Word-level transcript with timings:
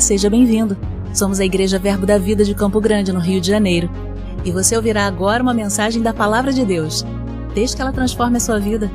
Seja 0.00 0.28
bem-vindo. 0.28 0.76
Somos 1.14 1.40
a 1.40 1.44
Igreja 1.44 1.78
Verbo 1.78 2.04
da 2.04 2.18
Vida 2.18 2.44
de 2.44 2.54
Campo 2.54 2.80
Grande, 2.80 3.12
no 3.12 3.18
Rio 3.18 3.40
de 3.40 3.48
Janeiro. 3.48 3.90
E 4.44 4.52
você 4.52 4.76
ouvirá 4.76 5.06
agora 5.06 5.42
uma 5.42 5.54
mensagem 5.54 6.02
da 6.02 6.12
Palavra 6.12 6.52
de 6.52 6.64
Deus. 6.64 7.04
Desde 7.54 7.74
que 7.74 7.82
ela 7.82 7.92
transforme 7.92 8.36
a 8.36 8.40
sua 8.40 8.60
vida. 8.60 8.90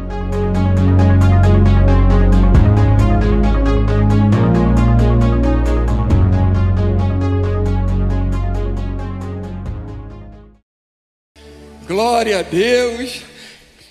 Glória 11.88 12.40
a 12.40 12.44
Deus. 12.44 13.24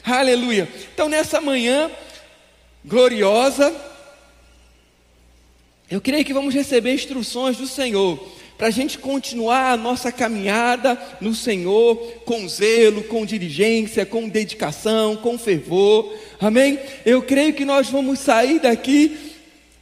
Aleluia. 0.05 0.69
Então, 0.95 1.09
nessa 1.09 1.41
manhã 1.41 1.91
gloriosa, 2.85 3.90
eu 5.91 6.01
creio 6.01 6.25
que 6.25 6.33
vamos 6.33 6.55
receber 6.55 6.95
instruções 6.95 7.57
do 7.57 7.67
Senhor 7.67 8.19
para 8.57 8.69
a 8.69 8.71
gente 8.71 8.99
continuar 8.99 9.73
a 9.73 9.77
nossa 9.77 10.13
caminhada 10.13 11.01
no 11.19 11.35
Senhor 11.35 11.97
com 12.27 12.47
zelo, 12.47 13.03
com 13.05 13.25
diligência, 13.25 14.05
com 14.05 14.29
dedicação, 14.29 15.17
com 15.17 15.39
fervor. 15.39 16.15
Amém? 16.39 16.79
Eu 17.07 17.23
creio 17.23 17.55
que 17.55 17.65
nós 17.65 17.89
vamos 17.89 18.19
sair 18.19 18.61
daqui 18.61 19.17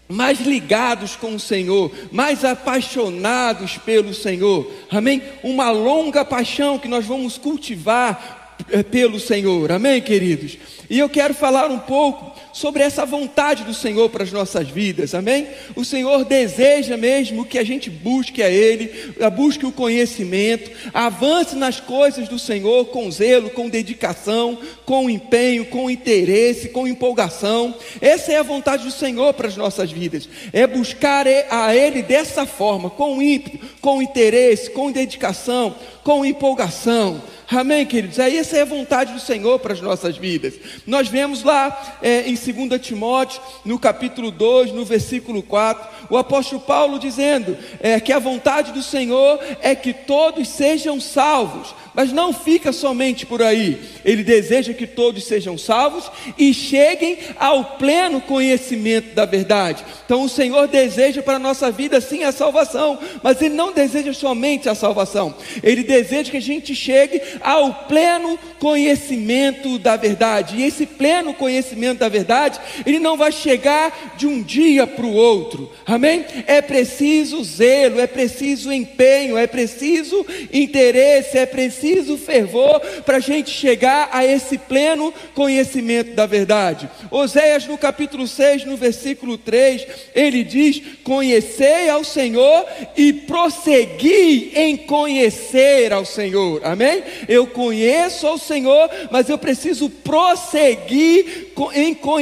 mais 0.08 0.40
ligados 0.40 1.16
com 1.16 1.34
o 1.34 1.40
Senhor, 1.40 1.92
mais 2.10 2.44
apaixonados 2.44 3.76
pelo 3.76 4.14
Senhor. 4.14 4.72
Amém? 4.90 5.22
Uma 5.42 5.70
longa 5.70 6.24
paixão 6.24 6.78
que 6.78 6.88
nós 6.88 7.04
vamos 7.04 7.36
cultivar 7.36 8.56
eh, 8.70 8.82
pelo 8.82 9.20
Senhor. 9.20 9.70
Amém, 9.70 10.00
queridos? 10.00 10.56
E 10.88 10.98
eu 10.98 11.08
quero 11.08 11.34
falar 11.34 11.70
um 11.70 11.78
pouco 11.78 12.32
sobre 12.58 12.82
essa 12.82 13.06
vontade 13.06 13.62
do 13.62 13.72
Senhor 13.72 14.10
para 14.10 14.24
as 14.24 14.32
nossas 14.32 14.68
vidas, 14.68 15.14
amém? 15.14 15.46
O 15.76 15.84
Senhor 15.84 16.24
deseja 16.24 16.96
mesmo 16.96 17.44
que 17.44 17.56
a 17.56 17.62
gente 17.62 17.88
busque 17.88 18.42
a 18.42 18.50
Ele, 18.50 19.14
busque 19.36 19.64
o 19.64 19.70
conhecimento, 19.70 20.68
avance 20.92 21.54
nas 21.54 21.78
coisas 21.78 22.28
do 22.28 22.36
Senhor 22.36 22.86
com 22.86 23.08
zelo, 23.12 23.48
com 23.50 23.68
dedicação, 23.68 24.58
com 24.84 25.08
empenho, 25.08 25.66
com 25.66 25.88
interesse, 25.88 26.70
com 26.70 26.88
empolgação. 26.88 27.76
Essa 28.00 28.32
é 28.32 28.38
a 28.38 28.42
vontade 28.42 28.84
do 28.84 28.90
Senhor 28.90 29.32
para 29.34 29.46
as 29.46 29.56
nossas 29.56 29.92
vidas, 29.92 30.28
é 30.52 30.66
buscar 30.66 31.26
a 31.28 31.76
Ele 31.76 32.02
dessa 32.02 32.44
forma, 32.44 32.90
com 32.90 33.22
ímpeto, 33.22 33.64
com 33.80 34.02
interesse, 34.02 34.68
com 34.70 34.90
dedicação, 34.90 35.76
com 36.02 36.24
empolgação. 36.24 37.22
Amém, 37.50 37.86
queridos? 37.86 38.18
Essa 38.18 38.58
é 38.58 38.62
a 38.62 38.66
vontade 38.66 39.14
do 39.14 39.20
Senhor 39.20 39.58
para 39.58 39.72
as 39.72 39.80
nossas 39.80 40.18
vidas. 40.18 40.52
Nós 40.86 41.08
vemos 41.08 41.42
lá 41.42 41.96
é, 42.02 42.28
em 42.28 42.36
2 42.52 42.80
Timóteo, 42.80 43.40
no 43.64 43.78
capítulo 43.78 44.30
2, 44.30 44.72
no 44.72 44.84
versículo 44.84 45.42
4, 45.42 45.88
o 46.10 46.16
apóstolo 46.16 46.60
Paulo 46.60 46.98
dizendo 46.98 47.56
é, 47.80 48.00
que 48.00 48.12
a 48.12 48.18
vontade 48.18 48.72
do 48.72 48.82
Senhor 48.82 49.38
é 49.60 49.74
que 49.74 49.92
todos 49.92 50.48
sejam 50.48 51.00
salvos 51.00 51.74
mas 51.98 52.12
não 52.12 52.32
fica 52.32 52.72
somente 52.72 53.26
por 53.26 53.42
aí. 53.42 53.76
Ele 54.04 54.22
deseja 54.22 54.72
que 54.72 54.86
todos 54.86 55.24
sejam 55.24 55.58
salvos 55.58 56.08
e 56.38 56.54
cheguem 56.54 57.18
ao 57.36 57.76
pleno 57.76 58.20
conhecimento 58.20 59.16
da 59.16 59.24
verdade. 59.24 59.84
Então 60.04 60.22
o 60.22 60.28
Senhor 60.28 60.68
deseja 60.68 61.24
para 61.24 61.34
a 61.34 61.40
nossa 61.40 61.72
vida 61.72 62.00
sim 62.00 62.22
a 62.22 62.30
salvação, 62.30 63.00
mas 63.20 63.42
Ele 63.42 63.56
não 63.56 63.72
deseja 63.72 64.12
somente 64.12 64.68
a 64.68 64.76
salvação. 64.76 65.34
Ele 65.60 65.82
deseja 65.82 66.30
que 66.30 66.36
a 66.36 66.40
gente 66.40 66.72
chegue 66.72 67.20
ao 67.40 67.74
pleno 67.74 68.38
conhecimento 68.60 69.76
da 69.76 69.96
verdade. 69.96 70.54
E 70.54 70.62
esse 70.62 70.86
pleno 70.86 71.34
conhecimento 71.34 71.98
da 71.98 72.08
verdade, 72.08 72.37
ele 72.84 72.98
não 72.98 73.16
vai 73.16 73.32
chegar 73.32 74.14
de 74.16 74.26
um 74.26 74.42
dia 74.42 74.86
para 74.86 75.06
o 75.06 75.14
outro. 75.14 75.70
Amém? 75.86 76.24
É 76.46 76.60
preciso 76.60 77.42
zelo, 77.42 78.00
é 78.00 78.06
preciso 78.06 78.72
empenho, 78.72 79.36
é 79.36 79.46
preciso 79.46 80.24
interesse, 80.52 81.38
é 81.38 81.46
preciso 81.46 81.88
preciso 81.88 82.16
fervor 82.16 82.80
para 83.04 83.16
a 83.16 83.20
gente 83.20 83.50
chegar 83.50 84.08
a 84.12 84.24
esse 84.24 84.58
pleno 84.58 85.12
conhecimento 85.34 86.14
da 86.14 86.26
verdade. 86.26 86.88
Oséias, 87.10 87.66
no 87.66 87.76
capítulo 87.76 88.26
6, 88.26 88.64
no 88.64 88.76
versículo 88.76 89.36
3, 89.36 89.86
ele 90.14 90.42
diz: 90.44 90.80
Conhecei 91.04 91.88
ao 91.88 92.04
Senhor 92.04 92.64
e 92.96 93.12
prossegui 93.12 94.52
em 94.54 94.76
conhecer 94.76 95.92
ao 95.92 96.04
Senhor. 96.04 96.64
Amém? 96.64 97.02
Eu 97.28 97.46
conheço 97.46 98.26
ao 98.26 98.38
Senhor, 98.38 98.90
mas 99.10 99.28
eu 99.28 99.38
preciso 99.38 99.90
prosseguir 99.90 101.52
em 101.74 101.94
conhecer 101.94 102.17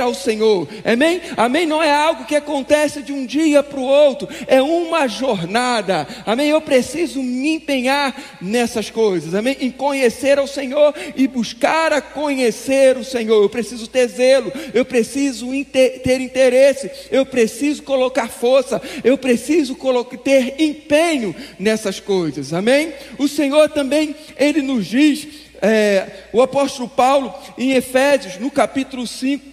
ao 0.00 0.14
Senhor. 0.14 0.68
Amém? 0.84 1.20
Amém? 1.36 1.66
Não 1.66 1.82
é 1.82 1.92
algo 1.92 2.26
que 2.26 2.36
acontece 2.36 3.02
de 3.02 3.12
um 3.12 3.26
dia 3.26 3.62
para 3.62 3.80
o 3.80 3.84
outro, 3.84 4.28
é 4.46 4.60
uma 4.60 5.08
jornada. 5.08 6.06
Amém? 6.26 6.50
Eu 6.50 6.60
preciso 6.60 7.22
me 7.22 7.54
empenhar 7.54 8.14
nessas 8.40 8.74
essas 8.74 8.90
coisas, 8.90 9.34
amém? 9.34 9.56
Em 9.60 9.70
conhecer 9.70 10.38
ao 10.38 10.46
Senhor 10.46 10.94
e 11.16 11.26
buscar 11.28 11.92
a 11.92 12.00
conhecer 12.00 12.96
o 12.96 13.04
Senhor. 13.04 13.42
Eu 13.42 13.48
preciso 13.48 13.86
ter 13.86 14.08
zelo, 14.08 14.52
eu 14.72 14.84
preciso 14.84 15.48
ter 15.64 16.20
interesse, 16.20 16.90
eu 17.10 17.24
preciso 17.24 17.82
colocar 17.82 18.28
força, 18.28 18.82
eu 19.02 19.16
preciso 19.16 19.76
ter 20.22 20.60
empenho 20.60 21.34
nessas 21.58 22.00
coisas, 22.00 22.52
amém? 22.52 22.92
O 23.18 23.28
Senhor 23.28 23.68
também, 23.70 24.14
Ele 24.36 24.60
nos 24.60 24.86
diz, 24.86 25.43
é, 25.64 26.28
o 26.32 26.42
apóstolo 26.42 26.88
Paulo, 26.88 27.34
em 27.56 27.72
Efésios, 27.72 28.38
no 28.38 28.50
capítulo 28.50 29.06
5, 29.06 29.44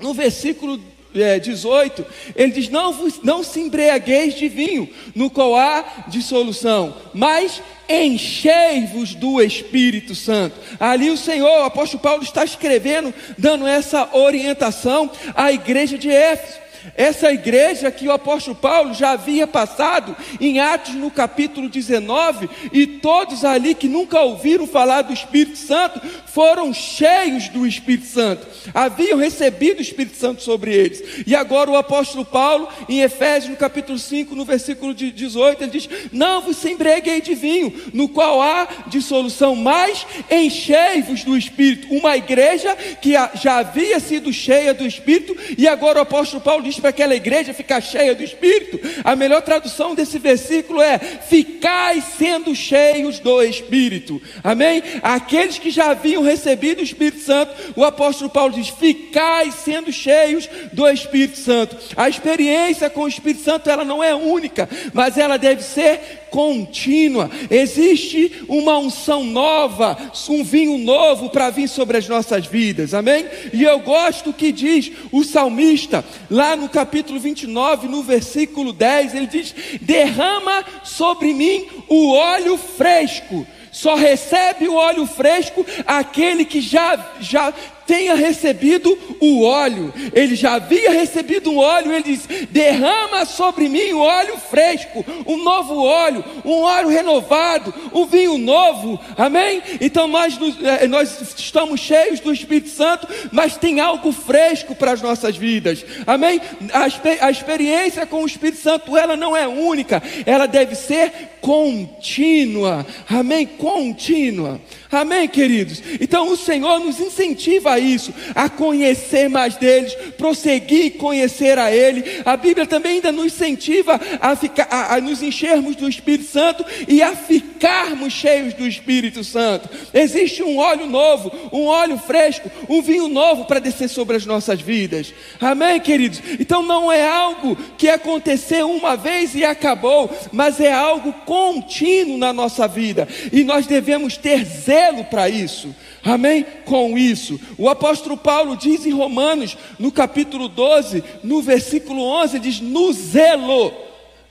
no 0.00 0.12
versículo 0.12 0.80
é, 1.14 1.38
18, 1.38 2.04
ele 2.34 2.52
diz: 2.52 2.68
não, 2.68 2.92
não 3.22 3.42
se 3.44 3.60
embriagueis 3.60 4.34
de 4.34 4.48
vinho, 4.48 4.88
no 5.14 5.30
qual 5.30 5.56
há 5.56 6.04
dissolução, 6.08 6.94
mas 7.14 7.62
enchei-vos 7.88 9.14
do 9.14 9.40
Espírito 9.40 10.14
Santo. 10.14 10.56
Ali 10.78 11.08
o 11.10 11.16
Senhor, 11.16 11.62
o 11.62 11.64
apóstolo 11.64 12.02
Paulo, 12.02 12.22
está 12.22 12.44
escrevendo, 12.44 13.14
dando 13.38 13.66
essa 13.66 14.10
orientação 14.12 15.10
à 15.34 15.52
igreja 15.52 15.96
de 15.96 16.10
Éfeso. 16.10 16.67
Essa 16.94 17.32
igreja 17.32 17.90
que 17.90 18.08
o 18.08 18.12
apóstolo 18.12 18.56
Paulo 18.56 18.94
já 18.94 19.10
havia 19.10 19.46
passado 19.46 20.16
em 20.40 20.60
Atos 20.60 20.94
no 20.94 21.10
capítulo 21.10 21.68
19, 21.68 22.48
e 22.72 22.86
todos 22.86 23.44
ali 23.44 23.74
que 23.74 23.88
nunca 23.88 24.20
ouviram 24.20 24.66
falar 24.66 25.02
do 25.02 25.12
Espírito 25.12 25.58
Santo 25.58 26.00
foram 26.26 26.72
cheios 26.72 27.48
do 27.48 27.66
Espírito 27.66 28.06
Santo, 28.06 28.46
haviam 28.72 29.18
recebido 29.18 29.78
o 29.78 29.82
Espírito 29.82 30.16
Santo 30.16 30.42
sobre 30.42 30.72
eles. 30.74 31.02
E 31.26 31.34
agora 31.34 31.70
o 31.70 31.76
apóstolo 31.76 32.24
Paulo, 32.24 32.68
em 32.88 33.00
Efésios 33.00 33.50
no 33.50 33.56
capítulo 33.56 33.98
5, 33.98 34.34
no 34.34 34.44
versículo 34.44 34.94
18, 34.94 35.64
ele 35.64 35.70
diz: 35.70 35.88
Não 36.12 36.40
vos 36.42 36.64
embreguei 36.64 37.20
de 37.20 37.34
vinho, 37.34 37.72
no 37.92 38.08
qual 38.08 38.40
há 38.40 38.68
dissolução, 38.86 39.56
mas 39.56 40.06
enchei-vos 40.30 41.24
do 41.24 41.36
Espírito. 41.36 41.92
Uma 41.92 42.16
igreja 42.16 42.76
que 43.00 43.14
já 43.34 43.58
havia 43.58 43.98
sido 43.98 44.32
cheia 44.32 44.72
do 44.72 44.86
Espírito, 44.86 45.36
e 45.56 45.66
agora 45.66 45.98
o 45.98 46.02
apóstolo 46.02 46.42
Paulo 46.42 46.67
diz 46.68 46.80
para 46.80 46.90
aquela 46.90 47.14
igreja 47.14 47.54
ficar 47.54 47.80
cheia 47.80 48.14
do 48.14 48.22
Espírito. 48.22 48.80
A 49.04 49.16
melhor 49.16 49.42
tradução 49.42 49.94
desse 49.94 50.18
versículo 50.18 50.80
é: 50.80 50.98
ficai 50.98 52.02
sendo 52.18 52.54
cheios 52.54 53.18
do 53.18 53.42
Espírito. 53.42 54.20
Amém? 54.42 54.82
Aqueles 55.02 55.58
que 55.58 55.70
já 55.70 55.90
haviam 55.90 56.22
recebido 56.22 56.80
o 56.80 56.84
Espírito 56.84 57.20
Santo, 57.20 57.52
o 57.76 57.84
apóstolo 57.84 58.30
Paulo 58.30 58.54
diz: 58.54 58.68
ficai 58.68 59.50
sendo 59.50 59.92
cheios 59.92 60.48
do 60.72 60.86
Espírito 60.88 61.38
Santo. 61.38 61.76
A 61.96 62.08
experiência 62.08 62.90
com 62.90 63.02
o 63.02 63.08
Espírito 63.08 63.42
Santo 63.42 63.68
ela 63.70 63.84
não 63.84 64.02
é 64.02 64.14
única, 64.14 64.68
mas 64.92 65.18
ela 65.18 65.36
deve 65.36 65.62
ser 65.62 66.18
contínua. 66.30 67.30
Existe 67.50 68.44
uma 68.48 68.78
unção 68.78 69.24
nova, 69.24 69.96
um 70.28 70.44
vinho 70.44 70.78
novo 70.78 71.30
para 71.30 71.50
vir 71.50 71.68
sobre 71.68 71.96
as 71.96 72.08
nossas 72.08 72.46
vidas. 72.46 72.94
Amém? 72.94 73.26
E 73.52 73.62
eu 73.62 73.78
gosto 73.80 74.32
que 74.32 74.52
diz 74.52 74.92
o 75.10 75.24
salmista 75.24 76.04
lá 76.30 76.56
no 76.58 76.68
capítulo 76.68 77.18
29, 77.18 77.88
no 77.88 78.02
versículo 78.02 78.72
10, 78.72 79.14
ele 79.14 79.26
diz: 79.26 79.54
"Derrama 79.80 80.64
sobre 80.84 81.32
mim 81.32 81.66
o 81.88 82.12
óleo 82.12 82.58
fresco". 82.58 83.46
Só 83.70 83.94
recebe 83.94 84.66
o 84.66 84.74
óleo 84.74 85.06
fresco 85.06 85.64
aquele 85.86 86.44
que 86.44 86.60
já, 86.60 87.14
já 87.20 87.52
tenha 87.88 88.14
recebido 88.14 88.96
o 89.18 89.42
óleo. 89.42 89.92
Ele 90.12 90.36
já 90.36 90.56
havia 90.56 90.90
recebido 90.90 91.50
um 91.50 91.56
óleo, 91.56 91.90
ele 91.90 92.02
diz: 92.02 92.28
derrama 92.50 93.24
sobre 93.24 93.66
mim 93.66 93.92
o 93.92 94.00
óleo 94.00 94.36
fresco, 94.36 95.04
um 95.26 95.42
novo 95.42 95.82
óleo, 95.82 96.22
um 96.44 96.60
óleo 96.60 96.88
renovado, 96.88 97.72
um 97.94 98.04
vinho 98.04 98.36
novo. 98.36 99.00
Amém? 99.16 99.62
Então 99.80 100.06
nós, 100.06 100.38
eh, 100.62 100.86
nós 100.86 101.34
estamos 101.38 101.80
cheios 101.80 102.20
do 102.20 102.30
Espírito 102.30 102.68
Santo, 102.68 103.08
mas 103.32 103.56
tem 103.56 103.80
algo 103.80 104.12
fresco 104.12 104.74
para 104.74 104.92
as 104.92 105.00
nossas 105.00 105.34
vidas. 105.36 105.82
Amém? 106.06 106.42
A, 106.72 107.26
a 107.26 107.30
experiência 107.30 108.04
com 108.04 108.22
o 108.22 108.26
Espírito 108.26 108.58
Santo, 108.58 108.96
ela 108.98 109.16
não 109.16 109.34
é 109.34 109.48
única, 109.48 110.02
ela 110.26 110.46
deve 110.46 110.74
ser 110.74 111.38
contínua. 111.40 112.86
Amém? 113.08 113.46
Contínua. 113.46 114.60
Amém, 114.90 115.28
queridos? 115.28 115.82
Então 116.00 116.30
o 116.30 116.36
Senhor 116.36 116.80
nos 116.80 116.98
incentiva 116.98 117.72
a 117.72 117.77
isso, 117.78 118.12
a 118.34 118.48
conhecer 118.48 119.28
mais 119.28 119.56
deles, 119.56 119.94
prosseguir 120.16 120.96
conhecer 120.98 121.58
a 121.58 121.72
Ele. 121.72 122.22
A 122.24 122.36
Bíblia 122.36 122.66
também 122.66 122.96
ainda 122.96 123.12
nos 123.12 123.26
incentiva 123.26 124.00
a, 124.20 124.34
ficar, 124.34 124.68
a, 124.70 124.96
a 124.96 125.00
nos 125.00 125.22
enchermos 125.22 125.76
do 125.76 125.88
Espírito 125.88 126.28
Santo 126.28 126.64
e 126.86 127.00
a 127.02 127.14
ficarmos 127.14 128.12
cheios 128.12 128.54
do 128.54 128.66
Espírito 128.66 129.22
Santo. 129.22 129.68
Existe 129.94 130.42
um 130.42 130.58
óleo 130.58 130.86
novo, 130.86 131.32
um 131.52 131.66
óleo 131.66 131.98
fresco, 131.98 132.50
um 132.68 132.82
vinho 132.82 133.08
novo 133.08 133.44
para 133.44 133.60
descer 133.60 133.88
sobre 133.88 134.16
as 134.16 134.26
nossas 134.26 134.60
vidas. 134.60 135.14
Amém, 135.40 135.80
queridos? 135.80 136.20
Então 136.38 136.62
não 136.62 136.90
é 136.90 137.08
algo 137.08 137.56
que 137.76 137.88
aconteceu 137.88 138.70
uma 138.70 138.96
vez 138.96 139.34
e 139.34 139.44
acabou, 139.44 140.10
mas 140.32 140.60
é 140.60 140.72
algo 140.72 141.12
contínuo 141.24 142.18
na 142.18 142.32
nossa 142.32 142.66
vida 142.66 143.08
e 143.32 143.44
nós 143.44 143.66
devemos 143.66 144.16
ter 144.16 144.44
zelo 144.44 145.04
para 145.04 145.28
isso. 145.28 145.74
Amém? 146.08 146.46
Com 146.64 146.96
isso, 146.96 147.38
o 147.58 147.68
apóstolo 147.68 148.16
Paulo 148.16 148.56
diz 148.56 148.86
em 148.86 148.92
Romanos, 148.92 149.58
no 149.78 149.92
capítulo 149.92 150.48
12, 150.48 151.04
no 151.22 151.42
versículo 151.42 152.02
11, 152.02 152.38
diz: 152.38 152.60
No 152.60 152.90
zelo, 152.94 153.70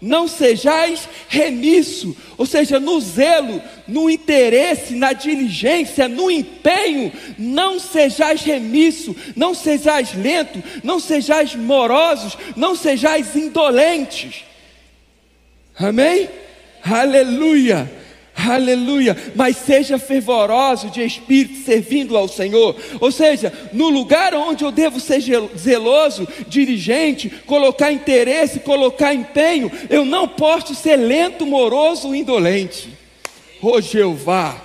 não 0.02 0.28
sejais 0.28 1.08
remisso, 1.30 2.18
ou 2.36 2.48
seja, 2.48 2.80
no 2.80 3.00
zelo, 3.00 3.62
no 3.88 4.10
interesse, 4.10 4.96
na 4.96 5.14
diligência, 5.14 6.08
no 6.08 6.32
empenho, 6.32 7.14
não 7.38 7.80
sejais 7.80 8.42
remisso, 8.42 9.16
não 9.36 9.54
sejais 9.54 10.16
lento, 10.16 10.64
não 10.84 11.00
sejais 11.00 11.54
morosos, 11.54 12.36
não 12.56 12.76
sejais 12.76 13.36
indolentes. 13.36 14.46
Amém? 15.78 16.28
Aleluia! 16.84 18.07
Aleluia, 18.38 19.18
mas 19.36 19.58
seja 19.58 19.98
fervoroso 19.98 20.92
de 20.92 21.02
espírito 21.02 21.66
servindo 21.66 22.16
ao 22.16 22.28
Senhor. 22.28 22.76
Ou 23.02 23.12
seja, 23.12 23.52
no 23.74 23.90
lugar 23.90 24.36
onde 24.36 24.64
eu 24.64 24.72
devo 24.72 25.00
ser 25.00 25.22
zeloso, 25.58 26.28
dirigente, 26.48 27.32
colocar 27.48 27.92
interesse, 27.92 28.60
colocar 28.60 29.12
empenho, 29.12 29.72
eu 29.90 30.06
não 30.06 30.28
posso 30.28 30.76
ser 30.76 30.98
lento, 30.98 31.48
moroso, 31.48 32.14
indolente. 32.14 32.90
Ô 33.60 33.72
oh, 33.72 33.82
Jeová, 33.82 34.56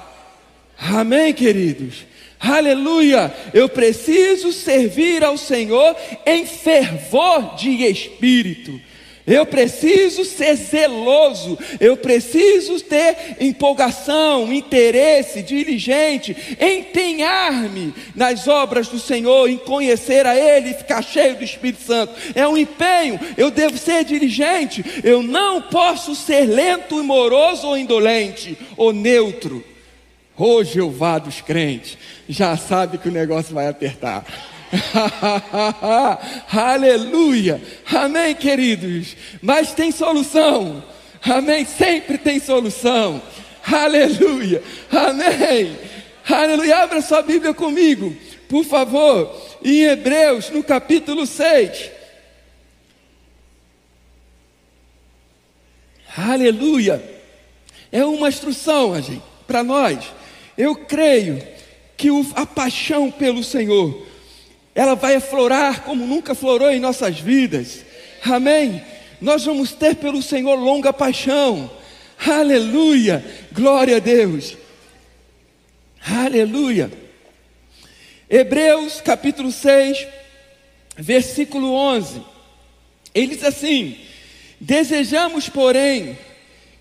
amém, 0.78 1.32
queridos. 1.32 2.04
Aleluia, 2.38 3.34
eu 3.54 3.70
preciso 3.70 4.52
servir 4.52 5.24
ao 5.24 5.38
Senhor 5.38 5.96
em 6.26 6.44
fervor 6.44 7.54
de 7.54 7.70
espírito. 7.86 8.78
Eu 9.26 9.46
preciso 9.46 10.24
ser 10.24 10.56
zeloso, 10.56 11.56
eu 11.78 11.96
preciso 11.96 12.80
ter 12.80 13.36
empolgação, 13.40 14.52
interesse, 14.52 15.42
diligente, 15.42 16.36
empenhar-me 16.60 17.94
nas 18.16 18.48
obras 18.48 18.88
do 18.88 18.98
Senhor, 18.98 19.48
em 19.48 19.58
conhecer 19.58 20.26
a 20.26 20.36
Ele 20.36 20.70
e 20.70 20.74
ficar 20.74 21.02
cheio 21.02 21.36
do 21.36 21.44
Espírito 21.44 21.82
Santo. 21.84 22.12
É 22.34 22.46
um 22.48 22.56
empenho, 22.56 23.20
eu 23.36 23.50
devo 23.50 23.78
ser 23.78 24.04
diligente, 24.04 24.84
eu 25.04 25.22
não 25.22 25.62
posso 25.62 26.16
ser 26.16 26.46
lento 26.46 26.98
e 26.98 27.02
moroso 27.04 27.68
ou 27.68 27.78
indolente 27.78 28.58
ou 28.76 28.92
neutro. 28.92 29.64
Ô 30.36 30.56
oh, 30.56 30.64
Jeová 30.64 31.18
dos 31.18 31.40
crentes, 31.40 31.96
já 32.28 32.56
sabe 32.56 32.98
que 32.98 33.08
o 33.08 33.12
negócio 33.12 33.54
vai 33.54 33.68
apertar. 33.68 34.24
Aleluia. 36.50 37.60
Amém, 37.86 38.34
queridos. 38.34 39.16
Mas 39.40 39.72
tem 39.74 39.92
solução. 39.92 40.82
Amém. 41.22 41.64
Sempre 41.64 42.18
tem 42.18 42.40
solução. 42.40 43.20
Aleluia. 43.64 44.62
Amém. 44.90 45.76
Aleluia. 46.28 46.78
Abra 46.78 47.02
sua 47.02 47.22
Bíblia 47.22 47.52
comigo, 47.52 48.16
por 48.48 48.64
favor. 48.64 49.40
Em 49.62 49.82
Hebreus, 49.82 50.50
no 50.50 50.62
capítulo 50.64 51.26
6. 51.26 51.90
Aleluia. 56.16 57.02
É 57.90 58.04
uma 58.04 58.28
instrução, 58.28 59.00
gente, 59.00 59.22
para 59.46 59.62
nós. 59.62 59.98
Eu 60.56 60.74
creio 60.74 61.42
que 61.96 62.08
a 62.34 62.46
paixão 62.46 63.10
pelo 63.10 63.44
Senhor 63.44 64.11
ela 64.74 64.94
vai 64.94 65.16
aflorar 65.16 65.82
como 65.82 66.06
nunca 66.06 66.34
florou 66.34 66.70
em 66.70 66.80
nossas 66.80 67.18
vidas. 67.18 67.84
Amém? 68.24 68.82
Nós 69.20 69.44
vamos 69.44 69.72
ter 69.72 69.96
pelo 69.96 70.22
Senhor 70.22 70.54
longa 70.54 70.92
paixão. 70.92 71.70
Aleluia! 72.26 73.24
Glória 73.52 73.96
a 73.96 74.00
Deus. 74.00 74.56
Aleluia. 76.04 76.90
Hebreus 78.28 79.00
capítulo 79.00 79.52
6, 79.52 80.06
versículo 80.96 81.74
11. 81.74 82.22
Ele 83.14 83.34
diz 83.34 83.44
assim: 83.44 83.96
Desejamos, 84.58 85.48
porém, 85.48 86.18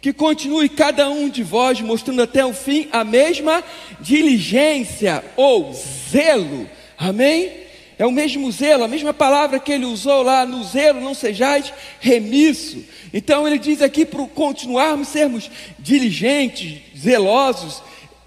que 0.02 0.14
continue 0.14 0.70
cada 0.70 1.10
um 1.10 1.30
de 1.30 1.44
vós 1.44 1.82
mostrando 1.82 2.22
até 2.22 2.46
o 2.46 2.54
fim 2.54 2.88
a 2.92 3.04
mesma 3.04 3.64
diligência 4.00 5.24
ou 5.36 5.74
zelo. 5.74 6.70
Amém? 6.98 7.52
É 8.02 8.06
o 8.08 8.12
mesmo 8.12 8.52
zelo, 8.52 8.84
a 8.84 8.88
mesma 8.88 9.14
palavra 9.14 9.60
que 9.60 9.72
ele 9.72 9.86
usou 9.86 10.24
lá 10.24 10.44
no 10.44 10.64
zelo, 10.64 11.00
não 11.00 11.14
sejais 11.14 11.72
remisso. 12.00 12.84
Então 13.14 13.48
ele 13.48 13.60
diz 13.60 13.80
aqui 13.80 14.08
para 14.08 14.26
continuarmos 14.26 15.10
sermos 15.10 15.52
diligentes, 15.78 16.82
zelosos, 16.98 17.84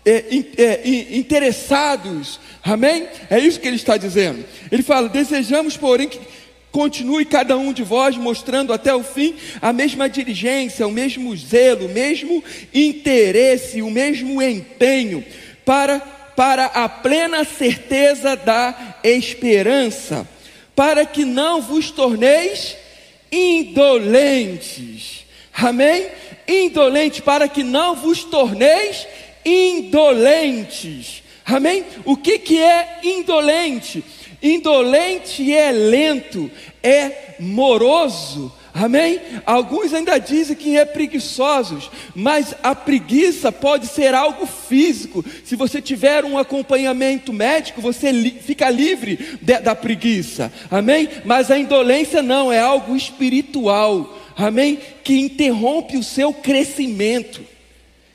é, 0.06 0.26
é, 0.58 1.16
interessados. 1.16 2.38
Amém? 2.62 3.08
É 3.28 3.40
isso 3.40 3.58
que 3.58 3.66
ele 3.66 3.74
está 3.74 3.96
dizendo. 3.96 4.44
Ele 4.70 4.84
fala: 4.84 5.08
desejamos, 5.08 5.76
porém, 5.76 6.08
que 6.08 6.20
continue 6.70 7.24
cada 7.24 7.56
um 7.56 7.72
de 7.72 7.82
vós 7.82 8.16
mostrando 8.16 8.72
até 8.72 8.94
o 8.94 9.02
fim 9.02 9.34
a 9.60 9.72
mesma 9.72 10.08
diligência, 10.08 10.86
o 10.86 10.92
mesmo 10.92 11.36
zelo, 11.36 11.86
o 11.86 11.92
mesmo 11.92 12.44
interesse, 12.72 13.82
o 13.82 13.90
mesmo 13.90 14.40
empenho 14.40 15.24
para 15.64 16.13
para 16.36 16.66
a 16.66 16.88
plena 16.88 17.44
certeza 17.44 18.36
da 18.36 18.96
esperança, 19.02 20.28
para 20.74 21.06
que 21.06 21.24
não 21.24 21.62
vos 21.62 21.90
torneis 21.90 22.76
indolentes. 23.30 25.24
Amém? 25.52 26.08
Indolentes, 26.46 27.20
para 27.20 27.48
que 27.48 27.62
não 27.62 27.94
vos 27.94 28.24
torneis 28.24 29.06
indolentes. 29.44 31.22
Amém? 31.44 31.84
O 32.04 32.16
que, 32.16 32.38
que 32.38 32.58
é 32.58 33.00
indolente? 33.02 34.04
Indolente 34.42 35.54
é 35.54 35.70
lento, 35.70 36.50
é 36.82 37.34
moroso 37.38 38.52
Amém? 38.74 39.20
Alguns 39.46 39.94
ainda 39.94 40.18
dizem 40.18 40.56
que 40.56 40.76
é 40.76 40.84
preguiçosos, 40.84 41.88
mas 42.12 42.56
a 42.60 42.74
preguiça 42.74 43.52
pode 43.52 43.86
ser 43.86 44.12
algo 44.12 44.46
físico. 44.46 45.24
Se 45.44 45.54
você 45.54 45.80
tiver 45.80 46.24
um 46.24 46.36
acompanhamento 46.36 47.32
médico, 47.32 47.80
você 47.80 48.10
li 48.10 48.32
fica 48.32 48.68
livre 48.68 49.38
da 49.40 49.76
preguiça. 49.76 50.52
Amém? 50.68 51.08
Mas 51.24 51.52
a 51.52 51.58
indolência 51.58 52.20
não, 52.20 52.52
é 52.52 52.58
algo 52.58 52.96
espiritual. 52.96 54.18
Amém? 54.36 54.80
Que 55.04 55.20
interrompe 55.20 55.96
o 55.96 56.02
seu 56.02 56.32
crescimento. 56.32 57.42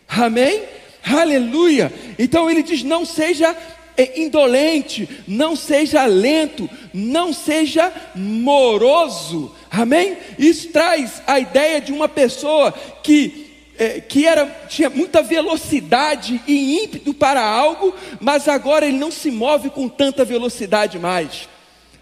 Amém? 0.10 0.64
Aleluia. 1.06 1.94
Então 2.18 2.52
ele 2.52 2.64
diz: 2.64 2.84
não 2.84 3.06
seja 3.06 3.56
é 4.00 4.22
indolente, 4.22 5.10
não 5.28 5.58
seja 5.58 6.06
lento, 6.06 6.70
não 6.94 7.34
seja 7.34 7.92
moroso. 8.16 9.54
Amém? 9.72 10.18
Isso 10.38 10.70
traz 10.70 11.22
a 11.28 11.40
ideia 11.40 11.80
de 11.80 11.92
uma 11.92 12.10
pessoa 12.10 12.72
que 13.04 13.50
é, 13.80 14.02
que 14.02 14.28
era, 14.28 14.46
tinha 14.68 14.90
muita 14.90 15.22
velocidade 15.22 16.42
e 16.46 16.84
ímpeto 16.84 17.14
para 17.14 17.42
algo, 17.42 17.96
mas 18.20 18.50
agora 18.50 18.86
ele 18.86 18.98
não 18.98 19.10
se 19.10 19.32
move 19.32 19.70
com 19.70 19.88
tanta 19.88 20.26
velocidade 20.26 21.00
mais. 21.00 21.48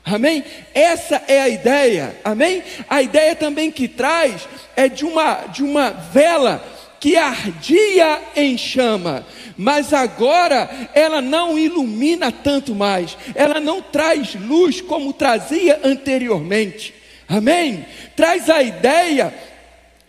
Amém? 0.03 0.43
Essa 0.73 1.21
é 1.27 1.39
a 1.39 1.47
ideia. 1.47 2.19
Amém? 2.23 2.63
A 2.89 3.03
ideia 3.03 3.35
também 3.35 3.69
que 3.69 3.87
traz 3.87 4.47
é 4.75 4.89
de 4.89 5.05
uma 5.05 5.45
de 5.51 5.63
uma 5.63 5.91
vela 5.91 6.65
que 6.99 7.15
ardia 7.15 8.21
em 8.35 8.57
chama, 8.57 9.23
mas 9.55 9.93
agora 9.93 10.89
ela 10.95 11.21
não 11.21 11.59
ilumina 11.59 12.31
tanto 12.31 12.73
mais, 12.73 13.15
ela 13.35 13.59
não 13.59 13.83
traz 13.83 14.33
luz 14.33 14.81
como 14.81 15.13
trazia 15.13 15.79
anteriormente. 15.83 16.96
Amém? 17.27 17.85
Traz 18.15 18.49
a 18.49 18.63
ideia 18.63 19.33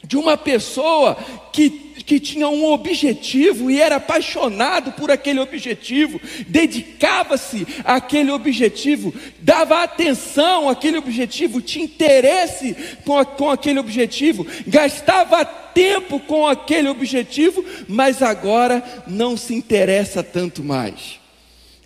de 0.04 0.16
uma 0.16 0.36
pessoa 0.36 1.16
que, 1.52 1.68
que 1.68 2.20
tinha 2.20 2.48
um 2.48 2.64
objetivo 2.66 3.70
e 3.70 3.80
era 3.80 3.96
apaixonado 3.96 4.92
por 4.92 5.10
aquele 5.10 5.40
objetivo, 5.40 6.20
dedicava-se 6.46 7.66
àquele 7.84 8.30
objetivo, 8.30 9.12
dava 9.40 9.82
atenção 9.82 10.68
àquele 10.68 10.98
objetivo, 10.98 11.60
tinha 11.60 11.84
interesse 11.84 12.76
com, 13.04 13.18
a, 13.18 13.24
com 13.24 13.50
aquele 13.50 13.80
objetivo, 13.80 14.46
gastava 14.66 15.44
tempo 15.44 16.20
com 16.20 16.46
aquele 16.46 16.88
objetivo, 16.88 17.64
mas 17.88 18.22
agora 18.22 18.82
não 19.06 19.36
se 19.36 19.54
interessa 19.54 20.22
tanto 20.22 20.62
mais. 20.62 21.18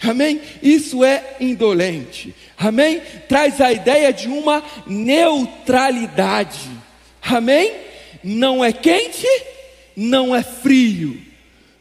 Amém? 0.03 0.41
Isso 0.63 1.05
é 1.05 1.37
indolente. 1.39 2.35
Amém? 2.59 3.01
Traz 3.29 3.61
a 3.61 3.73
ideia 3.73 4.13
de 4.13 4.29
uma 4.29 4.63
neutralidade. 4.87 6.59
Amém? 7.23 7.73
Não 8.23 8.65
é 8.65 8.73
quente, 8.73 9.27
não 9.97 10.35
é 10.35 10.43
frio. 10.43 11.21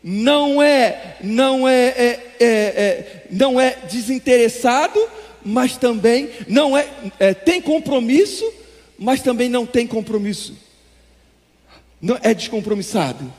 Não 0.04 0.62
é, 0.62 1.18
não 1.22 1.68
é, 1.68 1.88
é, 1.88 2.20
é, 2.40 2.48
é 2.48 3.26
não 3.30 3.60
é 3.60 3.78
desinteressado, 3.90 5.00
mas 5.44 5.78
também 5.78 6.30
não 6.48 6.76
é, 6.78 6.88
é, 7.20 7.34
tem 7.34 7.62
compromisso, 7.62 8.52
mas 8.98 9.22
também 9.22 9.50
não 9.50 9.66
tem 9.66 9.88
compromisso. 9.88 10.58
Não 12.02 12.20
é 12.22 12.34
descompromissado. 12.34 13.32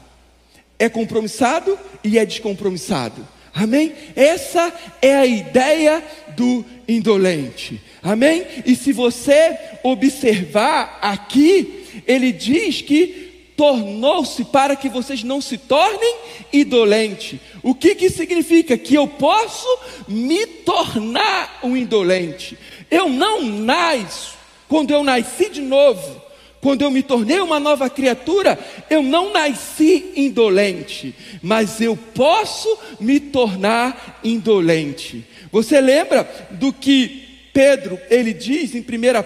É 0.79 0.89
compromissado 0.89 1.79
e 2.03 2.19
é 2.19 2.25
descompromissado. 2.25 3.27
Amém? 3.55 3.93
Essa 4.17 4.73
é 5.01 5.15
a 5.15 5.27
ideia 5.27 6.03
do 6.37 6.65
indolente. 6.89 7.81
Amém? 8.03 8.47
E 8.65 8.75
se 8.75 8.93
você 8.93 9.59
observar 9.83 10.99
aqui, 11.03 12.03
ele 12.07 12.33
diz 12.33 12.81
que 12.81 13.53
tornou-se 13.57 14.45
para 14.45 14.75
que 14.75 14.89
vocês 14.89 15.23
não 15.23 15.41
se 15.41 15.59
tornem 15.59 16.17
indolente. 16.53 17.41
O 17.63 17.75
que 17.75 17.95
que 17.95 18.09
significa? 18.11 18.77
Que 18.77 18.95
eu 18.95 19.07
posso 19.07 19.69
me 20.09 20.47
tornar 20.47 21.61
um 21.63 21.77
indolente. 21.77 22.59
Eu 22.91 23.09
não 23.09 23.43
nasço 23.43 24.35
quando 24.69 24.91
eu 24.91 25.05
nasci 25.05 25.51
de 25.51 25.61
novo. 25.61 26.32
Quando 26.63 26.83
eu 26.83 26.93
me 26.93 27.03
tornei 27.03 27.41
uma 27.41 27.59
nova 27.59 27.91
criatura, 27.91 28.57
eu 28.89 29.03
não 29.03 29.33
nasci 29.33 30.13
indolente, 30.15 31.13
mas 31.43 31.81
eu 31.81 31.97
posso 31.97 32.79
me 33.01 33.19
tornar 33.19 34.21
indolente. 34.23 35.27
Você 35.51 35.81
lembra 35.81 36.23
do 36.53 36.73
que 36.73 37.49
Pedro, 37.53 37.99
ele 38.09 38.33
diz 38.33 38.77
em 38.77 38.79
1 38.79 38.85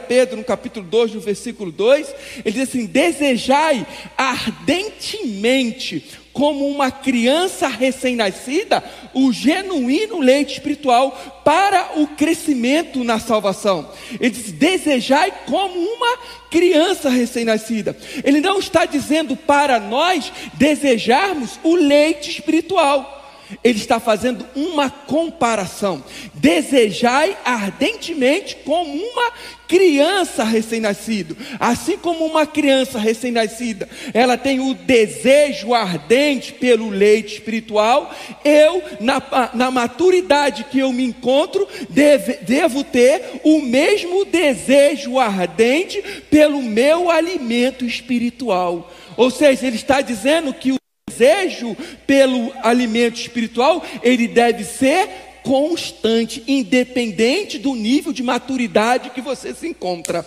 Pedro, 0.09 0.39
no 0.39 0.45
capítulo 0.45 0.87
2, 0.87 1.13
no 1.13 1.21
versículo 1.21 1.71
2, 1.71 2.15
ele 2.43 2.59
diz 2.59 2.71
assim: 2.71 2.87
desejai 2.87 3.87
ardentemente 4.17 6.03
como 6.37 6.69
uma 6.69 6.91
criança 6.91 7.67
recém-nascida, 7.67 8.85
o 9.15 9.33
genuíno 9.33 10.21
leite 10.21 10.53
espiritual 10.53 11.43
para 11.43 11.99
o 11.99 12.09
crescimento 12.09 13.03
na 13.03 13.19
salvação. 13.19 13.89
Ele 14.21 14.29
diz: 14.29 14.53
desejai 14.53 15.33
como 15.47 15.81
uma 15.81 16.19
criança 16.51 17.09
recém-nascida. 17.09 17.97
Ele 18.23 18.43
não 18.43 18.59
está 18.59 18.85
dizendo 18.85 19.35
para 19.35 19.81
nós 19.81 20.31
desejarmos 20.53 21.59
o 21.65 21.75
leite 21.75 22.31
espiritual 22.31 23.16
ele 23.63 23.79
está 23.79 24.01
fazendo 24.01 24.47
uma 24.55 24.91
comparação. 24.91 26.03
Desejai 26.35 27.37
ardentemente 27.45 28.57
como 28.65 28.93
uma 28.93 29.33
criança 29.67 30.45
recém-nascido. 30.45 31.37
Assim 31.59 31.97
como 31.97 32.25
uma 32.25 32.47
criança 32.47 32.99
recém-nascida, 32.99 33.89
ela 34.15 34.37
tem 34.37 34.61
o 34.61 34.75
desejo 34.75 35.75
ardente 35.75 36.53
pelo 36.53 36.89
leite 36.89 37.35
espiritual, 37.35 38.15
eu, 38.45 38.83
na, 39.01 39.23
na 39.55 39.71
maturidade 39.71 40.65
que 40.65 40.79
eu 40.79 40.93
me 40.93 41.05
encontro, 41.05 41.67
deve, 41.89 42.35
devo 42.45 42.85
ter 42.85 43.41
o 43.45 43.61
mesmo 43.61 44.25
desejo 44.25 45.19
ardente 45.19 46.03
pelo 46.31 46.63
meu 46.63 47.11
alimento 47.11 47.85
espiritual. 47.85 48.93
Ou 49.17 49.31
seja, 49.31 49.67
ele 49.67 49.77
está 49.77 50.01
dizendo 50.01 50.53
que 50.53 50.73
o 50.73 50.77
desejo 51.17 51.77
pelo 52.07 52.53
alimento 52.63 53.21
espiritual, 53.21 53.85
ele 54.03 54.29
deve 54.29 54.65
ser 54.65 55.09
constante, 55.43 56.43
independente 56.47 57.59
do 57.59 57.75
nível 57.75 58.13
de 58.13 58.23
maturidade 58.23 59.11
que 59.11 59.21
você 59.21 59.55
se 59.55 59.67
encontra. 59.67 60.27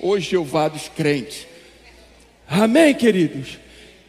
Hoje 0.00 0.30
Jeová 0.30 0.68
dos 0.68 0.88
crentes. 0.88 1.46
Amém, 2.48 2.94
queridos? 2.94 3.58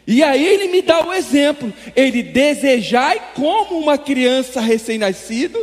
E 0.07 0.21
aí 0.21 0.45
ele 0.45 0.67
me 0.67 0.81
dá 0.81 1.03
o 1.05 1.13
exemplo. 1.13 1.73
Ele 1.95 2.21
desejai 2.21 3.31
como 3.33 3.79
uma 3.79 3.97
criança 3.97 4.61
recém-nascida 4.61 5.59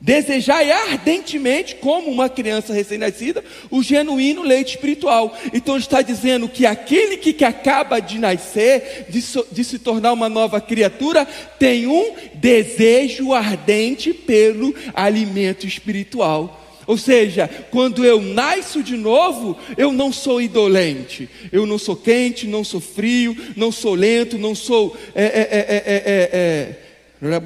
Desejai 0.00 0.70
ardentemente, 0.70 1.74
como 1.74 2.10
uma 2.10 2.26
criança 2.26 2.72
recém-nascida, 2.72 3.44
o 3.70 3.82
genuíno 3.82 4.42
leite 4.42 4.70
espiritual. 4.70 5.36
Então 5.52 5.76
está 5.76 6.00
dizendo 6.00 6.48
que 6.48 6.64
aquele 6.64 7.18
que, 7.18 7.44
acaba 7.44 8.00
de 8.00 8.18
nascer, 8.18 9.06
de, 9.10 9.20
so, 9.20 9.46
de 9.52 9.62
se 9.62 9.78
tornar 9.78 10.14
uma 10.14 10.28
nova 10.28 10.58
criatura, 10.58 11.26
tem 11.58 11.86
um 11.86 12.14
desejo 12.32 13.34
ardente 13.34 14.14
pelo 14.14 14.74
alimento 14.94 15.66
espiritual. 15.66 16.56
Ou 16.86 16.96
seja, 16.96 17.46
quando 17.70 18.02
eu 18.02 18.22
nasço 18.22 18.82
de 18.82 18.96
novo, 18.96 19.54
eu 19.76 19.92
não 19.92 20.10
sou 20.10 20.40
indolente, 20.40 21.28
eu 21.52 21.66
não 21.66 21.76
sou 21.76 21.94
quente, 21.94 22.46
não 22.46 22.64
sou 22.64 22.80
frio, 22.80 23.36
não 23.54 23.70
sou 23.70 23.94
lento, 23.94 24.38
não 24.38 24.54
sou 24.54 24.96
é, 25.14 25.24
é, 25.24 25.26
é, 25.26 25.60
é, 25.60 25.94
é, 25.94 26.30
é, 26.32 27.36
é 27.36 27.40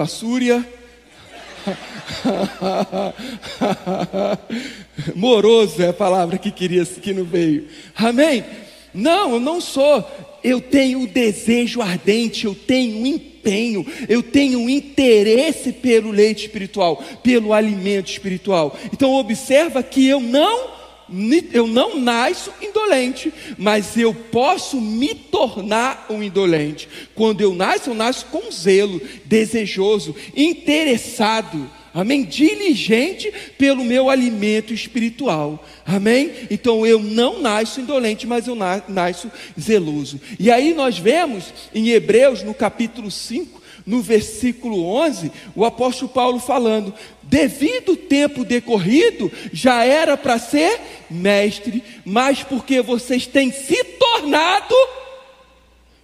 Moroso 5.14 5.83
é 5.83 5.88
a 5.88 5.92
palavra 5.92 6.38
que 6.38 6.50
queria 6.50 6.85
que 6.85 7.12
não 7.12 7.25
veio. 7.25 7.68
Amém? 7.94 8.44
Não, 8.92 9.35
eu 9.35 9.40
não 9.40 9.61
sou. 9.61 10.04
Eu 10.42 10.61
tenho 10.61 11.02
o 11.02 11.06
desejo 11.06 11.80
ardente, 11.80 12.44
eu 12.44 12.54
tenho 12.54 13.06
empenho, 13.06 13.87
eu 14.09 14.23
tenho 14.23 14.68
interesse 14.68 15.73
pelo 15.73 16.11
leite 16.11 16.47
espiritual, 16.47 17.02
pelo 17.23 17.52
alimento 17.52 18.11
espiritual. 18.11 18.76
Então 18.92 19.14
observa 19.14 19.83
que 19.83 20.06
eu 20.06 20.21
não 20.21 20.75
eu 21.52 21.66
não 21.66 21.99
nasço 21.99 22.52
indolente, 22.61 23.32
mas 23.58 23.96
eu 23.96 24.14
posso 24.14 24.80
me 24.80 25.14
tornar 25.14 26.06
um 26.11 26.23
indolente. 26.23 26.88
Quando 27.14 27.40
eu 27.40 27.54
nasço, 27.54 27.90
eu 27.90 27.94
nasço 27.94 28.26
com 28.26 28.50
zelo, 28.50 29.00
desejoso, 29.25 30.14
interessado 30.37 31.70
amém? 31.94 32.25
Diligente 32.25 33.32
pelo 33.56 33.84
meu 33.84 34.11
alimento 34.11 34.75
espiritual, 34.75 35.64
amém? 35.87 36.32
Então 36.50 36.84
eu 36.84 36.99
não 36.99 37.40
nasço 37.40 37.80
indolente, 37.80 38.26
mas 38.26 38.49
eu 38.49 38.56
nasço 38.88 39.30
zeloso. 39.58 40.20
E 40.38 40.50
aí 40.50 40.75
nós 40.75 40.99
vemos 40.99 41.54
em 41.73 41.90
Hebreus, 41.90 42.42
no 42.42 42.52
capítulo 42.52 43.11
5, 43.11 43.62
no 43.87 44.02
versículo 44.02 44.84
11, 44.87 45.30
o 45.54 45.64
apóstolo 45.64 46.11
Paulo 46.11 46.40
falando: 46.40 46.92
devido 47.34 47.96
tempo 47.96 48.44
decorrido, 48.44 49.32
já 49.52 49.84
era 49.84 50.16
para 50.16 50.38
ser 50.38 50.80
mestre, 51.10 51.82
mas 52.04 52.44
porque 52.44 52.80
vocês 52.80 53.26
têm 53.26 53.50
se 53.50 53.82
tornado 53.82 54.72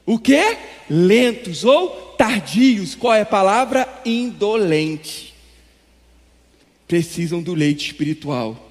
o 0.05 0.19
que? 0.19 0.57
Lentos 0.89 1.65
ou 1.65 1.89
tardios. 2.19 2.97
Qual 2.97 3.15
é 3.15 3.21
a 3.21 3.27
palavra? 3.27 3.89
Indolente 4.05 5.33
precisam 6.89 7.41
do 7.41 7.55
leite 7.55 7.87
espiritual. 7.87 8.69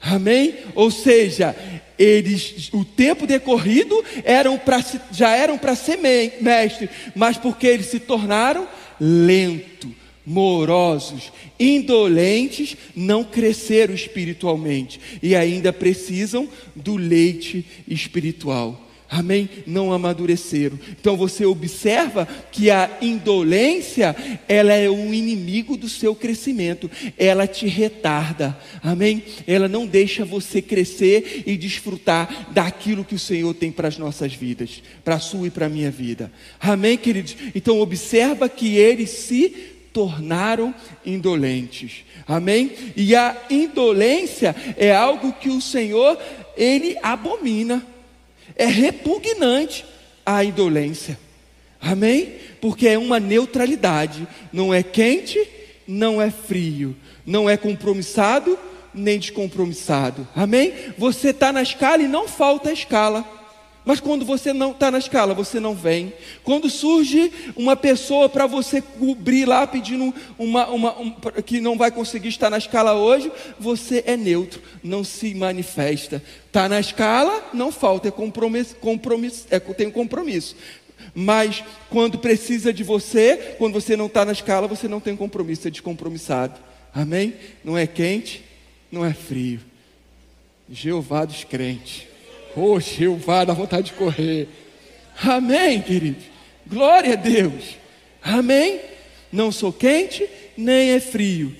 Amém? 0.00 0.54
Ou 0.76 0.88
seja, 0.88 1.56
eles, 1.98 2.70
o 2.72 2.84
tempo 2.84 3.26
decorrido 3.26 4.04
eram 4.22 4.56
pra, 4.56 4.84
já 5.10 5.34
eram 5.34 5.58
para 5.58 5.74
ser 5.74 5.96
mestre, 5.96 6.88
mas 7.16 7.36
porque 7.36 7.66
eles 7.66 7.86
se 7.86 7.98
tornaram 7.98 8.68
lentos, 9.00 9.90
morosos, 10.24 11.32
indolentes, 11.58 12.76
não 12.94 13.24
cresceram 13.24 13.94
espiritualmente 13.94 15.00
e 15.22 15.34
ainda 15.34 15.72
precisam 15.72 16.48
do 16.74 16.96
leite 16.96 17.64
espiritual. 17.86 18.88
Amém? 19.12 19.46
Não 19.66 19.92
amadureceram. 19.92 20.78
Então 20.98 21.18
você 21.18 21.44
observa 21.44 22.26
que 22.50 22.70
a 22.70 22.90
indolência, 23.02 24.16
ela 24.48 24.72
é 24.72 24.88
um 24.88 25.12
inimigo 25.12 25.76
do 25.76 25.86
seu 25.86 26.14
crescimento. 26.14 26.90
Ela 27.18 27.46
te 27.46 27.66
retarda. 27.66 28.58
Amém? 28.82 29.22
Ela 29.46 29.68
não 29.68 29.86
deixa 29.86 30.24
você 30.24 30.62
crescer 30.62 31.42
e 31.46 31.58
desfrutar 31.58 32.48
daquilo 32.52 33.04
que 33.04 33.14
o 33.14 33.18
Senhor 33.18 33.52
tem 33.52 33.70
para 33.70 33.86
as 33.86 33.98
nossas 33.98 34.32
vidas, 34.32 34.82
para 35.04 35.16
a 35.16 35.20
sua 35.20 35.48
e 35.48 35.50
para 35.50 35.66
a 35.66 35.68
minha 35.68 35.90
vida. 35.90 36.32
Amém, 36.58 36.96
queridos? 36.96 37.36
Então 37.54 37.80
observa 37.80 38.48
que 38.48 38.76
eles 38.76 39.10
se 39.10 39.71
tornaram 39.92 40.74
indolentes. 41.04 42.04
Amém? 42.26 42.72
E 42.96 43.14
a 43.14 43.36
indolência 43.50 44.54
é 44.76 44.94
algo 44.94 45.32
que 45.32 45.48
o 45.48 45.60
Senhor 45.60 46.18
ele 46.56 46.96
abomina. 47.02 47.86
É 48.56 48.66
repugnante 48.66 49.84
a 50.24 50.44
indolência. 50.44 51.18
Amém? 51.80 52.34
Porque 52.60 52.86
é 52.86 52.96
uma 52.96 53.18
neutralidade. 53.18 54.26
Não 54.52 54.72
é 54.72 54.82
quente, 54.82 55.46
não 55.86 56.22
é 56.22 56.30
frio. 56.30 56.96
Não 57.26 57.48
é 57.48 57.56
compromissado, 57.56 58.58
nem 58.94 59.18
descompromissado. 59.18 60.26
Amém? 60.34 60.72
Você 60.96 61.30
está 61.30 61.52
na 61.52 61.62
escala 61.62 62.02
e 62.02 62.08
não 62.08 62.28
falta 62.28 62.70
a 62.70 62.72
escala. 62.72 63.41
Mas 63.84 63.98
quando 63.98 64.24
você 64.24 64.52
não 64.52 64.70
está 64.70 64.90
na 64.90 64.98
escala, 64.98 65.34
você 65.34 65.58
não 65.58 65.74
vem. 65.74 66.12
Quando 66.44 66.70
surge 66.70 67.32
uma 67.56 67.74
pessoa 67.74 68.28
para 68.28 68.46
você 68.46 68.80
cobrir 68.80 69.44
lá 69.44 69.66
pedindo 69.66 70.14
uma, 70.38 70.68
uma 70.68 70.98
um, 71.00 71.10
que 71.44 71.60
não 71.60 71.76
vai 71.76 71.90
conseguir 71.90 72.28
estar 72.28 72.48
na 72.48 72.58
escala 72.58 72.94
hoje, 72.94 73.30
você 73.58 74.04
é 74.06 74.16
neutro, 74.16 74.62
não 74.84 75.02
se 75.02 75.34
manifesta. 75.34 76.22
Está 76.46 76.68
na 76.68 76.78
escala, 76.78 77.50
não 77.52 77.72
falta, 77.72 78.06
é 78.06 78.10
compromisso, 78.10 78.76
compromisso 78.76 79.46
é, 79.50 79.58
tem 79.58 79.90
compromisso. 79.90 80.54
Mas 81.12 81.64
quando 81.90 82.18
precisa 82.18 82.72
de 82.72 82.84
você, 82.84 83.56
quando 83.58 83.74
você 83.74 83.96
não 83.96 84.06
está 84.06 84.24
na 84.24 84.32
escala, 84.32 84.68
você 84.68 84.86
não 84.86 85.00
tem 85.00 85.16
compromisso, 85.16 85.66
é 85.66 85.70
descompromissado. 85.70 86.58
Amém? 86.94 87.34
Não 87.64 87.76
é 87.76 87.86
quente, 87.86 88.44
não 88.92 89.04
é 89.04 89.12
frio. 89.12 89.60
Jeová 90.70 91.24
dos 91.24 91.42
crentes. 91.42 92.11
Oh, 92.56 92.78
Jeová, 92.78 93.44
dá 93.44 93.54
vontade 93.54 93.86
de 93.86 93.92
correr. 93.92 94.48
Amém, 95.22 95.80
querido. 95.80 96.22
Glória 96.66 97.14
a 97.14 97.16
Deus. 97.16 97.76
Amém. 98.22 98.80
Não 99.32 99.50
sou 99.50 99.72
quente, 99.72 100.28
nem 100.56 100.90
é 100.90 101.00
frio. 101.00 101.54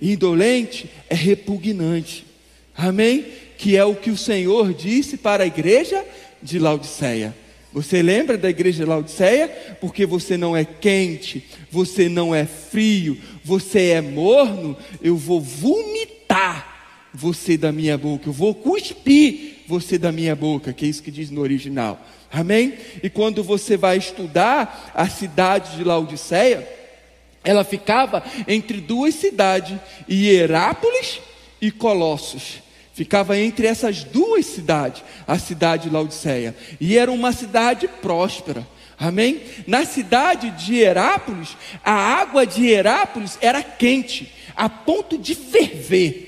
Indolente 0.00 0.90
é 1.08 1.14
repugnante. 1.14 2.26
Amém? 2.76 3.24
Que 3.56 3.76
é 3.76 3.84
o 3.84 3.94
que 3.94 4.10
o 4.10 4.16
Senhor 4.16 4.74
disse 4.74 5.16
para 5.16 5.44
a 5.44 5.46
igreja 5.46 6.04
de 6.42 6.58
Laodiceia. 6.58 7.34
Você 7.72 8.02
lembra 8.02 8.38
da 8.38 8.48
igreja 8.48 8.84
de 8.84 8.88
Laodiceia? 8.88 9.48
Porque 9.80 10.06
você 10.06 10.36
não 10.36 10.56
é 10.56 10.64
quente, 10.64 11.44
você 11.70 12.08
não 12.08 12.34
é 12.34 12.46
frio, 12.46 13.18
você 13.44 13.90
é 13.90 14.00
morno, 14.00 14.76
eu 15.02 15.16
vou 15.16 15.40
vomitar 15.40 16.65
você 17.16 17.56
da 17.56 17.72
minha 17.72 17.96
boca, 17.96 18.28
eu 18.28 18.32
vou 18.32 18.54
cuspir 18.54 19.62
você 19.66 19.96
da 19.96 20.12
minha 20.12 20.36
boca, 20.36 20.72
que 20.72 20.84
é 20.84 20.88
isso 20.88 21.02
que 21.02 21.10
diz 21.10 21.30
no 21.30 21.40
original. 21.40 21.98
Amém? 22.30 22.74
E 23.02 23.08
quando 23.08 23.42
você 23.42 23.76
vai 23.76 23.96
estudar 23.96 24.92
a 24.94 25.08
cidade 25.08 25.76
de 25.76 25.84
Laodiceia, 25.84 26.68
ela 27.42 27.64
ficava 27.64 28.22
entre 28.46 28.80
duas 28.80 29.14
cidades, 29.14 29.78
Hierápolis 30.08 31.20
e 31.60 31.70
Colossos. 31.70 32.62
Ficava 32.92 33.38
entre 33.38 33.66
essas 33.66 34.04
duas 34.04 34.44
cidades, 34.46 35.02
a 35.26 35.38
cidade 35.38 35.84
de 35.84 35.90
Laodiceia. 35.90 36.54
E 36.80 36.98
era 36.98 37.10
uma 37.10 37.32
cidade 37.32 37.88
próspera. 37.88 38.66
Amém? 38.98 39.42
Na 39.66 39.84
cidade 39.84 40.50
de 40.50 40.76
Hierápolis, 40.76 41.56
a 41.84 41.92
água 41.92 42.46
de 42.46 42.66
Hierápolis 42.66 43.38
era 43.40 43.62
quente, 43.62 44.32
a 44.54 44.68
ponto 44.68 45.16
de 45.16 45.34
ferver. 45.34 46.25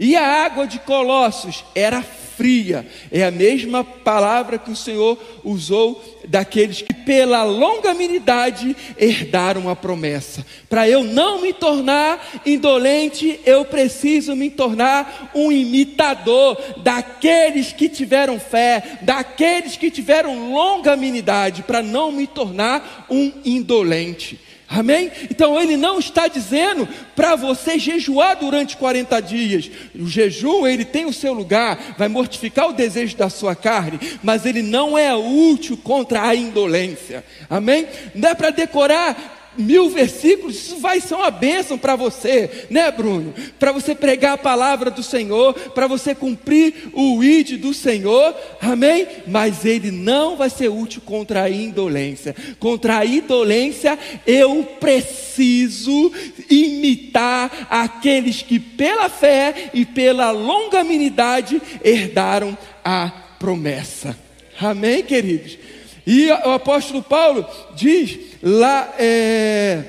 E 0.00 0.16
a 0.16 0.46
água 0.46 0.66
de 0.66 0.78
Colossos 0.78 1.62
era 1.74 2.02
fria. 2.02 2.86
É 3.12 3.22
a 3.22 3.30
mesma 3.30 3.84
palavra 3.84 4.56
que 4.56 4.70
o 4.70 4.76
Senhor 4.76 5.18
usou 5.44 6.02
daqueles 6.26 6.80
que, 6.80 6.94
pela 6.94 7.42
longanimidade, 7.42 8.74
herdaram 8.98 9.68
a 9.68 9.76
promessa. 9.76 10.46
Para 10.70 10.88
eu 10.88 11.04
não 11.04 11.42
me 11.42 11.52
tornar 11.52 12.40
indolente, 12.46 13.40
eu 13.44 13.62
preciso 13.66 14.34
me 14.34 14.48
tornar 14.48 15.30
um 15.34 15.52
imitador 15.52 16.58
daqueles 16.78 17.74
que 17.74 17.86
tiveram 17.86 18.40
fé, 18.40 19.00
daqueles 19.02 19.76
que 19.76 19.90
tiveram 19.90 20.50
longanimidade, 20.50 21.62
para 21.62 21.82
não 21.82 22.10
me 22.10 22.26
tornar 22.26 23.06
um 23.10 23.30
indolente. 23.44 24.40
Amém? 24.72 25.10
Então 25.28 25.60
ele 25.60 25.76
não 25.76 25.98
está 25.98 26.28
dizendo 26.28 26.88
para 27.16 27.34
você 27.34 27.76
jejuar 27.76 28.36
durante 28.36 28.76
40 28.76 29.20
dias. 29.20 29.68
O 29.96 30.06
jejum, 30.06 30.64
ele 30.64 30.84
tem 30.84 31.06
o 31.06 31.12
seu 31.12 31.32
lugar, 31.32 31.96
vai 31.98 32.06
mortificar 32.06 32.68
o 32.68 32.72
desejo 32.72 33.16
da 33.16 33.28
sua 33.28 33.56
carne, 33.56 33.98
mas 34.22 34.46
ele 34.46 34.62
não 34.62 34.96
é 34.96 35.12
útil 35.12 35.76
contra 35.76 36.22
a 36.22 36.36
indolência. 36.36 37.24
Amém? 37.48 37.88
Não 38.14 38.28
é 38.28 38.34
para 38.36 38.50
decorar 38.50 39.39
mil 39.56 39.90
versículos, 39.90 40.56
isso 40.56 40.78
vai 40.78 41.00
ser 41.00 41.14
uma 41.14 41.30
bênção 41.30 41.76
para 41.76 41.96
você, 41.96 42.66
né, 42.70 42.90
Bruno? 42.90 43.34
Para 43.58 43.72
você 43.72 43.94
pregar 43.94 44.34
a 44.34 44.38
palavra 44.38 44.90
do 44.90 45.02
Senhor, 45.02 45.54
para 45.70 45.86
você 45.86 46.14
cumprir 46.14 46.90
o 46.92 47.22
id 47.22 47.58
do 47.58 47.74
Senhor, 47.74 48.34
amém? 48.60 49.06
Mas 49.26 49.64
ele 49.64 49.90
não 49.90 50.36
vai 50.36 50.50
ser 50.50 50.68
útil 50.68 51.02
contra 51.04 51.42
a 51.42 51.50
indolência. 51.50 52.34
Contra 52.58 52.98
a 52.98 53.06
indolência, 53.06 53.98
eu 54.26 54.62
preciso 54.78 56.12
imitar 56.48 57.68
aqueles 57.70 58.42
que, 58.42 58.58
pela 58.58 59.08
fé 59.08 59.70
e 59.74 59.84
pela 59.84 60.30
longanimidade, 60.30 61.60
herdaram 61.84 62.56
a 62.84 63.10
promessa. 63.38 64.16
Amém, 64.60 65.02
queridos? 65.02 65.58
E 66.06 66.30
o 66.30 66.50
apóstolo 66.50 67.02
Paulo 67.02 67.46
diz 67.74 68.29
lá 68.42 68.94
é, 68.98 69.84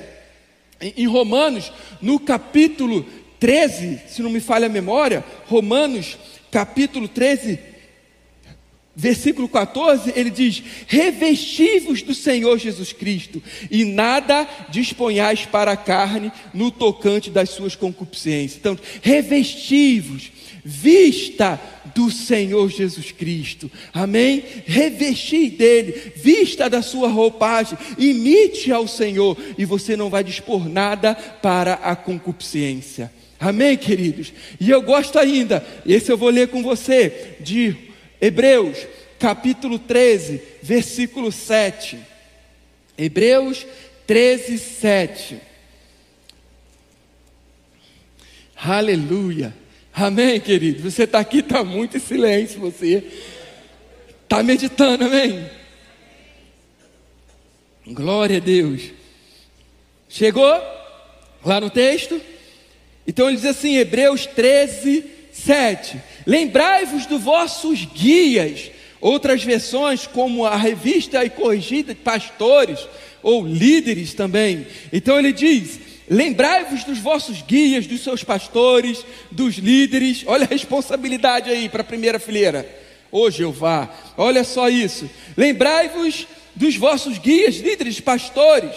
em 0.80 1.06
Romanos, 1.06 1.72
no 2.00 2.18
capítulo 2.18 3.06
13, 3.38 4.00
se 4.08 4.22
não 4.22 4.30
me 4.30 4.40
falha 4.40 4.66
a 4.66 4.70
memória, 4.70 5.24
Romanos, 5.46 6.16
capítulo 6.50 7.08
13, 7.08 7.58
versículo 8.94 9.48
14, 9.48 10.12
ele 10.14 10.30
diz: 10.30 10.62
Revestivos 10.86 12.02
do 12.02 12.14
Senhor 12.14 12.58
Jesus 12.58 12.92
Cristo, 12.92 13.42
e 13.70 13.84
nada 13.84 14.46
disponhais 14.68 15.46
para 15.46 15.72
a 15.72 15.76
carne 15.76 16.30
no 16.52 16.70
tocante 16.70 17.30
das 17.30 17.50
suas 17.50 17.74
concupiscências. 17.74 18.58
Então, 18.58 18.78
revestivos 19.00 20.30
vista 20.64 21.60
do 21.94 22.10
Senhor 22.10 22.70
Jesus 22.70 23.12
Cristo, 23.12 23.70
amém? 23.92 24.44
Revestir 24.66 25.50
dele, 25.50 26.12
vista 26.16 26.68
da 26.68 26.82
sua 26.82 27.08
roupagem, 27.08 27.78
imite 27.98 28.72
ao 28.72 28.88
Senhor, 28.88 29.36
e 29.56 29.64
você 29.64 29.96
não 29.96 30.10
vai 30.10 30.24
dispor 30.24 30.68
nada 30.68 31.14
para 31.14 31.74
a 31.74 31.94
concupiscência, 31.94 33.12
amém, 33.38 33.76
queridos? 33.76 34.32
E 34.60 34.70
eu 34.70 34.82
gosto 34.82 35.18
ainda, 35.18 35.64
esse 35.86 36.10
eu 36.10 36.16
vou 36.16 36.30
ler 36.30 36.48
com 36.48 36.62
você, 36.62 37.36
de 37.40 37.76
Hebreus, 38.20 38.86
capítulo 39.18 39.78
13, 39.78 40.40
versículo 40.62 41.30
7. 41.30 41.98
Hebreus 42.98 43.66
13, 44.06 44.58
7. 44.58 45.40
Aleluia. 48.56 49.61
Amém, 49.94 50.40
querido? 50.40 50.90
Você 50.90 51.02
está 51.02 51.18
aqui, 51.18 51.40
está 51.40 51.62
muito 51.62 51.98
em 51.98 52.00
silêncio, 52.00 52.58
você 52.58 53.04
está 54.22 54.42
meditando, 54.42 55.04
amém? 55.04 55.44
Glória 57.86 58.38
a 58.38 58.40
Deus. 58.40 58.90
Chegou 60.08 60.50
lá 61.44 61.60
no 61.60 61.68
texto? 61.68 62.18
Então 63.06 63.28
ele 63.28 63.36
diz 63.36 63.44
assim, 63.44 63.76
Hebreus 63.76 64.24
13, 64.24 65.04
7. 65.30 66.00
Lembrai-vos 66.26 67.04
dos 67.04 67.20
vossos 67.20 67.84
guias, 67.84 68.70
outras 68.98 69.44
versões, 69.44 70.06
como 70.06 70.46
a 70.46 70.56
revista 70.56 71.22
e 71.22 71.28
corrigida 71.28 71.92
de 71.92 72.00
pastores 72.00 72.88
ou 73.22 73.46
líderes 73.46 74.14
também. 74.14 74.66
Então 74.90 75.18
ele 75.18 75.32
diz: 75.32 75.80
Lembrai-vos 76.08 76.84
dos 76.84 76.98
vossos 76.98 77.42
guias, 77.42 77.86
dos 77.86 78.02
seus 78.02 78.24
pastores, 78.24 79.04
dos 79.30 79.56
líderes. 79.56 80.24
Olha 80.26 80.44
a 80.44 80.48
responsabilidade 80.48 81.50
aí 81.50 81.68
para 81.68 81.82
a 81.82 81.84
primeira 81.84 82.18
fileira. 82.18 82.68
Ô 83.10 83.30
Jeová, 83.30 83.88
olha 84.16 84.42
só 84.42 84.68
isso. 84.68 85.08
Lembrai-vos 85.36 86.26
dos 86.54 86.76
vossos 86.76 87.18
guias, 87.18 87.56
líderes, 87.56 88.00
pastores, 88.00 88.72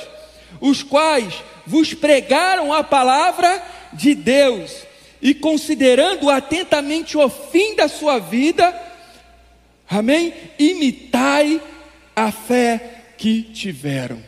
os 0.59 0.83
quais 0.83 1.33
vos 1.65 1.93
pregaram 1.93 2.71
a 2.71 2.83
palavra 2.83 3.63
de 3.93 4.13
Deus 4.13 4.85
e 5.21 5.33
considerando 5.33 6.29
atentamente 6.29 7.17
o 7.17 7.29
fim 7.29 7.75
da 7.75 7.87
sua 7.87 8.19
vida, 8.19 8.73
amém? 9.89 10.33
Imitai 10.59 11.61
a 12.15 12.31
fé 12.31 13.01
que 13.17 13.41
tiveram. 13.41 14.21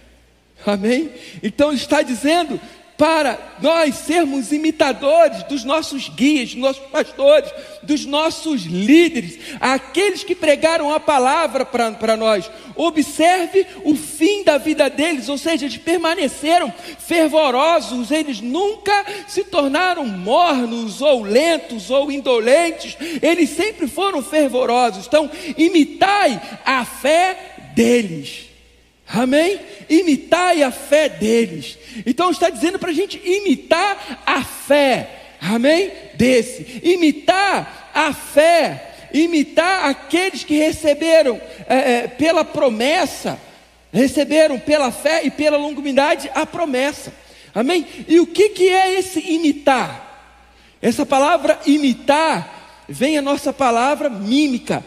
Amém? 0.65 1.11
Então 1.43 1.71
está 1.71 2.01
dizendo 2.01 2.59
para 2.97 3.37
nós 3.61 3.95
sermos 3.95 4.51
imitadores 4.51 5.43
dos 5.43 5.63
nossos 5.63 6.09
guias, 6.09 6.49
dos 6.49 6.59
nossos 6.59 6.83
pastores, 6.87 7.51
dos 7.83 8.05
nossos 8.05 8.63
líderes, 8.63 9.37
aqueles 9.59 10.23
que 10.23 10.33
pregaram 10.33 10.91
a 10.91 10.99
palavra 10.99 11.63
para 11.63 12.17
nós. 12.17 12.49
Observe 12.75 13.67
o 13.83 13.95
fim 13.95 14.43
da 14.43 14.57
vida 14.57 14.89
deles, 14.89 15.29
ou 15.29 15.37
seja, 15.37 15.65
eles 15.65 15.77
permaneceram 15.77 16.73
fervorosos, 16.97 18.09
eles 18.09 18.41
nunca 18.41 19.05
se 19.27 19.43
tornaram 19.43 20.05
mornos 20.05 20.99
ou 20.99 21.23
lentos 21.23 21.91
ou 21.91 22.11
indolentes, 22.11 22.97
eles 23.21 23.51
sempre 23.51 23.87
foram 23.87 24.23
fervorosos. 24.23 25.05
Então, 25.05 25.29
imitai 25.55 26.41
a 26.65 26.83
fé 26.83 27.55
deles. 27.75 28.46
Amém? 29.07 29.59
Imitai 29.89 30.63
a 30.63 30.71
fé 30.71 31.07
deles. 31.07 31.77
Então 32.05 32.29
está 32.29 32.49
dizendo 32.49 32.77
para 32.77 32.89
a 32.89 32.93
gente 32.93 33.17
imitar 33.23 34.23
a 34.25 34.43
fé. 34.43 35.09
Amém? 35.41 35.91
Desse. 36.15 36.81
Imitar 36.83 37.91
a 37.93 38.13
fé 38.13 38.87
imitar 39.13 39.85
aqueles 39.85 40.43
que 40.43 40.55
receberam 40.55 41.39
é, 41.67 41.75
é, 41.75 42.07
pela 42.07 42.43
promessa, 42.43 43.39
receberam 43.91 44.59
pela 44.59 44.91
fé 44.91 45.25
e 45.25 45.31
pela 45.31 45.57
longanimidade 45.57 46.29
a 46.33 46.45
promessa. 46.45 47.13
Amém? 47.53 47.87
E 48.07 48.19
o 48.19 48.27
que, 48.27 48.49
que 48.49 48.69
é 48.69 48.99
esse 48.99 49.19
imitar? 49.19 50.05
Essa 50.81 51.05
palavra 51.05 51.59
imitar 51.65 52.85
vem 52.87 53.17
a 53.17 53.21
nossa 53.21 53.51
palavra 53.51 54.09
mímica, 54.09 54.83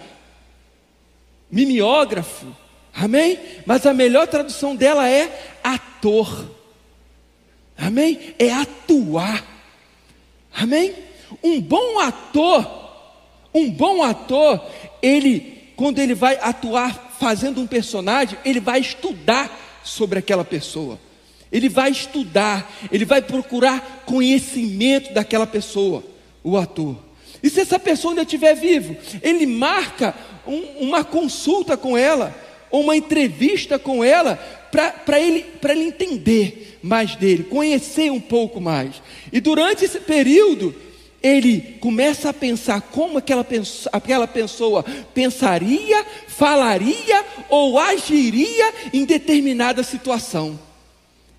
mimeógrafo. 1.51 2.47
Amém? 2.95 3.39
Mas 3.67 3.87
a 3.87 3.95
melhor 3.95 4.27
tradução 4.27 4.75
dela 4.75 5.09
é 5.09 5.59
ator. 5.63 6.51
Amém? 7.77 8.35
É 8.39 8.53
atuar. 8.53 9.45
Amém? 10.53 10.95
Um 11.43 11.61
bom 11.61 11.99
ator, 12.01 12.69
um 13.55 13.71
bom 13.71 14.03
ator, 14.03 14.65
ele, 15.01 15.73
quando 15.77 15.99
ele 15.99 16.15
vai 16.15 16.39
atuar 16.41 17.17
fazendo 17.19 17.61
um 17.61 17.67
personagem, 17.67 18.39
ele 18.45 18.61
vai 18.61 18.81
estudar 18.81 19.81
sobre 19.85 20.19
aquela 20.19 20.45
pessoa. 20.45 20.99
Ele 21.53 21.69
vai 21.69 21.91
estudar, 21.91 22.71
ele 22.93 23.05
vai 23.05 23.23
procurar 23.23 24.03
conhecimento 24.07 25.13
daquela 25.13 25.47
pessoa, 25.47 26.03
o 26.45 26.57
ator. 26.57 26.97
E 27.43 27.49
se 27.49 27.61
essa 27.61 27.79
pessoa 27.79 28.13
ainda 28.13 28.23
estiver 28.23 28.55
vivo, 28.55 28.97
ele 29.23 29.47
marca 29.47 30.15
um, 30.47 30.89
uma 30.89 31.03
consulta 31.03 31.77
com 31.77 31.97
ela, 31.97 32.35
uma 32.71 32.97
entrevista 32.97 33.79
com 33.79 34.03
ela, 34.05 34.37
para 34.71 35.21
ele, 35.21 35.45
ele 35.69 35.83
entender 35.83 36.79
mais 36.83 37.17
dele, 37.17 37.45
conhecer 37.45 38.11
um 38.11 38.21
pouco 38.21 38.61
mais. 38.61 39.03
E 39.33 39.41
durante 39.41 39.85
esse 39.85 40.01
período, 40.01 40.75
ele 41.23 41.77
começa 41.81 42.31
a 42.31 42.35
pensar 42.35 42.81
como 42.81 43.19
aquela, 43.19 43.47
aquela 43.93 44.27
pessoa 44.27 44.85
pensaria, 45.13 46.05
falaria 46.29 47.25
ou 47.49 47.79
agiria 47.79 48.73
em 48.93 49.05
determinada 49.05 49.83
situação. 49.83 50.59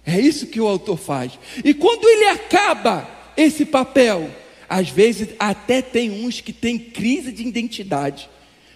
É 0.05 0.19
isso 0.19 0.47
que 0.47 0.59
o 0.59 0.67
autor 0.67 0.97
faz. 0.97 1.39
E 1.63 1.73
quando 1.73 2.07
ele 2.07 2.25
acaba 2.25 3.09
esse 3.35 3.65
papel, 3.65 4.29
às 4.69 4.89
vezes 4.89 5.29
até 5.39 5.81
tem 5.81 6.11
uns 6.11 6.41
que 6.41 6.53
têm 6.53 6.77
crise 6.77 7.31
de 7.31 7.47
identidade, 7.47 8.29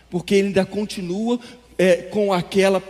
porque 0.09 0.35
ele 0.35 0.47
ainda 0.47 0.65
continua 0.65 1.39
é, 1.77 1.95
com 1.97 2.31
aquela, 2.33 2.81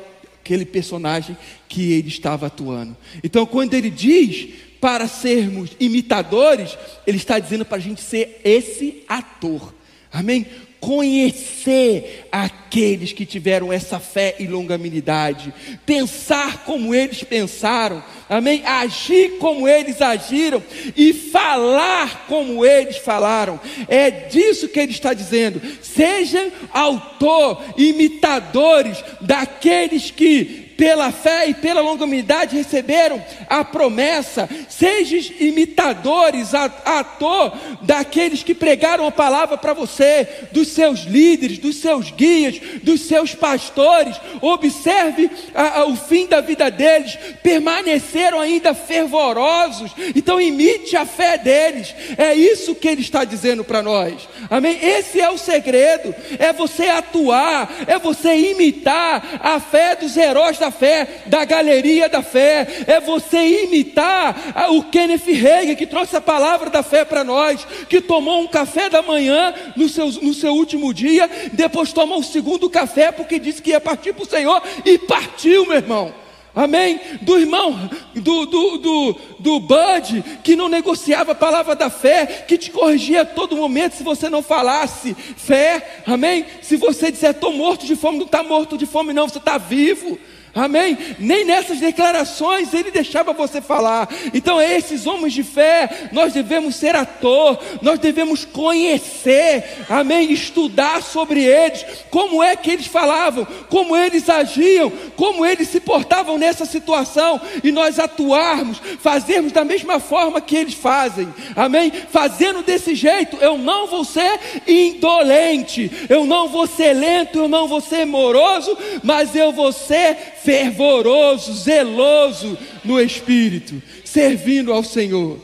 aquele 0.41 0.65
personagem 0.65 1.37
que 1.67 1.93
ele 1.93 2.07
estava 2.07 2.47
atuando. 2.47 2.95
Então, 3.23 3.45
quando 3.45 3.73
ele 3.73 3.89
diz 3.89 4.49
para 4.79 5.07
sermos 5.07 5.71
imitadores, 5.79 6.77
ele 7.07 7.17
está 7.17 7.39
dizendo 7.39 7.65
para 7.65 7.77
a 7.77 7.81
gente 7.81 8.01
ser 8.01 8.39
esse 8.43 9.03
ator. 9.07 9.73
Amém? 10.11 10.45
Conhecer 10.79 12.27
aqueles 12.31 13.11
que 13.11 13.25
tiveram 13.25 13.71
essa 13.71 13.99
fé 13.99 14.35
e 14.39 14.45
longanimidade, 14.45 15.53
pensar 15.85 16.63
como 16.63 16.93
eles 16.93 17.23
pensaram, 17.23 18.03
amém? 18.29 18.65
Agir 18.65 19.37
como 19.39 19.67
eles 19.67 20.01
agiram 20.01 20.61
e 20.95 21.13
falar 21.13 22.25
como 22.27 22.65
eles 22.65 22.97
falaram. 22.97 23.59
É 23.87 24.11
disso 24.11 24.67
que 24.67 24.79
ele 24.79 24.91
está 24.91 25.13
dizendo. 25.13 25.61
Sejam 25.81 26.51
autor, 26.71 27.63
imitadores 27.77 29.03
daqueles 29.21 30.11
que 30.11 30.65
pela 30.77 31.11
fé 31.11 31.47
e 31.47 31.53
pela 31.53 31.81
longanimidade 31.81 32.55
receberam 32.55 33.23
a 33.49 33.63
promessa, 33.63 34.49
sejam 34.69 35.05
imitadores, 35.39 36.53
ator 36.53 37.53
daqueles 37.81 38.43
que 38.43 38.53
pregaram 38.53 39.05
a 39.05 39.11
palavra 39.11 39.57
para 39.57 39.73
você, 39.73 40.27
dos 40.51 40.69
seus 40.69 41.01
líderes, 41.01 41.57
dos 41.57 41.77
seus 41.77 42.11
guias, 42.11 42.59
dos 42.83 43.01
seus 43.01 43.33
pastores, 43.33 44.19
observe 44.41 45.29
a, 45.53 45.79
a, 45.79 45.85
o 45.85 45.95
fim 45.95 46.27
da 46.27 46.41
vida 46.41 46.69
deles, 46.69 47.17
permaneceram 47.41 48.39
ainda 48.39 48.73
fervorosos, 48.73 49.91
então 50.15 50.39
imite 50.41 50.95
a 50.97 51.05
fé 51.05 51.37
deles, 51.37 51.93
é 52.17 52.33
isso 52.33 52.75
que 52.75 52.87
ele 52.87 53.01
está 53.01 53.23
dizendo 53.23 53.63
para 53.63 53.81
nós, 53.81 54.27
amém? 54.49 54.77
Esse 54.81 55.21
é 55.21 55.29
o 55.29 55.37
segredo, 55.37 56.13
é 56.37 56.51
você 56.51 56.87
atuar, 56.87 57.85
é 57.87 57.97
você 57.97 58.35
imitar 58.35 59.39
a 59.41 59.59
fé 59.59 59.95
dos 59.95 60.15
heróis 60.17 60.57
da 60.57 60.64
da 60.65 60.71
fé, 60.71 61.07
da 61.27 61.45
galeria 61.45 62.09
da 62.09 62.21
fé, 62.23 62.67
é 62.87 62.99
você 62.99 63.63
imitar 63.63 64.55
o 64.71 64.83
Kenneth 64.83 65.25
Reagan 65.25 65.75
que 65.75 65.85
trouxe 65.85 66.15
a 66.15 66.21
palavra 66.21 66.69
da 66.69 66.81
fé 66.81 67.05
para 67.05 67.23
nós, 67.23 67.65
que 67.87 68.01
tomou 68.01 68.41
um 68.41 68.47
café 68.47 68.89
da 68.89 69.01
manhã 69.01 69.53
no 69.75 69.87
seu, 69.87 70.07
no 70.07 70.33
seu 70.33 70.53
último 70.53 70.93
dia, 70.93 71.29
depois 71.53 71.93
tomou 71.93 72.19
o 72.19 72.23
segundo 72.23 72.69
café 72.69 73.11
porque 73.11 73.39
disse 73.39 73.61
que 73.61 73.71
ia 73.71 73.81
partir 73.81 74.13
para 74.13 74.23
o 74.23 74.29
Senhor 74.29 74.61
e 74.83 74.97
partiu, 74.97 75.65
meu 75.65 75.75
irmão. 75.75 76.25
Amém? 76.55 77.01
Do 77.21 77.37
irmão, 77.37 77.89
do, 78.15 78.45
do, 78.45 78.77
do, 78.77 79.15
do 79.39 79.59
Bud, 79.59 80.23
que 80.41 80.55
não 80.55 80.69
negociava 80.69 81.33
a 81.33 81.35
palavra 81.35 81.75
da 81.75 81.89
fé, 81.89 82.45
que 82.47 82.57
te 82.57 82.71
corrigia 82.71 83.23
a 83.23 83.25
todo 83.25 83.57
momento 83.57 83.97
se 83.97 84.03
você 84.03 84.29
não 84.29 84.41
falasse 84.41 85.13
fé. 85.13 86.01
Amém? 86.07 86.45
Se 86.61 86.77
você 86.77 87.11
disser, 87.11 87.31
estou 87.31 87.51
morto 87.51 87.85
de 87.85 87.97
fome, 87.97 88.19
não 88.19 88.25
está 88.25 88.41
morto 88.41 88.77
de 88.77 88.85
fome, 88.85 89.11
não, 89.11 89.27
você 89.27 89.37
está 89.37 89.57
vivo. 89.57 90.17
Amém? 90.55 90.97
Nem 91.19 91.43
nessas 91.43 91.79
declarações 91.81 92.73
ele 92.73 92.89
deixava 92.89 93.33
você 93.33 93.59
falar. 93.59 94.07
Então, 94.33 94.61
esses 94.61 95.05
homens 95.05 95.33
de 95.33 95.43
fé, 95.43 96.07
nós 96.13 96.31
devemos 96.31 96.75
ser 96.75 96.95
ator, 96.95 97.59
nós 97.81 97.99
devemos 97.99 98.45
conhecer, 98.45 99.85
amém? 99.89 100.31
Estudar 100.31 101.03
sobre 101.03 101.43
eles, 101.43 101.85
como 102.09 102.41
é 102.41 102.55
que 102.55 102.71
eles 102.71 102.87
falavam, 102.87 103.45
como 103.69 103.97
eles 103.97 104.29
agiam, 104.29 104.89
como 105.17 105.45
eles 105.45 105.67
se 105.67 105.81
portavam 105.81 106.37
nessa 106.37 106.63
situação, 106.63 107.41
e 107.61 107.69
nós 107.69 107.99
atuarmos, 107.99 108.81
fazermos 109.01 109.51
da 109.51 109.65
mesma 109.65 109.99
forma 109.99 110.39
que 110.39 110.55
eles 110.55 110.73
fazem, 110.73 111.27
amém? 111.53 111.91
Fazendo 111.91 112.63
desse 112.63 112.95
jeito, 112.95 113.35
eu 113.41 113.57
não 113.57 113.87
vou 113.87 114.05
ser 114.05 114.39
indolente, 114.65 115.91
eu 116.07 116.25
não 116.25 116.47
vou 116.47 116.65
ser 116.65 116.93
lento, 116.93 117.39
eu 117.39 117.49
não 117.49 117.67
vou 117.67 117.81
ser 117.81 118.05
moroso, 118.05 118.77
mas 119.03 119.35
eu 119.35 119.51
vou 119.51 119.73
ser 119.73 120.15
fervoroso, 120.45 121.51
zeloso 121.53 122.57
no 122.83 123.01
espírito, 123.01 123.81
servindo 124.03 124.71
ao 124.71 124.83
Senhor. 124.83 125.39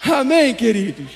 Amém, 0.00 0.54
queridos? 0.54 1.10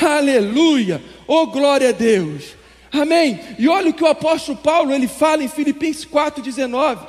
Aleluia! 0.00 1.02
Oh, 1.26 1.46
glória 1.48 1.88
a 1.88 1.92
Deus! 1.92 2.56
Amém? 2.92 3.40
E 3.58 3.68
olha 3.68 3.90
o 3.90 3.94
que 3.94 4.04
o 4.04 4.06
apóstolo 4.06 4.56
Paulo 4.56 4.92
ele 4.92 5.08
fala 5.08 5.42
em 5.42 5.48
Filipenses 5.48 6.06
4,19. 6.06 7.06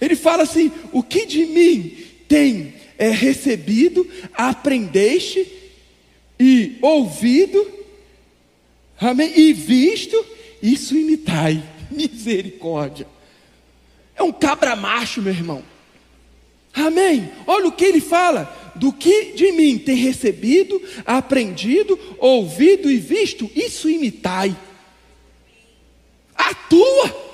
Ele 0.00 0.16
fala 0.16 0.42
assim: 0.42 0.72
O 0.90 1.02
que 1.02 1.26
de 1.26 1.46
mim 1.46 1.96
tem 2.26 2.74
é, 2.98 3.10
recebido, 3.10 4.08
aprendeste 4.34 5.46
e 6.40 6.78
ouvido, 6.80 7.70
amém? 8.98 9.32
E 9.36 9.52
visto, 9.52 10.24
isso 10.62 10.96
imitai. 10.96 11.62
Misericórdia. 11.90 13.11
É 14.22 14.24
um 14.24 14.30
cabra 14.30 14.76
macho, 14.76 15.20
meu 15.20 15.32
irmão. 15.32 15.64
Amém. 16.72 17.28
Olha 17.44 17.66
o 17.66 17.72
que 17.72 17.84
ele 17.84 18.00
fala. 18.00 18.72
Do 18.76 18.92
que 18.92 19.32
de 19.32 19.50
mim 19.50 19.78
tem 19.78 19.96
recebido, 19.96 20.80
aprendido, 21.04 21.98
ouvido 22.18 22.88
e 22.88 22.98
visto, 22.98 23.50
isso 23.54 23.90
imitai. 23.90 24.56
Atua. 26.36 27.32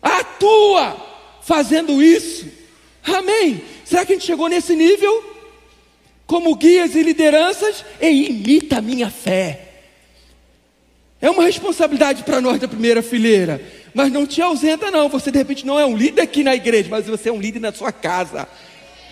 Atua 0.00 0.96
fazendo 1.42 2.02
isso. 2.02 2.46
Amém. 3.04 3.60
Será 3.84 4.06
que 4.06 4.14
a 4.14 4.16
gente 4.16 4.26
chegou 4.26 4.48
nesse 4.48 4.74
nível? 4.74 5.22
Como 6.26 6.56
guias 6.56 6.94
e 6.94 7.02
lideranças, 7.02 7.84
e 8.00 8.30
imita 8.30 8.78
a 8.78 8.82
minha 8.82 9.10
fé. 9.10 9.68
É 11.20 11.30
uma 11.30 11.44
responsabilidade 11.44 12.22
para 12.22 12.40
nós 12.40 12.58
da 12.58 12.68
primeira 12.68 13.02
fileira. 13.02 13.60
Mas 13.98 14.12
não 14.12 14.24
te 14.24 14.40
ausenta, 14.40 14.92
não. 14.92 15.08
Você 15.08 15.28
de 15.28 15.38
repente 15.38 15.66
não 15.66 15.76
é 15.76 15.84
um 15.84 15.96
líder 15.96 16.22
aqui 16.22 16.44
na 16.44 16.54
igreja, 16.54 16.88
mas 16.88 17.08
você 17.08 17.30
é 17.30 17.32
um 17.32 17.40
líder 17.40 17.58
na 17.58 17.72
sua 17.72 17.90
casa. 17.90 18.46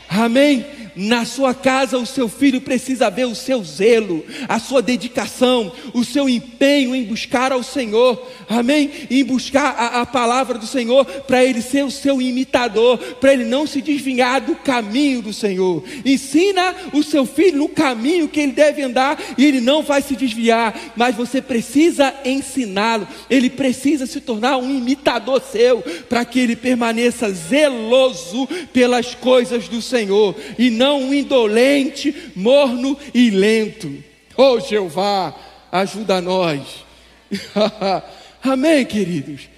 Amém? 0.09 0.65
Na 0.97 1.27
sua 1.27 1.53
casa, 1.53 1.99
o 1.99 2.07
seu 2.07 2.27
filho 2.27 2.59
precisa 2.59 3.11
ver 3.11 3.27
o 3.27 3.35
seu 3.35 3.63
zelo, 3.63 4.25
a 4.49 4.59
sua 4.59 4.81
dedicação, 4.81 5.71
o 5.93 6.03
seu 6.03 6.27
empenho 6.27 6.95
em 6.95 7.05
buscar 7.05 7.53
ao 7.53 7.63
Senhor, 7.63 8.27
amém? 8.49 8.91
Em 9.11 9.23
buscar 9.23 9.75
a, 9.77 10.01
a 10.01 10.07
palavra 10.07 10.57
do 10.57 10.67
Senhor, 10.67 11.05
para 11.05 11.45
ele 11.45 11.61
ser 11.61 11.85
o 11.85 11.91
seu 11.91 12.23
imitador, 12.23 12.97
para 13.21 13.35
ele 13.35 13.45
não 13.45 13.67
se 13.67 13.83
desviar 13.83 14.41
do 14.41 14.57
caminho 14.57 15.21
do 15.21 15.35
Senhor. 15.35 15.85
Ensina 16.03 16.75
o 16.95 17.03
seu 17.03 17.27
filho 17.27 17.59
no 17.59 17.69
caminho 17.69 18.27
que 18.27 18.41
ele 18.41 18.53
deve 18.53 18.81
andar 18.81 19.23
e 19.37 19.45
ele 19.45 19.61
não 19.61 19.83
vai 19.83 20.01
se 20.01 20.17
desviar, 20.17 20.95
mas 20.97 21.15
você 21.15 21.43
precisa 21.43 22.15
ensiná-lo, 22.25 23.07
ele 23.29 23.51
precisa 23.51 24.07
se 24.07 24.19
tornar 24.19 24.57
um 24.57 24.75
imitador 24.75 25.43
seu, 25.43 25.83
para 26.09 26.25
que 26.25 26.41
ele 26.41 26.57
permaneça 26.57 27.31
zeloso 27.31 28.49
pelas 28.73 29.15
coisas 29.15 29.69
do 29.69 29.83
Senhor. 29.83 29.96
Senhor, 29.97 30.37
e 30.59 30.71
não 30.71 31.05
um 31.05 31.15
indolente, 31.15 32.15
morno 32.35 32.99
e 33.15 33.31
lento. 33.31 33.93
Oh 34.37 34.61
Jeová, 34.61 35.35
ajuda 35.73 36.21
nós. 36.21 36.85
Amém, 38.43 38.85
queridos? 38.85 39.49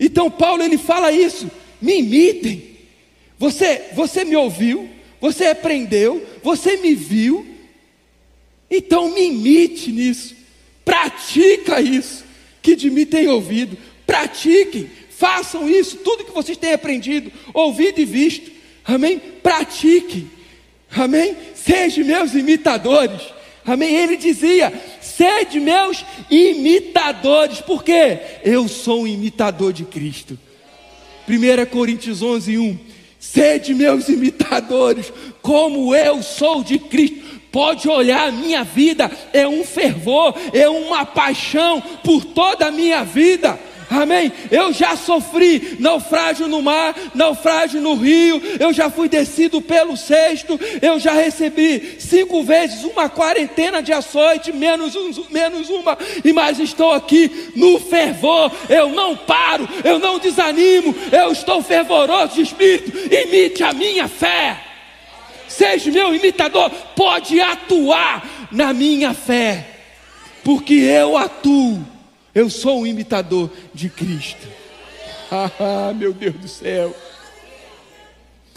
Então 0.00 0.30
Paulo 0.30 0.62
ele 0.62 0.78
fala 0.78 1.12
isso, 1.12 1.50
me 1.80 1.98
imitem. 1.98 2.74
Você, 3.38 3.90
você 3.92 4.24
me 4.24 4.36
ouviu, 4.36 4.88
você 5.20 5.46
aprendeu, 5.46 6.24
você 6.42 6.78
me 6.78 6.94
viu, 6.94 7.46
então 8.70 9.12
me 9.12 9.26
imite 9.26 9.92
nisso, 9.92 10.34
pratica 10.84 11.80
isso 11.80 12.24
que 12.62 12.74
de 12.74 12.90
mim 12.90 13.04
tem 13.04 13.28
ouvido, 13.28 13.76
pratiquem, 14.06 14.88
façam 15.10 15.68
isso, 15.68 15.98
tudo 15.98 16.24
que 16.24 16.32
vocês 16.32 16.56
têm 16.56 16.72
aprendido, 16.72 17.30
ouvido 17.52 18.00
e 18.00 18.04
visto, 18.06 18.53
amém? 18.86 19.18
Pratiquem, 19.18 20.30
amém? 20.94 21.36
Sejam 21.54 22.04
meus 22.04 22.34
imitadores, 22.34 23.22
amém? 23.64 23.94
Ele 23.94 24.16
dizia: 24.16 24.72
sede 25.00 25.60
meus 25.60 26.04
imitadores, 26.30 27.60
porque 27.60 28.18
eu 28.44 28.68
sou 28.68 29.02
um 29.02 29.06
imitador 29.06 29.72
de 29.72 29.84
Cristo. 29.84 30.38
1 31.28 31.66
Coríntios 31.70 32.22
11, 32.22 32.58
1. 32.58 32.78
Sede 33.18 33.72
meus 33.74 34.08
imitadores, 34.08 35.10
como 35.40 35.94
eu 35.94 36.22
sou 36.22 36.62
de 36.62 36.78
Cristo. 36.78 37.24
Pode 37.50 37.88
olhar 37.88 38.28
a 38.28 38.32
minha 38.32 38.64
vida, 38.64 39.10
é 39.32 39.46
um 39.46 39.64
fervor, 39.64 40.34
é 40.52 40.68
uma 40.68 41.06
paixão 41.06 41.80
por 42.02 42.24
toda 42.24 42.66
a 42.66 42.70
minha 42.70 43.04
vida. 43.04 43.58
Amém? 43.94 44.32
Eu 44.50 44.72
já 44.72 44.96
sofri 44.96 45.76
naufrágio 45.78 46.48
no 46.48 46.60
mar, 46.60 46.94
naufrágio 47.14 47.80
no 47.80 47.94
rio, 47.94 48.42
eu 48.58 48.72
já 48.72 48.90
fui 48.90 49.08
descido 49.08 49.62
pelo 49.62 49.96
cesto, 49.96 50.58
eu 50.82 50.98
já 50.98 51.12
recebi 51.12 51.96
cinco 52.00 52.42
vezes 52.42 52.82
uma 52.82 53.08
quarentena 53.08 53.80
de 53.80 53.92
açoite, 53.92 54.52
menos, 54.52 54.96
um, 54.96 55.10
menos 55.30 55.70
uma, 55.70 55.96
e 56.24 56.32
mais 56.32 56.58
estou 56.58 56.92
aqui 56.92 57.52
no 57.54 57.78
fervor, 57.78 58.50
eu 58.68 58.88
não 58.88 59.16
paro, 59.16 59.68
eu 59.84 59.98
não 60.00 60.18
desanimo, 60.18 60.94
eu 61.12 61.30
estou 61.30 61.62
fervoroso 61.62 62.34
de 62.34 62.42
espírito, 62.42 62.92
imite 63.14 63.62
a 63.62 63.72
minha 63.72 64.08
fé, 64.08 64.60
seja 65.46 65.90
meu 65.92 66.12
imitador, 66.14 66.68
pode 66.96 67.40
atuar 67.40 68.48
na 68.50 68.72
minha 68.72 69.14
fé, 69.14 69.68
porque 70.42 70.74
eu 70.74 71.16
atuo 71.16 71.93
eu 72.34 72.50
sou 72.50 72.80
um 72.80 72.86
imitador 72.86 73.50
de 73.72 73.88
Cristo. 73.88 74.46
Ah, 75.58 75.92
meu 75.92 76.12
Deus 76.12 76.34
do 76.36 76.46
céu. 76.46 76.94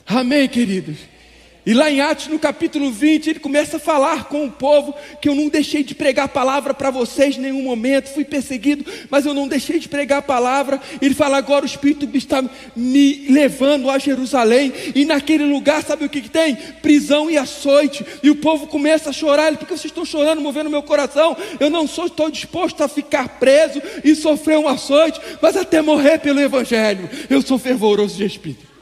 Amém, 0.06 0.48
queridos. 0.48 0.98
E 1.68 1.74
lá 1.74 1.92
em 1.92 2.00
Atos, 2.00 2.28
no 2.28 2.40
capítulo 2.40 2.90
20, 2.90 3.30
ele 3.30 3.40
começa 3.40 3.76
a 3.76 3.80
falar 3.80 4.30
com 4.30 4.46
o 4.46 4.50
povo 4.50 4.96
que 5.22 5.28
eu 5.28 5.36
não 5.36 5.50
deixei 5.50 5.84
de 5.84 5.94
pregar 5.94 6.24
a 6.24 6.30
palavra 6.30 6.74
para 6.74 6.90
vocês 6.90 7.36
em 7.36 7.42
nenhum 7.42 7.62
momento, 7.62 8.08
fui 8.08 8.24
perseguido, 8.24 8.90
mas 9.10 9.26
eu 9.26 9.34
não 9.34 9.50
deixei 9.50 9.78
de 9.78 9.90
pregar 9.90 10.20
a 10.20 10.22
palavra. 10.22 10.80
Ele 11.02 11.14
fala: 11.14 11.36
agora 11.36 11.66
o 11.66 11.68
Espírito 11.68 12.08
está 12.16 12.42
me 12.74 13.28
levando 13.30 13.90
a 13.90 13.98
Jerusalém, 13.98 14.72
e 14.96 15.04
naquele 15.04 15.44
lugar, 15.44 15.84
sabe 15.84 16.06
o 16.06 16.10
que, 16.10 16.22
que 16.22 16.30
tem? 16.30 16.56
Prisão 16.82 17.30
e 17.30 17.38
açoite. 17.38 18.06
E 18.24 18.30
o 18.30 18.38
povo 18.38 18.68
começa 18.68 19.10
a 19.10 19.14
chorar: 19.14 19.52
porque 19.58 19.76
vocês 19.76 19.92
estão 19.92 20.06
chorando, 20.06 20.40
movendo 20.40 20.70
meu 20.70 20.84
coração? 20.84 21.36
Eu 21.60 21.70
não 21.70 21.86
sou, 21.86 22.06
estou 22.06 22.32
disposto 22.32 22.82
a 22.82 22.88
ficar 22.88 23.28
preso 23.42 23.82
e 24.06 24.16
sofrer 24.16 24.58
um 24.58 24.70
açoite, 24.70 25.20
mas 25.42 25.58
até 25.58 25.82
morrer 25.82 26.20
pelo 26.20 26.40
Evangelho. 26.40 27.10
Eu 27.30 27.42
sou 27.42 27.60
fervoroso 27.60 28.16
de 28.16 28.24
Espírito 28.24 28.77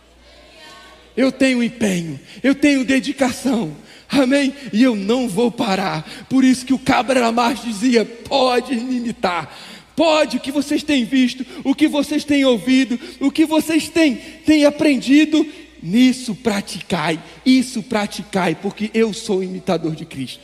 eu 1.16 1.32
tenho 1.32 1.64
empenho, 1.64 2.20
eu 2.44 2.54
tenho 2.54 2.86
dedicação, 2.86 3.76
amém? 4.10 4.54
E 4.74 4.84
eu 4.84 4.96
não 4.96 5.28
vou 5.28 5.52
parar. 5.52 6.26
Por 6.30 6.44
isso 6.44 6.66
que 6.66 6.74
o 6.74 6.80
Cabra 6.80 7.32
mais 7.32 7.64
dizia: 7.64 8.06
pode 8.06 8.76
me 8.76 8.98
imitar, 8.98 9.58
pode 9.96 10.38
o 10.38 10.40
que 10.40 10.52
vocês 10.52 10.84
têm 10.84 11.06
visto, 11.06 11.46
o 11.64 11.74
que 11.74 11.88
vocês 11.88 12.24
têm 12.24 12.46
ouvido, 12.46 13.00
o 13.20 13.32
que 13.32 13.46
vocês 13.46 13.90
têm, 13.90 14.16
têm 14.46 14.66
aprendido, 14.66 15.46
nisso 15.82 16.36
praticai, 16.36 17.20
isso 17.46 17.84
praticai, 17.84 18.56
porque 18.56 18.90
eu 18.94 19.14
sou 19.14 19.44
imitador 19.44 19.96
de 19.96 20.06
Cristo. 20.06 20.42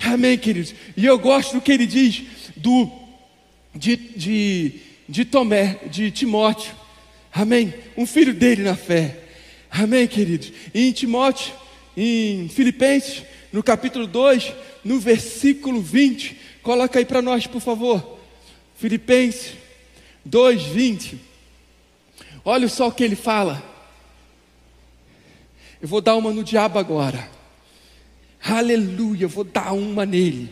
Amém, 0.00 0.36
queridos? 0.36 0.74
E 0.96 1.04
eu 1.04 1.18
gosto 1.18 1.54
do 1.54 1.60
que 1.60 1.72
ele 1.72 1.86
diz 1.86 2.22
do 2.56 2.90
de, 3.74 3.96
de, 3.96 4.72
de 5.08 5.24
Tomé, 5.24 5.78
de 5.90 6.10
Timóteo, 6.10 6.72
amém? 7.32 7.74
Um 7.96 8.06
filho 8.06 8.32
dele 8.32 8.62
na 8.62 8.76
fé. 8.76 9.25
Amém, 9.70 10.06
queridos? 10.06 10.52
E 10.74 10.88
em 10.88 10.92
Timóteo, 10.92 11.52
em 11.96 12.48
Filipenses, 12.48 13.22
no 13.52 13.62
capítulo 13.62 14.06
2, 14.06 14.52
no 14.84 14.98
versículo 14.98 15.80
20, 15.80 16.36
coloca 16.62 16.98
aí 16.98 17.04
para 17.04 17.22
nós, 17.22 17.46
por 17.46 17.60
favor. 17.60 18.18
Filipenses 18.76 19.54
2, 20.24 20.62
20. 20.62 21.18
Olha 22.44 22.68
só 22.68 22.88
o 22.88 22.92
que 22.92 23.02
ele 23.02 23.16
fala. 23.16 23.62
Eu 25.80 25.88
vou 25.88 26.00
dar 26.00 26.16
uma 26.16 26.32
no 26.32 26.44
diabo 26.44 26.78
agora. 26.78 27.28
Aleluia, 28.42 29.24
eu 29.24 29.28
vou 29.28 29.44
dar 29.44 29.72
uma 29.72 30.06
nele. 30.06 30.50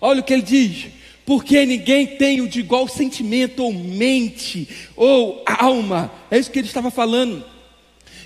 Olha 0.00 0.20
o 0.20 0.24
que 0.24 0.32
ele 0.32 0.42
diz: 0.42 0.88
porque 1.24 1.64
ninguém 1.64 2.06
tem 2.06 2.40
o 2.40 2.48
de 2.48 2.60
igual 2.60 2.86
sentimento, 2.88 3.62
ou 3.62 3.72
mente, 3.72 4.68
ou 4.96 5.42
alma. 5.46 6.12
É 6.30 6.38
isso 6.38 6.50
que 6.50 6.58
ele 6.58 6.66
estava 6.66 6.90
falando 6.90 7.51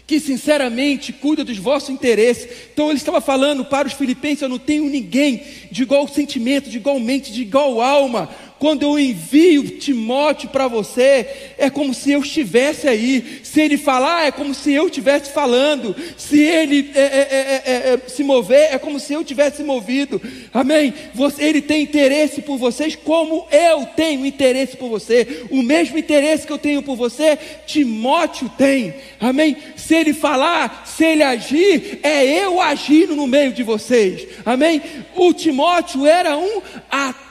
que 0.06 0.20
sinceramente 0.20 1.12
cuida 1.12 1.44
dos 1.44 1.58
vossos 1.58 1.90
interesses. 1.90 2.48
Então 2.72 2.88
ele 2.88 2.98
estava 2.98 3.20
falando 3.20 3.64
para 3.64 3.88
os 3.88 3.94
filipenses: 3.94 4.42
eu 4.42 4.48
não 4.48 4.58
tenho 4.58 4.88
ninguém 4.88 5.42
de 5.70 5.82
igual 5.82 6.06
sentimento, 6.06 6.70
de 6.70 6.76
igual 6.76 7.00
mente, 7.00 7.32
de 7.32 7.42
igual 7.42 7.80
alma. 7.80 8.30
Quando 8.58 8.82
eu 8.82 8.98
envio 8.98 9.78
Timóteo 9.78 10.48
para 10.48 10.68
você, 10.68 11.54
é 11.58 11.68
como 11.68 11.92
se 11.92 12.12
eu 12.12 12.20
estivesse 12.20 12.88
aí. 12.88 13.40
Se 13.42 13.60
ele 13.60 13.76
falar, 13.76 14.26
é 14.26 14.30
como 14.30 14.54
se 14.54 14.72
eu 14.72 14.86
estivesse 14.86 15.32
falando. 15.32 15.94
Se 16.16 16.40
ele 16.40 16.90
é 16.94 17.00
é, 17.00 17.08
é, 17.08 17.62
é, 17.64 17.94
é, 17.94 18.08
se 18.08 18.22
mover, 18.24 18.74
é 18.74 18.78
como 18.78 18.98
se 18.98 19.12
eu 19.12 19.24
tivesse 19.24 19.62
movido. 19.62 20.20
Amém? 20.52 20.92
Você, 21.14 21.44
ele 21.44 21.60
tem 21.60 21.82
interesse 21.82 22.42
por 22.42 22.58
vocês, 22.58 22.96
como 22.96 23.46
eu 23.50 23.86
tenho 23.86 24.26
interesse 24.26 24.76
por 24.76 24.88
você. 24.88 25.44
O 25.50 25.62
mesmo 25.62 25.98
interesse 25.98 26.46
que 26.46 26.52
eu 26.52 26.58
tenho 26.58 26.82
por 26.82 26.96
você, 26.96 27.38
Timóteo 27.66 28.50
tem. 28.56 28.94
Amém? 29.20 29.56
Se 29.76 29.94
ele 29.94 30.12
falar, 30.12 30.84
se 30.86 31.04
ele 31.04 31.22
agir, 31.22 32.00
é 32.02 32.24
eu 32.24 32.60
agindo 32.60 33.14
no 33.14 33.26
meio 33.26 33.52
de 33.52 33.62
vocês. 33.62 34.26
Amém? 34.44 34.82
O 35.14 35.32
Timóteo 35.32 36.06
era 36.06 36.36
um 36.36 36.60
ator, 36.90 37.25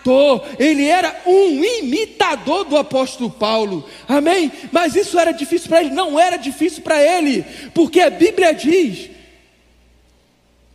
ele 0.60 0.86
era 0.86 1.24
um 1.26 1.64
imitador 1.64 2.66
do 2.66 2.78
apóstolo 2.78 3.30
Paulo. 3.30 3.88
Amém? 4.08 4.52
Mas 4.72 4.96
isso 4.96 5.18
era 5.18 5.32
difícil 5.32 5.70
para 5.70 5.82
ele? 5.82 5.90
Não 5.92 6.20
era 6.20 6.38
difícil 6.38 6.84
para 6.84 7.02
ele, 7.02 7.44
porque 7.74 8.00
a 8.00 8.10
Bíblia 8.10 8.54
diz 8.54 9.10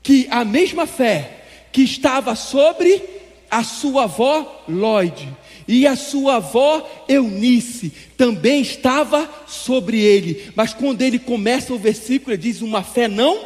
que 0.02 0.26
a 0.30 0.44
mesma 0.44 0.86
fé 0.86 1.42
que 1.70 1.82
estava 1.82 2.34
sobre 2.34 3.02
a 3.50 3.62
sua 3.62 4.04
avó 4.04 4.64
Lloyd 4.68 5.28
e 5.66 5.86
a 5.86 5.94
sua 5.94 6.36
avó 6.36 6.88
Eunice 7.08 7.92
também 8.16 8.60
estava 8.60 9.28
sobre 9.46 10.00
ele. 10.00 10.50
Mas 10.56 10.74
quando 10.74 11.02
ele 11.02 11.18
começa 11.18 11.72
o 11.72 11.78
versículo, 11.78 12.32
ele 12.32 12.42
diz: 12.42 12.60
uma 12.60 12.82
fé 12.82 13.06
não 13.06 13.44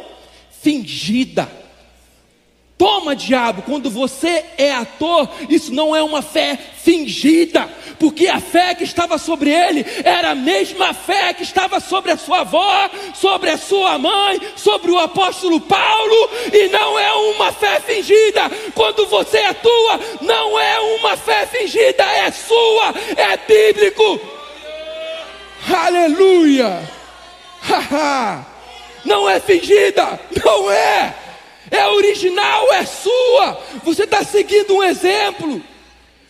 fingida. 0.61 1.64
Toma, 2.77 3.15
diabo, 3.15 3.61
quando 3.61 3.89
você 3.89 4.43
é 4.57 4.73
ator, 4.73 5.29
isso 5.49 5.73
não 5.73 5.95
é 5.95 6.03
uma 6.03 6.21
fé 6.21 6.57
fingida, 6.83 7.69
porque 7.97 8.27
a 8.27 8.41
fé 8.41 8.75
que 8.75 8.83
estava 8.83 9.17
sobre 9.17 9.49
ele 9.49 9.85
era 10.03 10.31
a 10.31 10.35
mesma 10.35 10.93
fé 10.93 11.33
que 11.33 11.43
estava 11.43 11.79
sobre 11.79 12.11
a 12.11 12.17
sua 12.17 12.41
avó, 12.41 12.89
sobre 13.13 13.49
a 13.49 13.57
sua 13.57 13.97
mãe, 13.97 14.41
sobre 14.57 14.91
o 14.91 14.99
apóstolo 14.99 15.61
Paulo, 15.61 16.29
e 16.51 16.67
não 16.67 16.99
é 16.99 17.13
uma 17.13 17.53
fé 17.53 17.79
fingida. 17.79 18.51
Quando 18.73 19.07
você 19.07 19.37
atua, 19.37 19.99
não 20.19 20.59
é 20.59 20.79
uma 20.99 21.15
fé 21.15 21.45
fingida, 21.45 22.03
é 22.03 22.29
sua, 22.29 22.93
é 23.15 23.37
bíblico. 23.37 24.19
Aleluia! 25.73 26.89
não 29.05 29.29
é 29.29 29.39
fingida, 29.39 30.19
não 30.43 30.69
é 30.69 31.24
é 31.75 31.87
original, 31.87 32.73
é 32.73 32.85
sua. 32.85 33.59
Você 33.83 34.03
está 34.03 34.23
seguindo 34.23 34.75
um 34.75 34.83
exemplo. 34.83 35.61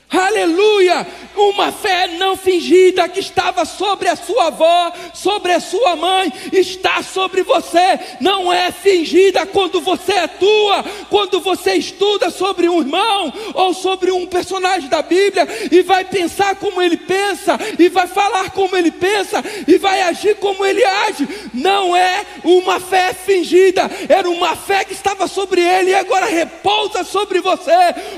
Aleluia! 0.10 1.06
Uma 1.36 1.72
fé 1.72 2.08
não 2.08 2.38
fingida 2.38 3.10
que 3.10 3.20
estava 3.20 3.66
sobre 3.66 4.08
a 4.08 4.16
sua 4.16 4.48
avó, 4.48 4.94
sobre 5.14 5.52
a 5.52 5.60
sua 5.60 5.96
mãe, 5.96 6.32
está 6.54 7.04
sobre 7.04 7.44
você. 7.44 8.00
Não 8.22 8.54
é 8.54 8.72
fingida 8.72 9.46
quando 9.46 9.82
você 9.82 10.14
atua, 10.14 10.86
quando 11.10 11.42
você 11.42 11.74
estuda 11.74 12.30
sobre 12.30 12.70
um 12.70 12.80
irmão 12.80 13.34
ou 13.54 13.74
sobre 13.74 14.12
um 14.12 14.26
personagem 14.26 14.88
da 14.88 15.02
Bíblia 15.02 15.48
e 15.72 15.82
vai 15.82 16.06
pensar 16.06 16.56
como 16.56 16.82
ele 16.82 16.98
pensa, 16.98 17.60
e 17.78 17.90
vai 17.90 18.08
falar 18.08 18.52
como 18.52 18.78
ele 18.78 18.92
pensa, 18.92 19.44
e 19.68 19.78
vai 19.78 20.04
agir 20.04 20.36
como 20.36 20.66
ele 20.66 20.86
age. 20.86 21.28
Não 21.54 21.96
é 21.96 22.26
uma 22.44 22.80
fé 22.80 23.14
fingida, 23.14 23.90
era 24.08 24.30
uma 24.30 24.56
fé 24.56 24.86
que 24.86 24.94
estava 24.94 25.28
sobre 25.28 25.62
ele 25.62 25.90
e 25.90 25.96
agora 25.96 26.28
repousa 26.28 27.04
sobre 27.04 27.42
você. 27.42 27.72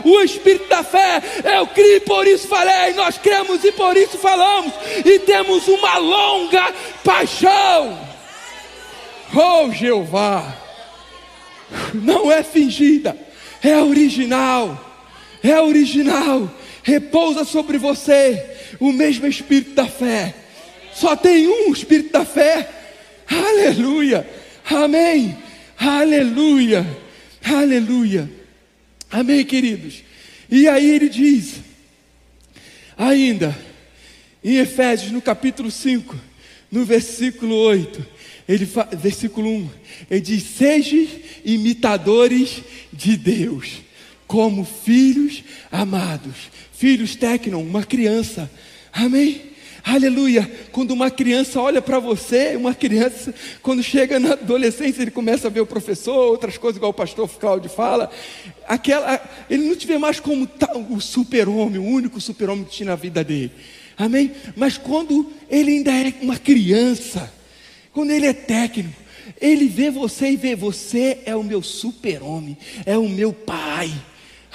O 0.03 0.21
Espírito 0.21 0.67
da 0.67 0.83
fé 0.83 1.21
é 1.43 1.59
o 1.61 1.67
criei, 1.77 1.99
por 1.99 2.25
isso 2.25 2.47
falei, 2.47 2.93
nós 2.93 3.19
cremos 3.19 3.63
e 3.63 3.71
por 3.71 3.95
isso 3.95 4.17
falamos, 4.17 4.73
e 5.05 5.19
temos 5.19 5.67
uma 5.67 5.97
longa 5.99 6.73
paixão. 7.03 7.99
Oh 9.35 9.71
Jeová, 9.71 10.57
não 11.93 12.31
é 12.31 12.41
fingida, 12.41 13.15
é 13.61 13.77
original, 13.77 15.05
é 15.43 15.61
original. 15.61 16.51
Repousa 16.81 17.43
sobre 17.43 17.77
você 17.77 18.43
o 18.79 18.91
mesmo 18.93 19.27
espírito 19.27 19.73
da 19.73 19.85
fé. 19.85 20.33
Só 20.93 21.15
tem 21.15 21.47
um 21.47 21.73
espírito 21.73 22.13
da 22.13 22.23
fé. 22.23 22.67
Aleluia. 23.29 24.27
Amém. 24.69 25.37
Aleluia. 25.77 26.87
Aleluia. 27.43 28.29
Amém, 29.11 29.43
queridos. 29.43 30.01
E 30.49 30.67
aí 30.69 30.89
ele 30.89 31.09
diz, 31.09 31.66
ainda, 32.97 33.57
em 34.43 34.57
Efésios, 34.57 35.11
no 35.11 35.21
capítulo 35.21 35.69
5, 35.69 36.15
no 36.71 36.83
versículo 36.83 37.55
8, 37.55 38.05
ele 38.47 38.67
versículo 38.97 39.49
1, 39.49 39.69
ele 40.09 40.21
diz: 40.21 40.43
Sejam 40.43 41.07
imitadores 41.43 42.61
de 42.91 43.17
Deus, 43.17 43.81
como 44.25 44.65
filhos 44.65 45.43
amados, 45.71 46.49
filhos 46.71 47.15
tecnon, 47.15 47.61
uma 47.61 47.83
criança, 47.83 48.49
amém? 48.91 49.41
Aleluia. 49.89 50.51
Quando 50.73 50.91
uma 50.91 51.09
criança 51.09 51.61
olha 51.61 51.81
para 51.81 51.97
você, 51.97 52.57
uma 52.57 52.75
criança, 52.75 53.33
quando 53.61 53.81
chega 53.81 54.19
na 54.19 54.33
adolescência, 54.33 55.01
ele 55.01 55.11
começa 55.11 55.47
a 55.47 55.49
ver 55.49 55.61
o 55.61 55.65
professor, 55.65 56.29
outras 56.29 56.57
coisas, 56.57 56.75
igual 56.75 56.91
o 56.91 56.93
pastor 56.93 57.29
Cláudio 57.29 57.69
fala. 57.69 58.11
Aquela, 58.67 59.17
ele 59.49 59.63
não 59.65 59.77
te 59.77 59.87
vê 59.87 59.97
mais 59.97 60.19
como 60.19 60.45
o 60.89 60.99
super-homem, 60.99 61.79
o 61.79 61.85
único 61.85 62.19
super-homem 62.19 62.65
que 62.65 62.71
tinha 62.71 62.87
na 62.87 62.95
vida 62.97 63.23
dele. 63.23 63.51
Amém? 63.97 64.33
Mas 64.57 64.77
quando 64.77 65.31
ele 65.49 65.71
ainda 65.71 65.91
é 65.93 66.13
uma 66.21 66.37
criança, 66.37 67.31
quando 67.93 68.11
ele 68.11 68.27
é 68.27 68.33
técnico, 68.33 68.93
ele 69.39 69.69
vê 69.69 69.89
você 69.89 70.31
e 70.31 70.35
vê, 70.35 70.53
você 70.53 71.19
é 71.25 71.33
o 71.33 71.43
meu 71.45 71.63
super-homem, 71.63 72.57
é 72.85 72.97
o 72.97 73.07
meu 73.07 73.31
pai. 73.31 73.89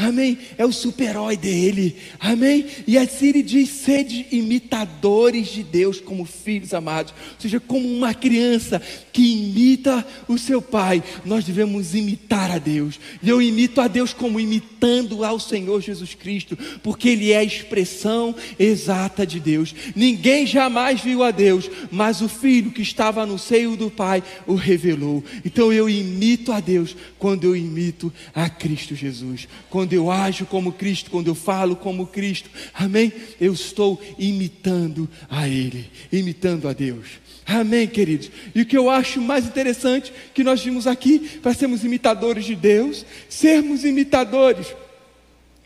Amém? 0.03 0.37
É 0.59 0.67
o 0.67 0.73
super-herói 0.73 1.37
dele. 1.37 1.95
Amém? 2.19 2.67
E 2.87 2.99
assim 2.99 3.29
ele 3.29 3.43
diz: 3.43 3.69
sede 3.69 4.27
imitadores 4.33 5.49
de 5.49 5.63
Deus 5.63 6.01
como 6.01 6.25
filhos 6.25 6.75
amados. 6.75 7.13
Ou 7.13 7.41
seja, 7.41 7.61
como 7.61 7.87
uma 7.89 8.13
criança 8.13 8.83
que 9.13 9.23
imita 9.23 10.05
o 10.27 10.37
seu 10.37 10.61
pai, 10.61 11.03
nós 11.25 11.45
devemos 11.45 11.95
imitar 11.95 12.51
a 12.51 12.59
Deus. 12.59 12.99
E 13.23 13.29
eu 13.29 13.41
imito 13.41 13.81
a 13.81 13.87
Deus 13.87 14.13
como 14.13 14.41
imitando 14.41 15.25
ao 15.25 15.39
Senhor 15.39 15.81
Jesus 15.81 16.15
Cristo, 16.15 16.59
porque 16.83 17.11
Ele 17.11 17.31
é 17.31 17.39
a 17.39 17.45
expressão 17.45 18.35
exata 18.59 19.25
de 19.25 19.39
Deus. 19.39 19.73
Ninguém 19.95 20.47
jamais 20.47 21.01
viu 21.01 21.23
a 21.23 21.31
Deus, 21.31 21.71
mas 21.93 22.21
o 22.21 22.29
Filho 22.29 22.73
que 22.73 22.83
estava 22.83 23.25
no 23.25 23.39
seio 23.39 23.77
do 23.77 23.89
Pai 23.89 24.23
o 24.49 24.55
revelou. 24.55 25.23
Então 25.45 25.73
eu 25.73 25.89
imito 25.89 26.51
a 26.51 26.59
Deus 26.59 26.97
quando 27.21 27.45
eu 27.45 27.55
imito 27.55 28.13
a 28.35 28.49
Cristo 28.49 28.97
Jesus. 28.97 29.47
Quando 29.71 29.92
quando 29.93 29.95
eu 29.95 30.11
ajo 30.11 30.47
como 30.47 30.73
Cristo, 30.73 31.11
quando 31.11 31.29
eu 31.29 31.35
falo 31.35 31.77
como 31.77 32.07
Cristo, 32.07 32.49
amém? 32.73 33.13
Eu 33.39 33.53
estou 33.53 34.01
imitando 34.19 35.09
a 35.29 35.47
Ele, 35.47 35.87
imitando 36.11 36.67
a 36.67 36.73
Deus. 36.73 37.07
Amém, 37.45 37.87
queridos? 37.87 38.31
E 38.55 38.63
o 38.63 38.67
que 38.67 38.77
eu 38.77 38.89
acho 38.89 39.21
mais 39.21 39.45
interessante 39.45 40.13
que 40.33 40.43
nós 40.43 40.63
vimos 40.63 40.87
aqui, 40.87 41.19
para 41.43 41.53
sermos 41.53 41.85
imitadores 41.85 42.45
de 42.47 42.55
Deus, 42.55 43.05
sermos 43.29 43.85
imitadores 43.85 44.69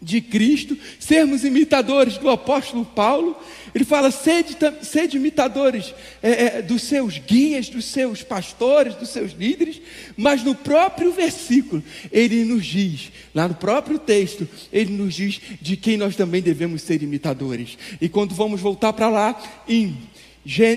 de 0.07 0.21
Cristo, 0.21 0.79
sermos 1.01 1.43
imitadores 1.43 2.17
do 2.17 2.31
apóstolo 2.31 2.85
Paulo. 2.85 3.37
Ele 3.75 3.85
fala: 3.85 4.13
sede, 4.13 4.57
sede 4.83 5.17
imitadores 5.17 5.93
é, 6.23 6.59
é, 6.59 6.63
dos 6.63 6.83
seus 6.83 7.19
guias, 7.19 7.69
dos 7.69 7.87
seus 7.87 8.23
pastores, 8.23 8.95
dos 8.95 9.09
seus 9.09 9.33
líderes. 9.33 9.83
Mas 10.17 10.45
no 10.45 10.55
próprio 10.55 11.13
versículo, 11.13 11.83
ele 12.13 12.45
nos 12.45 12.65
diz, 12.65 13.11
lá 13.35 13.49
no 13.49 13.55
próprio 13.57 13.99
texto, 13.99 14.49
ele 14.73 14.93
nos 14.93 15.13
diz 15.13 15.41
de 15.61 15.77
quem 15.77 15.97
nós 15.97 16.15
também 16.15 16.41
devemos 16.41 16.83
ser 16.83 17.03
imitadores. 17.03 17.77
E 18.01 18.09
quando 18.09 18.33
vamos 18.33 18.61
voltar 18.61 18.93
para 18.93 19.09
lá, 19.09 19.63
em, 19.69 19.97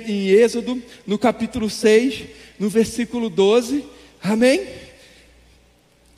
em 0.07 0.27
Êxodo, 0.29 0.81
no 1.05 1.19
capítulo 1.19 1.69
6, 1.69 2.23
no 2.57 2.67
versículo 2.67 3.29
12, 3.29 3.85
amém? 4.23 4.88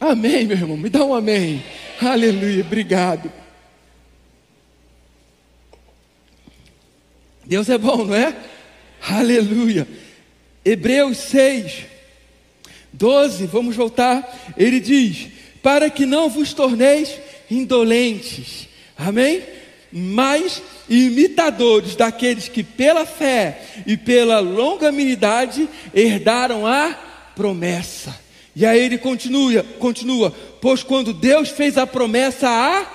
Amém, 0.01 0.47
meu 0.47 0.57
irmão, 0.57 0.75
me 0.75 0.89
dá 0.89 1.05
um 1.05 1.13
amém. 1.13 1.63
Aleluia, 2.01 2.61
obrigado. 2.61 3.31
Deus 7.45 7.69
é 7.69 7.77
bom, 7.77 8.05
não 8.05 8.15
é? 8.15 8.35
Aleluia. 9.07 9.87
Hebreus 10.65 11.17
6, 11.17 11.83
12, 12.91 13.45
vamos 13.45 13.75
voltar. 13.75 14.53
Ele 14.57 14.79
diz: 14.79 15.27
Para 15.61 15.87
que 15.87 16.07
não 16.07 16.31
vos 16.31 16.51
torneis 16.51 17.19
indolentes, 17.49 18.67
amém? 18.97 19.43
Mas 19.91 20.63
imitadores 20.89 21.95
daqueles 21.95 22.47
que 22.47 22.63
pela 22.63 23.05
fé 23.05 23.61
e 23.85 23.95
pela 23.95 24.39
longanimidade 24.39 25.69
herdaram 25.93 26.65
a 26.65 26.91
promessa. 27.35 28.20
E 28.55 28.65
aí 28.65 28.79
ele 28.79 28.97
continua, 28.97 29.63
continua, 29.79 30.33
pois 30.59 30.83
quando 30.83 31.13
Deus 31.13 31.49
fez 31.49 31.77
a 31.77 31.87
promessa 31.87 32.49
a 32.49 32.85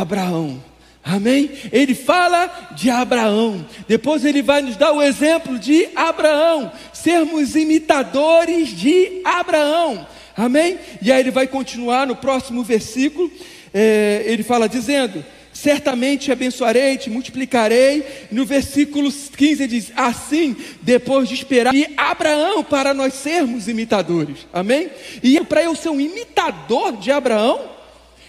Abraão, 0.00 0.62
amém? 1.04 1.50
Ele 1.70 1.94
fala 1.94 2.72
de 2.72 2.90
Abraão, 2.90 3.64
depois 3.86 4.24
ele 4.24 4.42
vai 4.42 4.60
nos 4.60 4.76
dar 4.76 4.92
o 4.92 5.00
exemplo 5.00 5.56
de 5.58 5.88
Abraão, 5.94 6.72
sermos 6.92 7.54
imitadores 7.54 8.76
de 8.76 9.20
Abraão, 9.24 10.04
amém? 10.36 10.78
E 11.00 11.12
aí 11.12 11.20
ele 11.20 11.30
vai 11.30 11.46
continuar 11.46 12.04
no 12.04 12.16
próximo 12.16 12.64
versículo, 12.64 13.30
é, 13.72 14.24
ele 14.26 14.42
fala 14.42 14.68
dizendo: 14.68 15.24
certamente 15.62 16.30
abençoarei, 16.30 16.96
te 16.96 17.10
multiplicarei. 17.10 18.04
No 18.30 18.44
versículo 18.46 19.10
15 19.10 19.66
diz: 19.66 19.92
Assim, 19.96 20.56
depois 20.82 21.28
de 21.28 21.34
esperar 21.34 21.74
e 21.74 21.92
Abraão 21.96 22.62
para 22.62 22.94
nós 22.94 23.14
sermos 23.14 23.66
imitadores. 23.68 24.46
Amém? 24.52 24.90
E 25.22 25.40
para 25.40 25.62
eu 25.62 25.74
ser 25.74 25.88
um 25.88 26.00
imitador 26.00 26.96
de 26.96 27.10
Abraão, 27.10 27.70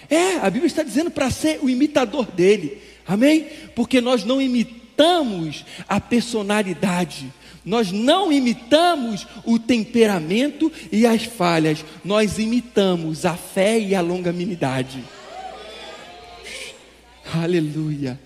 é, 0.10 0.38
a 0.38 0.50
Bíblia 0.50 0.68
está 0.68 0.82
dizendo 0.82 1.12
para 1.12 1.30
ser 1.30 1.60
o 1.62 1.70
imitador 1.70 2.26
dele. 2.26 2.82
Amém? 3.08 3.48
Porque 3.76 4.02
nós 4.02 4.24
não 4.24 4.42
imitamos 4.42 5.66
a 5.88 6.00
personalidade. 6.00 7.32
Nós 7.64 7.92
não 7.92 8.32
imitamos 8.32 9.28
o 9.46 9.60
temperamento 9.60 10.72
e 10.92 11.06
as 11.06 11.26
falhas, 11.26 11.86
nós 12.04 12.40
imitamos 12.40 13.26
a 13.26 13.36
fé 13.36 13.78
e 13.78 13.94
a 13.94 14.02
longanimidade. 14.02 15.04
Aleluia. 17.34 18.20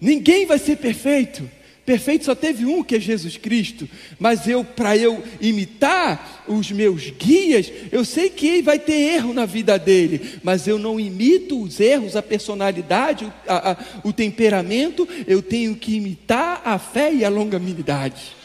Ninguém 0.00 0.46
vai 0.46 0.58
ser 0.58 0.76
perfeito. 0.76 1.48
Perfeito 1.84 2.26
só 2.26 2.34
teve 2.34 2.64
um 2.64 2.84
que 2.84 2.94
é 2.94 3.00
Jesus 3.00 3.36
Cristo. 3.36 3.88
Mas 4.18 4.46
eu, 4.46 4.64
para 4.64 4.96
eu 4.96 5.22
imitar 5.40 6.44
os 6.46 6.70
meus 6.70 7.10
guias, 7.10 7.72
eu 7.90 8.04
sei 8.04 8.30
que 8.30 8.62
vai 8.62 8.78
ter 8.78 8.92
erro 8.92 9.34
na 9.34 9.44
vida 9.44 9.78
dele. 9.78 10.38
Mas 10.42 10.68
eu 10.68 10.78
não 10.78 11.00
imito 11.00 11.60
os 11.60 11.80
erros, 11.80 12.14
a 12.14 12.22
personalidade, 12.22 13.30
a, 13.46 13.72
a, 13.72 13.76
o 14.04 14.12
temperamento. 14.12 15.08
Eu 15.26 15.42
tenho 15.42 15.74
que 15.74 15.96
imitar 15.96 16.62
a 16.64 16.78
fé 16.78 17.12
e 17.12 17.24
a 17.24 17.28
longanimidade. 17.28 18.36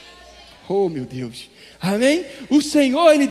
Oh, 0.67 0.89
meu 0.89 1.05
Deus. 1.05 1.49
Amém? 1.79 2.25
O 2.49 2.61
Senhor, 2.61 3.13
Ele 3.13 3.27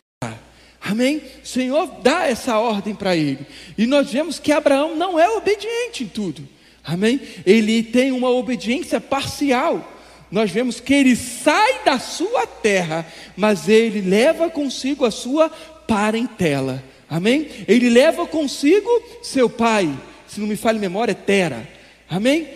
Amém? 0.85 1.23
O 1.43 1.47
Senhor 1.47 1.87
dá 2.03 2.27
essa 2.27 2.59
ordem 2.59 2.95
para 2.95 3.17
ele. 3.17 3.47
E 3.79 3.87
nós 3.87 4.13
vemos 4.13 4.39
que 4.39 4.53
Abraão 4.53 4.95
não 4.95 5.19
é 5.19 5.27
obediente 5.31 6.05
em 6.05 6.07
tudo. 6.07 6.47
Amém? 6.85 7.19
Ele 7.47 7.83
tem 7.83 8.13
uma 8.13 8.29
obediência 8.29 9.01
parcial. 9.01 9.93
Nós 10.31 10.51
vemos 10.51 10.81
que 10.81 10.93
ele 10.93 11.17
sai 11.17 11.85
da 11.85 11.99
sua 11.99 12.47
terra, 12.47 13.07
mas 13.35 13.67
ele 13.67 14.03
leva 14.03 14.51
consigo 14.51 15.07
a 15.07 15.11
sua 15.11 15.49
parentela. 15.49 16.85
Amém? 17.09 17.49
Ele 17.67 17.89
leva 17.89 18.27
consigo 18.27 18.91
seu 19.23 19.49
pai. 19.49 19.91
Se 20.29 20.39
não 20.39 20.47
me 20.47 20.57
falha 20.57 20.79
memória, 20.79 21.13
é 21.13 21.15
Tera. 21.15 21.67
Amém? 22.11 22.47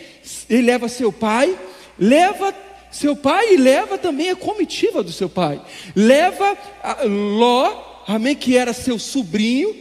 Ele 0.50 0.62
leva 0.62 0.86
seu 0.86 1.10
pai, 1.10 1.58
leva 1.98 2.54
seu 2.90 3.16
pai 3.16 3.54
e 3.54 3.56
leva 3.56 3.96
também 3.96 4.28
a 4.28 4.36
comitiva 4.36 5.02
do 5.02 5.12
seu 5.12 5.30
pai. 5.30 5.62
Leva 5.96 6.58
Ló 7.06 7.87
amém, 8.08 8.34
que 8.34 8.56
era 8.56 8.72
seu 8.72 8.98
sobrinho, 8.98 9.76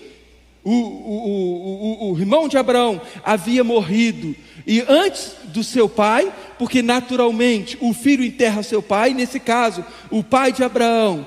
o, 0.63 0.71
o, 0.71 2.09
o, 2.09 2.11
o, 2.11 2.19
irmão 2.19 2.49
de 2.49 2.57
Abraão 2.57 2.99
havia 3.23 3.63
morrido, 3.63 4.35
e 4.65 4.83
antes 4.87 5.31
do 5.45 5.63
seu 5.63 5.87
pai, 5.87 6.31
porque 6.59 6.81
naturalmente 6.81 7.77
o 7.79 7.93
filho 7.93 8.23
enterra 8.23 8.61
seu 8.63 8.81
pai, 8.81 9.13
nesse 9.13 9.39
caso, 9.39 9.85
o 10.11 10.21
pai 10.21 10.51
de 10.51 10.63
Abraão 10.63 11.25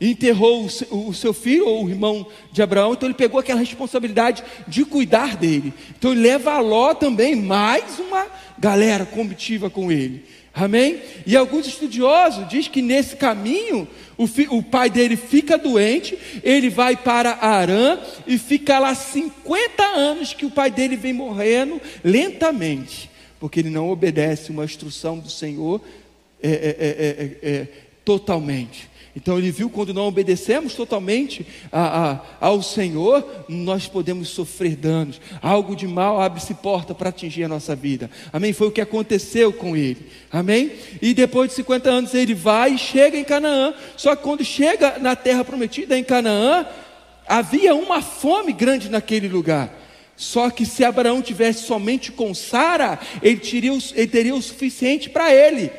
enterrou 0.00 0.66
o 0.90 1.14
seu 1.14 1.32
filho, 1.32 1.68
ou 1.68 1.84
o 1.84 1.88
irmão 1.88 2.26
de 2.50 2.62
Abraão, 2.62 2.92
então 2.92 3.08
ele 3.08 3.14
pegou 3.14 3.38
aquela 3.38 3.60
responsabilidade 3.60 4.42
de 4.66 4.84
cuidar 4.84 5.36
dele. 5.36 5.72
Então 5.96 6.10
ele 6.10 6.20
leva 6.20 6.54
a 6.54 6.60
Ló 6.60 6.94
também, 6.94 7.36
mais 7.36 8.00
uma 8.00 8.26
galera 8.58 9.06
comitiva 9.06 9.70
com 9.70 9.90
ele. 9.90 10.24
Amém? 10.54 11.02
E 11.26 11.36
alguns 11.36 11.66
estudiosos 11.66 12.48
dizem 12.48 12.70
que 12.70 12.80
nesse 12.80 13.16
caminho 13.16 13.88
o, 14.16 14.26
fi, 14.28 14.46
o, 14.48 14.62
pai 14.62 14.88
dele 14.88 15.16
fica 15.16 15.58
doente, 15.58 16.16
ele 16.44 16.70
vai 16.70 16.96
para 16.96 17.38
Arã 17.40 17.98
e 18.24 18.38
fica 18.38 18.78
lá 18.78 18.94
50 18.94 19.82
anos 19.82 20.32
que 20.32 20.46
o 20.46 20.50
pai 20.50 20.70
dele 20.70 20.96
vem 20.96 21.12
morrendo 21.12 21.82
lentamente, 22.04 23.10
porque 23.40 23.58
ele 23.58 23.70
não 23.70 23.90
obedece 23.90 24.52
uma 24.52 24.64
instrução 24.64 25.18
do 25.18 25.28
Senhor 25.28 25.80
é, 26.40 26.48
é, 27.42 27.48
é, 27.50 27.66
totalmente. 28.04 28.88
Então 29.16 29.38
ele 29.38 29.50
viu 29.50 29.70
quando 29.70 29.94
não 29.94 30.06
obedecemos 30.08 30.74
totalmente 30.74 31.46
a, 31.70 32.10
a, 32.10 32.20
ao 32.40 32.62
Senhor, 32.62 33.24
nós 33.48 33.86
podemos 33.86 34.28
sofrer 34.28 34.74
danos. 34.74 35.20
Algo 35.40 35.76
de 35.76 35.86
mal 35.86 36.20
abre-se 36.20 36.54
porta 36.54 36.94
para 36.94 37.10
atingir 37.10 37.44
a 37.44 37.48
nossa 37.48 37.76
vida. 37.76 38.10
Amém? 38.32 38.52
Foi 38.52 38.68
o 38.68 38.72
que 38.72 38.80
aconteceu 38.80 39.52
com 39.52 39.76
ele. 39.76 40.08
Amém? 40.32 40.72
E 41.00 41.14
depois 41.14 41.50
de 41.50 41.56
50 41.56 41.90
anos 41.90 42.14
ele 42.14 42.34
vai 42.34 42.74
e 42.74 42.78
chega 42.78 43.16
em 43.16 43.24
Canaã. 43.24 43.72
Só 43.96 44.16
que 44.16 44.22
quando 44.22 44.44
chega 44.44 44.98
na 44.98 45.14
terra 45.14 45.44
prometida 45.44 45.96
em 45.96 46.02
Canaã, 46.02 46.66
havia 47.26 47.74
uma 47.74 48.02
fome 48.02 48.52
grande 48.52 48.88
naquele 48.88 49.28
lugar. 49.28 49.82
Só 50.16 50.48
que 50.50 50.64
se 50.64 50.84
Abraão 50.84 51.20
tivesse 51.20 51.66
somente 51.66 52.12
com 52.12 52.32
Sara, 52.34 52.98
ele, 53.20 53.40
ele 53.94 54.06
teria 54.06 54.34
o 54.34 54.42
suficiente 54.42 55.10
para 55.10 55.32
ele, 55.34 55.70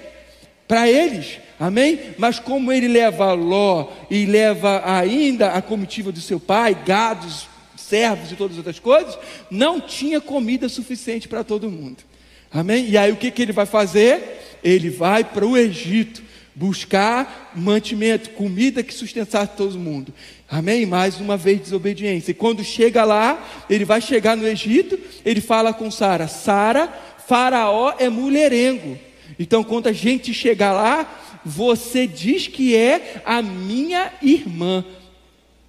para 0.67 0.89
eles. 0.89 1.39
Amém? 1.59 2.15
Mas 2.17 2.39
como 2.39 2.71
ele 2.71 2.87
leva 2.87 3.33
Ló 3.33 3.91
e 4.09 4.25
leva 4.25 4.81
ainda 4.85 5.51
a 5.51 5.61
comitiva 5.61 6.11
do 6.11 6.19
seu 6.19 6.39
pai, 6.39 6.77
gados, 6.85 7.47
servos 7.77 8.31
e 8.31 8.35
todas 8.35 8.53
as 8.53 8.57
outras 8.57 8.79
coisas, 8.79 9.17
não 9.49 9.79
tinha 9.79 10.19
comida 10.19 10.67
suficiente 10.67 11.27
para 11.27 11.43
todo 11.43 11.69
mundo. 11.69 12.03
Amém? 12.51 12.89
E 12.89 12.97
aí 12.97 13.11
o 13.11 13.15
que, 13.15 13.31
que 13.31 13.41
ele 13.41 13.51
vai 13.51 13.65
fazer? 13.65 14.57
Ele 14.63 14.89
vai 14.89 15.23
para 15.23 15.45
o 15.45 15.57
Egito 15.57 16.23
buscar 16.55 17.51
mantimento, 17.53 18.29
comida 18.31 18.81
que 18.81 18.93
sustentasse 18.93 19.51
todo 19.57 19.77
mundo. 19.77 20.13
Amém? 20.49 20.85
Mais 20.85 21.19
uma 21.19 21.35
vez 21.35 21.59
desobediência. 21.59 22.31
E 22.31 22.35
quando 22.35 22.63
chega 22.63 23.03
lá, 23.03 23.65
ele 23.69 23.83
vai 23.83 23.99
chegar 23.99 24.37
no 24.37 24.47
Egito, 24.47 24.97
ele 25.25 25.41
fala 25.41 25.73
com 25.73 25.91
Sara: 25.91 26.27
Sara, 26.27 26.87
Faraó 27.27 27.93
é 27.99 28.07
mulherengo. 28.09 28.97
Então, 29.37 29.63
quando 29.63 29.87
a 29.87 29.93
gente 29.93 30.33
chegar 30.33 30.73
lá, 30.73 31.39
você 31.45 32.07
diz 32.07 32.47
que 32.47 32.75
é 32.75 33.21
a 33.25 33.41
minha 33.41 34.11
irmã. 34.21 34.83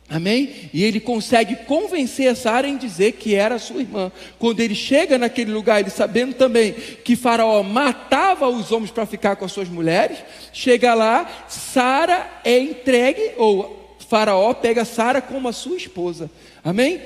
Amém? 0.09 0.71
E 0.73 0.85
ele 0.85 1.01
consegue 1.01 1.57
convencer 1.57 2.29
a 2.29 2.35
Sara 2.37 2.69
em 2.69 2.77
dizer 2.77 3.13
que 3.13 3.35
era 3.35 3.59
sua 3.59 3.81
irmã. 3.81 4.13
Quando 4.39 4.61
ele 4.61 4.75
chega 4.75 5.19
naquele 5.19 5.51
lugar, 5.51 5.81
ele 5.81 5.91
sabendo 5.91 6.35
também 6.35 6.73
que 6.73 7.17
Faraó 7.17 7.61
matava 7.65 8.49
os 8.49 8.71
homens 8.71 8.93
para 8.93 9.05
ficar 9.05 9.35
com 9.35 9.45
as 9.45 9.51
suas 9.51 9.69
mulheres, 9.69 10.19
chega 10.53 10.95
lá, 10.95 11.47
Sara 11.49 12.41
é 12.45 12.57
entregue, 12.57 13.33
ou 13.37 13.97
Faraó 14.09 14.55
pega 14.55 14.85
Sara 14.85 15.21
como 15.21 15.49
a 15.49 15.53
sua 15.53 15.77
esposa. 15.77 16.31
Amém? 16.63 17.01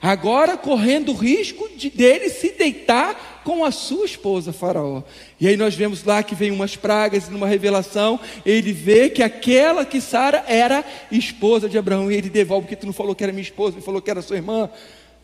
Agora 0.00 0.56
correndo 0.56 1.10
o 1.10 1.16
risco 1.16 1.68
de 1.76 1.90
dele 1.90 2.28
se 2.28 2.50
deitar 2.50 3.33
com 3.44 3.64
a 3.64 3.70
sua 3.70 4.04
esposa, 4.04 4.52
Faraó. 4.52 5.02
E 5.38 5.46
aí 5.46 5.56
nós 5.56 5.74
vemos 5.74 6.02
lá 6.02 6.22
que 6.22 6.34
vem 6.34 6.50
umas 6.50 6.74
pragas 6.74 7.28
e 7.28 7.30
numa 7.30 7.46
revelação, 7.46 8.18
ele 8.44 8.72
vê 8.72 9.08
que 9.10 9.22
aquela 9.22 9.84
que 9.84 10.00
Sara 10.00 10.44
era 10.48 10.84
esposa 11.12 11.68
de 11.68 11.78
Abraão, 11.78 12.10
e 12.10 12.16
ele 12.16 12.30
devolve, 12.30 12.62
porque 12.66 12.76
tu 12.76 12.86
não 12.86 12.92
falou 12.92 13.14
que 13.14 13.22
era 13.22 13.32
minha 13.32 13.42
esposa, 13.42 13.76
me 13.76 13.82
falou 13.82 14.02
que 14.02 14.10
era 14.10 14.22
sua 14.22 14.36
irmã. 14.36 14.68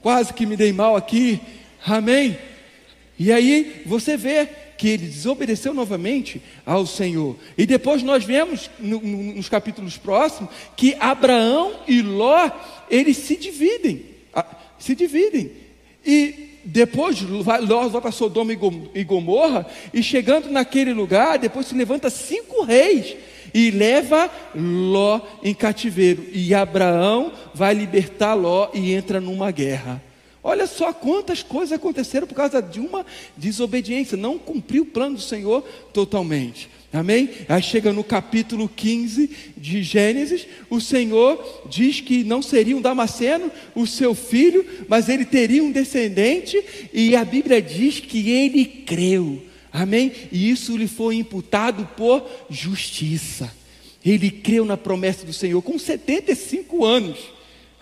Quase 0.01 0.33
que 0.33 0.47
me 0.47 0.57
dei 0.57 0.73
mal 0.73 0.95
aqui. 0.95 1.41
Amém? 1.85 2.39
E 3.19 3.33
aí 3.33 3.83
você 3.85 4.17
vê 4.17 4.49
que 4.79 4.89
ele 4.89 5.07
desobedeceu 5.07 5.75
novamente 5.75 6.41
ao 6.65 6.87
Senhor. 6.87 7.37
E 7.57 7.67
depois 7.67 8.03
nós 8.03 8.25
vemos 8.25 8.71
no, 8.79 9.01
no, 9.01 9.35
nos 9.35 9.49
capítulos 9.49 9.99
próximos 9.99 10.51
que 10.77 10.95
Abraão 10.99 11.75
e 11.87 12.01
Ló, 12.01 12.51
eles 12.91 13.17
se 13.19 13.37
dividem 13.37 14.11
se 14.81 14.95
dividem. 14.95 15.53
E 16.05 16.50
depois 16.65 17.21
vai, 17.21 17.65
vai 17.65 18.01
para 18.01 18.11
Sodoma 18.11 18.53
e 18.95 19.05
Gomorra, 19.05 19.67
e 19.93 20.03
chegando 20.03 20.51
naquele 20.51 20.93
lugar, 20.93 21.39
depois 21.39 21.67
se 21.67 21.75
levanta 21.75 22.11
cinco 22.11 22.63
reis 22.63 23.17
e 23.55 23.71
leva 23.71 24.31
Ló 24.55 25.21
em 25.43 25.55
cativeiro. 25.55 26.27
E 26.33 26.55
Abraão 26.55 27.33
vai 27.55 27.75
libertar 27.75 28.35
Ló 28.35 28.71
e 28.75 28.93
entra 28.93 29.21
numa 29.21 29.51
guerra. 29.51 30.03
Olha 30.43 30.67
só 30.67 30.93
quantas 30.93 31.43
coisas 31.43 31.73
aconteceram 31.73 32.27
por 32.27 32.35
causa 32.35 32.63
de 32.63 32.81
uma 32.81 33.05
desobediência, 33.37 34.17
não 34.17 34.39
cumpriu 34.39 34.85
o 34.85 34.87
plano 34.87 35.17
do 35.17 35.21
Senhor 35.21 35.63
totalmente. 35.93 36.71
Amém? 36.93 37.31
Aí 37.49 37.63
chega 37.63 37.93
no 37.93 38.03
capítulo 38.03 38.69
15 38.69 39.31
de 39.57 39.81
Gênesis, 39.81 40.47
o 40.69 40.81
Senhor 40.81 41.63
diz 41.69 42.01
que 42.01 42.25
não 42.25 42.43
seria 42.43 42.77
um 42.77 42.81
Damasceno 42.81 43.51
o 43.77 43.87
seu 43.87 44.13
filho, 44.13 44.67
mas 44.89 45.09
ele 45.09 45.25
teria 45.25 45.63
um 45.63 45.71
descendente, 45.71 46.63
e 46.93 47.15
a 47.15 47.25
Bíblia 47.25 47.63
diz 47.63 48.01
que 48.01 48.31
ele 48.31 48.65
creu. 48.65 49.41
Amém? 49.73 50.11
E 50.33 50.51
isso 50.51 50.77
lhe 50.77 50.89
foi 50.89 51.15
imputado 51.15 51.89
por 51.97 52.29
justiça. 52.51 53.55
Ele 54.05 54.29
creu 54.29 54.65
na 54.65 54.77
promessa 54.77 55.25
do 55.25 55.33
Senhor 55.33 55.63
com 55.63 55.79
75 55.79 56.85
anos. 56.85 57.19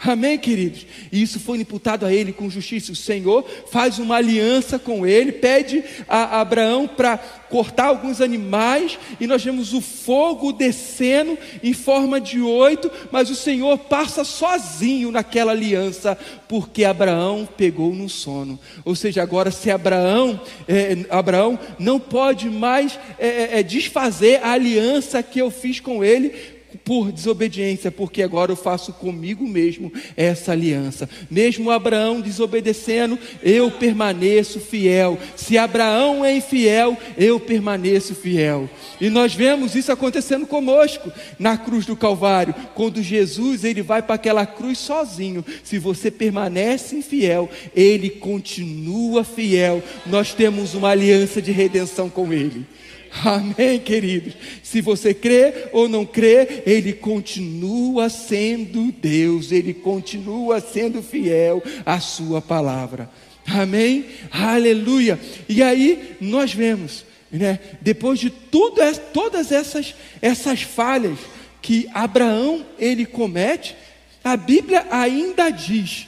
Amém, 0.01 0.39
queridos? 0.39 0.87
E 1.11 1.21
isso 1.21 1.41
foi 1.41 1.59
imputado 1.59 2.07
a 2.07 2.13
ele 2.13 2.33
com 2.33 2.49
justiça. 2.49 2.93
O 2.93 2.97
Senhor 2.97 3.45
faz 3.69 3.99
uma 3.99 4.15
aliança 4.15 4.79
com 4.79 5.05
ele, 5.05 5.33
pede 5.33 5.83
a 6.09 6.41
Abraão 6.41 6.87
para 6.87 7.19
cortar 7.19 7.87
alguns 7.87 8.21
animais, 8.21 8.97
e 9.19 9.27
nós 9.27 9.43
vemos 9.43 9.73
o 9.75 9.81
fogo 9.81 10.53
descendo 10.53 11.37
em 11.65 11.73
forma 11.73 12.21
de 12.21 12.41
oito, 12.41 12.91
mas 13.11 13.29
o 13.29 13.35
Senhor 13.35 13.77
passa 13.77 14.23
sozinho 14.23 15.11
naquela 15.11 15.51
aliança, 15.51 16.17
porque 16.47 16.85
Abraão 16.85 17.49
pegou 17.57 17.93
no 17.93 18.09
sono. 18.09 18.59
Ou 18.85 18.95
seja, 18.95 19.21
agora 19.21 19.51
se 19.51 19.69
Abraão, 19.69 20.41
é, 20.69 20.97
Abraão 21.11 21.59
não 21.77 21.99
pode 21.99 22.49
mais 22.49 22.97
é, 23.19 23.27
é, 23.27 23.59
é 23.59 23.63
desfazer 23.65 24.41
a 24.45 24.53
aliança 24.53 25.23
que 25.25 25.41
eu 25.41 25.51
fiz 25.51 25.81
com 25.81 26.05
ele, 26.05 26.58
por 26.85 27.11
desobediência, 27.11 27.91
porque 27.91 28.23
agora 28.23 28.53
eu 28.53 28.57
faço 28.57 28.93
comigo 28.93 29.47
mesmo 29.47 29.93
essa 30.17 30.53
aliança. 30.53 31.09
Mesmo 31.31 31.71
Abraão 31.71 32.21
desobedecendo, 32.21 33.19
eu 33.43 33.71
permaneço 33.71 34.61
fiel. 34.61 35.19
Se 35.37 35.57
Abraão 35.57 36.25
é 36.25 36.37
infiel, 36.37 36.97
eu 37.17 37.41
permaneço 37.41 38.15
fiel. 38.15 38.69
E 39.01 39.09
nós 39.09 39.35
vemos 39.35 39.75
isso 39.75 39.93
acontecendo 39.93 40.47
conosco 40.47 41.13
na 41.39 41.57
cruz 41.57 41.87
do 41.87 41.97
Calvário, 41.97 42.55
quando 42.75 43.03
Jesus 43.03 43.65
ele 43.65 43.83
vai 43.83 44.03
para 44.03 44.17
aquela 44.17 44.45
cruz 44.45 44.79
sozinho. 44.79 45.45
Se 45.63 45.79
você 45.79 46.11
permanece 46.11 46.97
infiel, 46.97 47.49
ele 47.75 48.11
continua 48.11 49.25
fiel. 49.25 49.83
Nós 50.07 50.35
temos 50.35 50.75
uma 50.75 50.91
aliança 50.91 51.41
de 51.41 51.53
redenção 51.53 52.11
com 52.11 52.33
ele. 52.33 52.67
Amém, 53.25 53.79
queridos? 53.79 54.35
Se 54.63 54.81
você 54.81 55.15
crê 55.15 55.69
ou 55.73 55.89
não 55.89 56.05
crê, 56.05 56.63
Ele 56.67 56.93
continua 56.93 58.09
sendo 58.09 58.93
Deus, 58.93 59.51
Ele 59.53 59.73
continua 59.73 60.61
sendo 60.61 61.03
fiel 61.03 61.63
à 61.85 62.01
Sua 62.01 62.41
palavra. 62.41 63.11
Amém? 63.47 64.07
Aleluia. 64.31 65.19
E 65.49 65.63
aí 65.63 66.17
nós 66.21 66.53
vemos, 66.53 67.05
né, 67.33 67.59
depois 67.81 68.19
de 68.19 68.31
tudo, 68.31 68.81
todas 69.13 69.51
essas, 69.53 69.95
essas 70.21 70.63
falhas 70.63 71.19
que 71.63 71.89
Abraão 71.95 72.65
ele 72.79 73.07
comete, 73.07 73.75
a 74.23 74.37
Bíblia 74.37 74.87
ainda 74.91 75.51
diz 75.51 76.07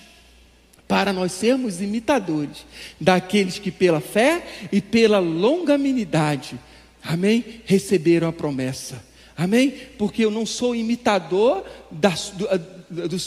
para 0.87 1.13
nós 1.13 1.33
sermos 1.33 1.81
imitadores 1.81 2.67
daqueles 3.01 3.59
que 3.59 3.71
pela 3.71 4.01
fé 4.01 4.43
e 4.73 4.81
pela 4.81 5.19
longanimidade 5.19 6.59
Amém? 7.03 7.63
Receberam 7.65 8.29
a 8.29 8.33
promessa. 8.33 9.05
Amém? 9.37 9.73
Porque 9.97 10.25
eu 10.25 10.31
não 10.31 10.45
sou 10.45 10.75
imitador 10.75 11.65
da, 11.91 12.11
do, 12.35 12.47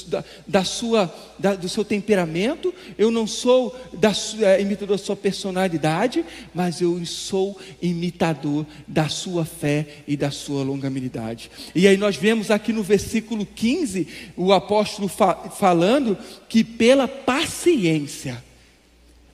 da, 0.09 0.23
da 0.45 0.63
sua, 0.63 1.11
da, 1.39 1.55
do 1.55 1.69
seu 1.69 1.83
temperamento, 1.83 2.73
eu 2.97 3.09
não 3.09 3.25
sou 3.25 3.75
é, 4.41 4.61
imitador 4.61 4.97
da 4.97 5.03
sua 5.03 5.15
personalidade, 5.15 6.23
mas 6.53 6.81
eu 6.81 7.03
sou 7.05 7.57
imitador 7.81 8.65
da 8.87 9.09
sua 9.09 9.45
fé 9.45 9.87
e 10.07 10.15
da 10.17 10.29
sua 10.29 10.63
longanimidade. 10.63 11.49
E 11.73 11.87
aí 11.87 11.97
nós 11.97 12.15
vemos 12.15 12.51
aqui 12.51 12.73
no 12.73 12.83
versículo 12.83 13.45
15 13.45 14.07
o 14.35 14.51
apóstolo 14.51 15.07
fa, 15.07 15.33
falando 15.49 16.17
que 16.49 16.63
pela 16.63 17.07
paciência 17.07 18.43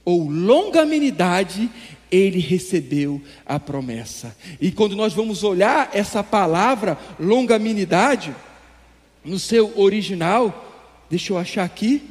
ou 0.05 0.29
longanimidade 0.29 1.69
ele 2.11 2.39
recebeu 2.39 3.21
a 3.45 3.59
promessa. 3.59 4.35
E 4.59 4.71
quando 4.71 4.95
nós 4.95 5.13
vamos 5.13 5.43
olhar 5.43 5.89
essa 5.93 6.23
palavra 6.23 6.97
longanimidade, 7.19 8.35
no 9.23 9.37
seu 9.37 9.77
original, 9.77 10.87
deixa 11.09 11.33
eu 11.33 11.37
achar 11.37 11.63
aqui, 11.63 12.01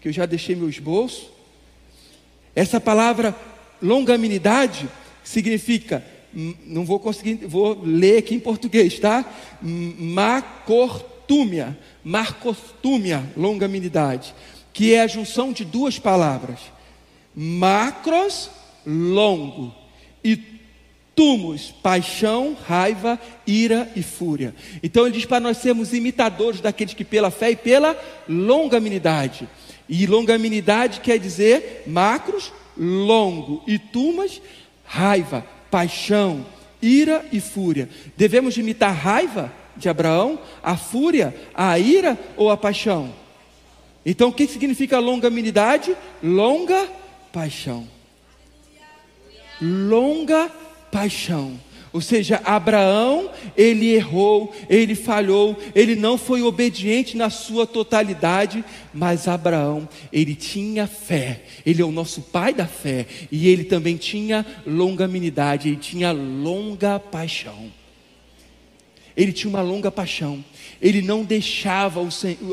que 0.00 0.08
eu 0.08 0.12
já 0.12 0.26
deixei 0.26 0.54
meu 0.54 0.68
esboço. 0.68 1.30
Essa 2.54 2.80
palavra 2.80 3.34
longanimidade 3.80 4.88
significa, 5.24 6.04
não 6.32 6.84
vou 6.84 6.98
conseguir, 6.98 7.46
vou 7.46 7.80
ler 7.82 8.18
aqui 8.18 8.34
em 8.34 8.40
português, 8.40 8.98
tá? 8.98 9.24
Macortúmia, 9.62 11.78
marcostúmia, 12.04 13.24
longanimidade, 13.36 14.34
que 14.72 14.94
é 14.94 15.02
a 15.02 15.06
junção 15.06 15.52
de 15.52 15.64
duas 15.64 15.98
palavras. 15.98 16.60
Macros, 17.34 18.50
longo, 18.88 19.74
e 20.24 20.40
tumos, 21.14 21.74
paixão, 21.82 22.56
raiva, 22.66 23.20
ira 23.46 23.90
e 23.94 24.02
fúria. 24.02 24.54
Então 24.82 25.04
ele 25.04 25.16
diz 25.16 25.26
para 25.26 25.40
nós 25.40 25.58
sermos 25.58 25.92
imitadores 25.92 26.60
daqueles 26.60 26.94
que 26.94 27.04
pela 27.04 27.30
fé 27.30 27.50
e 27.50 27.56
pela 27.56 27.98
longanimidade. 28.28 29.48
E 29.88 30.06
longanimidade 30.06 31.00
quer 31.00 31.18
dizer 31.18 31.82
macros, 31.86 32.52
longo, 32.76 33.62
e 33.66 33.78
tumas, 33.78 34.40
raiva, 34.84 35.44
paixão, 35.70 36.46
ira 36.80 37.24
e 37.32 37.40
fúria. 37.40 37.88
Devemos 38.16 38.56
imitar 38.56 38.90
a 38.90 38.92
raiva 38.92 39.52
de 39.76 39.88
Abraão, 39.88 40.38
a 40.62 40.76
fúria, 40.76 41.34
a 41.54 41.78
ira 41.78 42.18
ou 42.36 42.50
a 42.50 42.56
paixão? 42.56 43.12
Então 44.06 44.28
o 44.28 44.32
que 44.32 44.46
significa 44.46 44.98
longanimidade? 44.98 45.96
Longa 46.22 46.88
paixão. 47.32 47.97
Longa 49.60 50.50
paixão. 50.90 51.58
Ou 51.92 52.00
seja, 52.00 52.40
Abraão, 52.44 53.30
ele 53.56 53.94
errou, 53.94 54.54
ele 54.68 54.94
falhou, 54.94 55.56
ele 55.74 55.96
não 55.96 56.18
foi 56.18 56.42
obediente 56.42 57.16
na 57.16 57.30
sua 57.30 57.66
totalidade, 57.66 58.62
mas 58.92 59.26
Abraão, 59.26 59.88
ele 60.12 60.34
tinha 60.34 60.86
fé, 60.86 61.42
ele 61.64 61.80
é 61.80 61.84
o 61.84 61.90
nosso 61.90 62.20
pai 62.20 62.52
da 62.52 62.66
fé, 62.66 63.06
e 63.32 63.48
ele 63.48 63.64
também 63.64 63.96
tinha 63.96 64.44
longanimidade, 64.66 65.68
ele 65.68 65.76
tinha 65.78 66.12
longa 66.12 66.98
paixão. 66.98 67.77
Ele 69.18 69.32
tinha 69.32 69.50
uma 69.50 69.60
longa 69.60 69.90
paixão. 69.90 70.44
Ele 70.80 71.02
não 71.02 71.24
deixava 71.24 72.00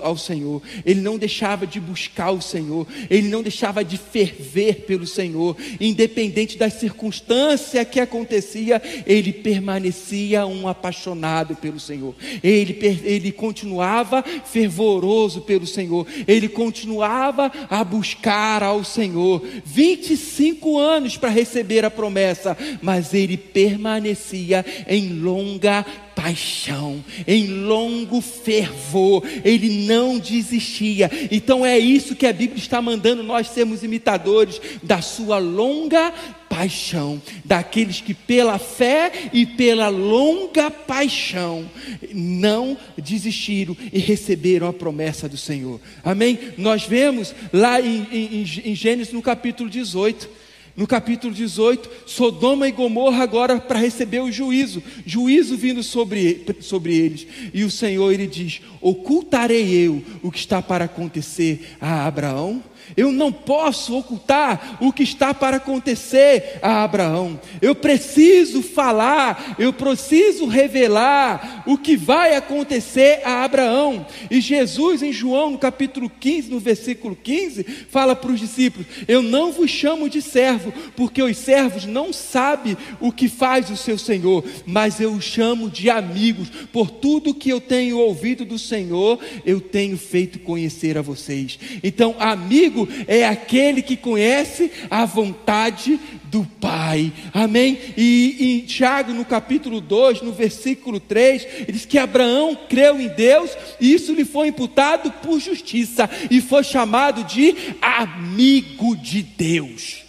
ao 0.01 0.17
Senhor, 0.17 0.61
ele 0.83 0.99
não 0.99 1.17
deixava 1.17 1.67
de 1.67 1.79
buscar 1.79 2.31
o 2.31 2.41
Senhor, 2.41 2.87
ele 3.07 3.27
não 3.27 3.43
deixava 3.43 3.83
de 3.83 3.97
ferver 3.97 4.81
pelo 4.87 5.05
Senhor, 5.05 5.55
independente 5.79 6.57
das 6.57 6.73
circunstâncias 6.73 7.87
que 7.87 7.99
acontecia, 7.99 8.81
ele 9.05 9.31
permanecia 9.31 10.47
um 10.47 10.67
apaixonado 10.67 11.55
pelo 11.55 11.79
Senhor, 11.79 12.15
ele, 12.43 12.75
ele 13.03 13.31
continuava 13.31 14.23
fervoroso 14.23 15.41
pelo 15.41 15.67
Senhor, 15.67 16.07
ele 16.27 16.49
continuava 16.49 17.51
a 17.69 17.83
buscar 17.83 18.63
ao 18.63 18.83
Senhor, 18.83 19.45
25 19.63 20.79
anos 20.79 21.15
para 21.15 21.29
receber 21.29 21.85
a 21.85 21.91
promessa, 21.91 22.57
mas 22.81 23.13
ele 23.13 23.37
permanecia 23.37 24.65
em 24.87 25.19
longa 25.19 25.85
paixão, 26.25 27.05
em 27.27 27.45
longo 27.45 28.19
fervor, 28.19 29.23
ele 29.43 29.85
não 29.85 30.17
desistia. 30.17 31.07
Então 31.29 31.63
é 31.63 31.77
isso 31.77 32.15
que 32.15 32.25
a 32.25 32.33
Bíblia 32.33 32.57
está 32.57 32.81
mandando 32.81 33.21
nós 33.21 33.49
sermos 33.49 33.83
imitadores 33.83 34.59
da 34.81 35.03
sua 35.03 35.37
longa 35.37 36.11
paixão, 36.49 37.21
daqueles 37.43 38.01
que 38.01 38.15
pela 38.15 38.57
fé 38.57 39.11
e 39.31 39.45
pela 39.45 39.89
longa 39.89 40.71
paixão 40.71 41.69
não 42.11 42.75
desistiram 42.97 43.77
e 43.93 43.99
receberam 43.99 44.67
a 44.67 44.73
promessa 44.73 45.29
do 45.29 45.37
Senhor. 45.37 45.79
Amém? 46.03 46.39
Nós 46.57 46.85
vemos 46.85 47.35
lá 47.53 47.79
em, 47.79 48.07
em, 48.11 48.71
em 48.71 48.73
Gênesis 48.75 49.13
no 49.13 49.21
capítulo 49.21 49.69
18 49.69 50.44
no 50.75 50.85
capítulo 50.85 51.33
18, 51.33 51.89
Sodoma 52.05 52.67
e 52.67 52.71
Gomorra 52.71 53.23
agora 53.23 53.59
para 53.59 53.79
receber 53.79 54.19
o 54.19 54.31
juízo, 54.31 54.83
juízo 55.05 55.55
vindo 55.55 55.81
sobre, 55.81 56.45
sobre 56.59 56.95
eles. 56.95 57.27
E 57.53 57.63
o 57.63 57.71
Senhor 57.71 58.11
ele 58.11 58.27
diz: 58.27 58.61
Ocultarei 58.81 59.73
eu 59.73 60.03
o 60.21 60.31
que 60.31 60.39
está 60.39 60.61
para 60.61 60.85
acontecer 60.85 61.75
a 61.79 62.05
Abraão 62.05 62.61
eu 62.95 63.11
não 63.11 63.31
posso 63.31 63.97
ocultar 63.97 64.77
o 64.79 64.91
que 64.91 65.03
está 65.03 65.33
para 65.33 65.57
acontecer 65.57 66.59
a 66.61 66.83
Abraão. 66.83 67.39
Eu 67.61 67.75
preciso 67.75 68.61
falar, 68.61 69.55
eu 69.57 69.73
preciso 69.73 70.45
revelar 70.45 71.63
o 71.65 71.77
que 71.77 71.95
vai 71.95 72.35
acontecer 72.35 73.21
a 73.23 73.43
Abraão. 73.43 74.05
E 74.29 74.39
Jesus, 74.39 75.01
em 75.01 75.11
João, 75.11 75.51
no 75.51 75.57
capítulo 75.57 76.09
15, 76.09 76.49
no 76.49 76.59
versículo 76.59 77.15
15, 77.15 77.63
fala 77.89 78.15
para 78.15 78.31
os 78.31 78.39
discípulos: 78.39 78.87
Eu 79.07 79.21
não 79.21 79.51
vos 79.51 79.69
chamo 79.69 80.09
de 80.09 80.21
servo, 80.21 80.73
porque 80.95 81.21
os 81.21 81.37
servos 81.37 81.85
não 81.85 82.11
sabem 82.13 82.77
o 82.99 83.11
que 83.11 83.27
faz 83.27 83.69
o 83.69 83.77
seu 83.77 83.97
Senhor, 83.97 84.43
mas 84.65 84.99
eu 84.99 85.13
os 85.13 85.23
chamo 85.23 85.69
de 85.69 85.89
amigos. 85.89 86.49
Por 86.71 86.89
tudo 86.89 87.33
que 87.33 87.49
eu 87.49 87.59
tenho 87.59 87.99
ouvido 87.99 88.45
do 88.45 88.59
Senhor, 88.59 89.19
eu 89.45 89.59
tenho 89.59 89.97
feito 89.97 90.39
conhecer 90.39 90.97
a 90.97 91.01
vocês. 91.01 91.59
Então, 91.83 92.15
amigo 92.19 92.74
amigo 92.75 92.87
é 93.07 93.25
aquele 93.25 93.81
que 93.81 93.95
conhece 93.95 94.69
a 94.89 95.05
vontade 95.05 95.99
do 96.25 96.43
Pai. 96.59 97.13
Amém? 97.33 97.79
E 97.95 98.37
em 98.39 98.65
Tiago, 98.65 99.13
no 99.13 99.23
capítulo 99.23 99.79
2, 99.79 100.21
no 100.21 100.33
versículo 100.33 100.99
3, 100.99 101.47
ele 101.61 101.71
diz 101.71 101.85
que 101.85 101.97
Abraão 101.97 102.57
creu 102.67 102.99
em 102.99 103.07
Deus 103.07 103.51
e 103.79 103.93
isso 103.93 104.13
lhe 104.13 104.25
foi 104.25 104.49
imputado 104.49 105.09
por 105.23 105.39
justiça 105.39 106.09
e 106.29 106.41
foi 106.41 106.63
chamado 106.63 107.23
de 107.23 107.55
amigo 107.81 108.97
de 108.97 109.23
Deus. 109.23 110.04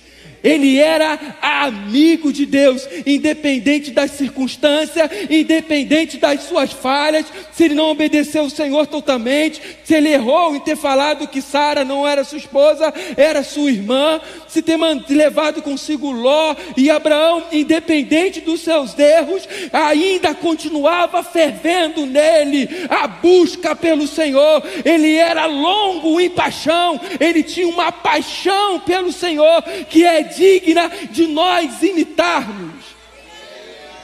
Ele 0.47 0.78
era 0.78 1.18
amigo 1.42 2.32
de 2.32 2.47
Deus, 2.47 2.88
independente 3.05 3.90
das 3.90 4.12
circunstâncias, 4.12 5.11
independente 5.28 6.18
das 6.18 6.44
suas 6.44 6.72
falhas, 6.72 7.26
se 7.51 7.64
ele 7.64 7.74
não 7.74 7.90
obedeceu 7.90 8.44
o 8.44 8.51
Senhor 8.51 8.86
totalmente, 8.86 9.61
se 9.82 9.94
ele 9.94 10.09
errou 10.09 10.55
em 10.55 10.61
ter 10.61 10.76
falado 10.76 11.26
que 11.26 11.42
Sara 11.42 11.84
não 11.84 12.07
era 12.07 12.22
sua 12.22 12.38
esposa, 12.38 12.94
era 13.16 13.42
sua 13.42 13.70
irmã, 13.70 14.20
se 14.47 14.62
ter 14.62 14.76
levado 15.09 15.61
consigo 15.62 16.12
Ló 16.12 16.55
e 16.76 16.90
Abraão, 16.90 17.42
independente 17.51 18.40
dos 18.40 18.61
seus 18.61 18.97
erros, 18.97 19.49
ainda 19.72 20.32
continuava 20.32 21.24
fervendo 21.24 22.07
nele 22.07 22.68
a 22.88 23.09
busca 23.09 23.74
pelo 23.74 24.07
Senhor. 24.07 24.62
Ele 24.84 25.16
era 25.16 25.47
longo 25.47 26.20
em 26.20 26.30
paixão, 26.30 27.01
ele 27.18 27.42
tinha 27.42 27.66
uma 27.66 27.90
paixão 27.90 28.78
pelo 28.80 29.11
Senhor 29.11 29.62
que 29.88 30.05
é 30.05 30.22
digna 30.37 30.91
de 31.11 31.26
nós 31.26 31.82
imitarmos. 31.82 32.84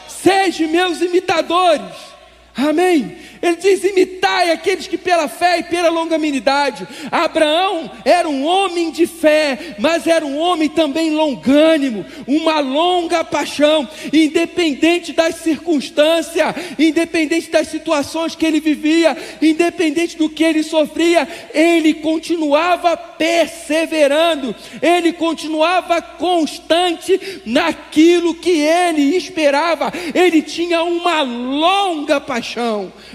Sejam 0.08 0.68
meus 0.68 1.00
imitadores. 1.00 2.11
Amém. 2.54 3.16
Ele 3.40 3.56
diz: 3.56 3.82
imitai 3.82 4.50
aqueles 4.50 4.86
que 4.86 4.98
pela 4.98 5.26
fé 5.26 5.58
e 5.58 5.62
pela 5.62 5.88
longanimidade. 5.88 6.86
Abraão 7.10 7.90
era 8.04 8.28
um 8.28 8.44
homem 8.44 8.90
de 8.90 9.06
fé, 9.06 9.74
mas 9.78 10.06
era 10.06 10.24
um 10.24 10.38
homem 10.38 10.68
também 10.68 11.10
longânimo, 11.10 12.04
uma 12.26 12.60
longa 12.60 13.24
paixão, 13.24 13.88
independente 14.12 15.12
das 15.12 15.36
circunstâncias, 15.36 16.54
independente 16.78 17.50
das 17.50 17.68
situações 17.68 18.36
que 18.36 18.44
ele 18.44 18.60
vivia, 18.60 19.16
independente 19.40 20.16
do 20.16 20.28
que 20.28 20.44
ele 20.44 20.62
sofria, 20.62 21.26
ele 21.54 21.94
continuava 21.94 22.96
perseverando, 22.96 24.54
ele 24.80 25.12
continuava 25.12 26.02
constante 26.02 27.42
naquilo 27.46 28.34
que 28.34 28.50
ele 28.50 29.16
esperava, 29.16 29.92
ele 30.14 30.42
tinha 30.42 30.82
uma 30.82 31.22
longa 31.22 32.20
paixão. 32.20 32.41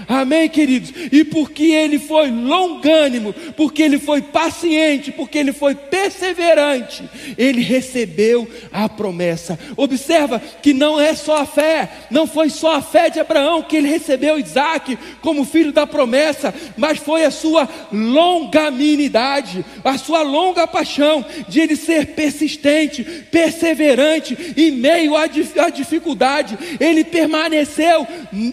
Amém, 0.06 0.48
queridos? 0.48 0.92
E 1.12 1.24
porque 1.24 1.64
ele 1.64 1.98
foi 1.98 2.30
longânimo, 2.30 3.32
porque 3.56 3.82
ele 3.82 3.98
foi 3.98 4.22
paciente, 4.22 5.12
porque 5.12 5.38
ele 5.38 5.52
foi 5.52 5.74
perseverante, 5.74 7.08
ele 7.36 7.60
recebeu 7.60 8.48
a 8.72 8.88
promessa. 8.88 9.58
Observa 9.76 10.40
que 10.40 10.72
não 10.72 11.00
é 11.00 11.14
só 11.14 11.42
a 11.42 11.46
fé, 11.46 11.90
não 12.10 12.26
foi 12.26 12.50
só 12.50 12.76
a 12.76 12.82
fé 12.82 13.10
de 13.10 13.20
Abraão 13.20 13.62
que 13.62 13.76
ele 13.76 13.88
recebeu 13.88 14.38
Isaac 14.38 14.98
como 15.20 15.44
filho 15.44 15.72
da 15.72 15.86
promessa, 15.86 16.54
mas 16.76 16.98
foi 16.98 17.24
a 17.24 17.30
sua 17.30 17.68
longanimidade, 17.92 19.64
a 19.84 19.98
sua 19.98 20.22
longa 20.22 20.66
paixão 20.66 21.24
de 21.48 21.60
ele 21.60 21.76
ser 21.76 22.14
persistente, 22.14 23.04
perseverante 23.30 24.54
em 24.56 24.70
meio 24.70 25.16
à 25.16 25.26
dificuldade. 25.70 26.58
Ele 26.80 27.04
permaneceu 27.04 28.06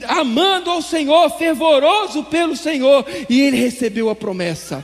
amando 0.07 0.64
ao 0.69 0.81
Senhor, 0.81 1.29
fervoroso 1.37 2.23
pelo 2.23 2.55
Senhor, 2.55 3.05
e 3.29 3.41
ele 3.41 3.57
recebeu 3.57 4.09
a 4.09 4.15
promessa. 4.15 4.83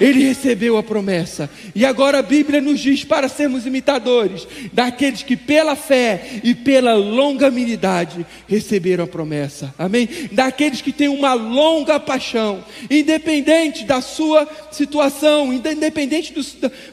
ele 0.00 0.24
recebeu 0.24 0.76
a 0.76 0.82
promessa. 0.82 1.48
E 1.74 1.84
agora 1.84 2.18
a 2.18 2.22
Bíblia 2.22 2.60
nos 2.60 2.80
diz 2.80 3.04
para 3.04 3.28
sermos 3.28 3.66
imitadores 3.66 4.48
daqueles 4.72 5.22
que 5.22 5.36
pela 5.36 5.76
fé 5.76 6.40
e 6.42 6.54
pela 6.54 6.94
longanimidade 6.94 8.26
receberam 8.48 9.04
a 9.04 9.06
promessa. 9.06 9.72
Amém? 9.78 10.08
Daqueles 10.32 10.80
que 10.80 10.92
têm 10.92 11.08
uma 11.08 11.34
longa 11.34 12.00
paixão, 12.00 12.64
independente 12.90 13.84
da 13.84 14.00
sua 14.00 14.48
situação, 14.72 15.52
independente 15.52 16.32
do, 16.32 16.42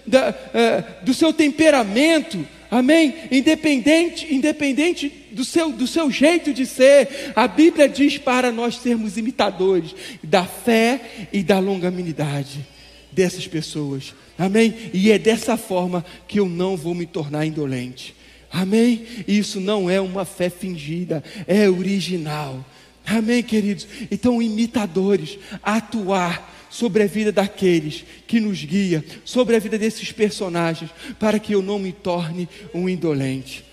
da, 0.05 0.29
uh, 0.29 1.05
do 1.05 1.13
seu 1.13 1.33
temperamento. 1.33 2.45
Amém? 2.69 3.15
Independente, 3.31 4.31
independente 4.31 5.18
do 5.31 5.43
seu, 5.43 5.71
do 5.71 5.87
seu 5.87 6.09
jeito 6.11 6.53
de 6.53 6.65
ser, 6.65 7.33
a 7.35 7.47
Bíblia 7.47 7.87
diz 7.87 8.17
para 8.17 8.51
nós 8.51 8.77
sermos 8.77 9.17
imitadores 9.17 9.95
da 10.23 10.45
fé 10.45 11.27
e 11.31 11.43
da 11.43 11.59
longanimidade 11.59 12.65
dessas 13.11 13.47
pessoas. 13.47 14.13
Amém? 14.37 14.73
E 14.93 15.11
é 15.11 15.19
dessa 15.19 15.57
forma 15.57 16.05
que 16.27 16.39
eu 16.39 16.47
não 16.47 16.77
vou 16.77 16.95
me 16.95 17.05
tornar 17.05 17.45
indolente. 17.45 18.15
Amém? 18.51 19.05
Isso 19.27 19.59
não 19.59 19.89
é 19.89 20.01
uma 20.01 20.25
fé 20.25 20.49
fingida, 20.49 21.23
é 21.45 21.69
original. 21.69 22.65
Amém, 23.05 23.43
queridos? 23.43 23.87
Então, 24.09 24.41
imitadores, 24.41 25.37
atuar 25.63 26.67
sobre 26.69 27.03
a 27.03 27.07
vida 27.07 27.31
daqueles 27.31 28.05
que 28.27 28.39
nos 28.39 28.63
guia, 28.63 29.03
sobre 29.25 29.55
a 29.55 29.59
vida 29.59 29.77
desses 29.77 30.11
personagens, 30.11 30.91
para 31.19 31.39
que 31.39 31.53
eu 31.53 31.61
não 31.61 31.79
me 31.79 31.91
torne 31.91 32.47
um 32.73 32.87
indolente. 32.87 33.65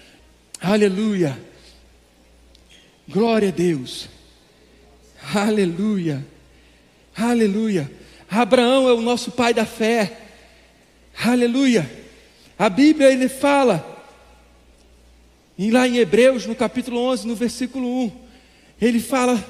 Aleluia. 0.61 1.39
Glória 3.09 3.49
a 3.49 3.53
Deus. 3.53 4.09
Aleluia. 5.35 6.27
Aleluia. 7.17 7.91
Abraão 8.31 8.89
é 8.89 8.93
o 8.93 9.01
nosso 9.01 9.31
pai 9.31 9.53
da 9.53 9.67
fé. 9.67 10.19
Aleluia. 11.25 11.91
A 12.59 12.69
Bíblia 12.69 13.13
ele 13.13 13.29
fala, 13.29 14.05
e 15.59 15.71
lá 15.71 15.87
em 15.87 15.99
Hebreus, 15.99 16.47
no 16.47 16.55
capítulo 16.55 17.01
11, 17.01 17.27
no 17.27 17.35
versículo 17.35 18.05
1, 18.05 18.13
ele 18.81 19.01
fala 19.01 19.43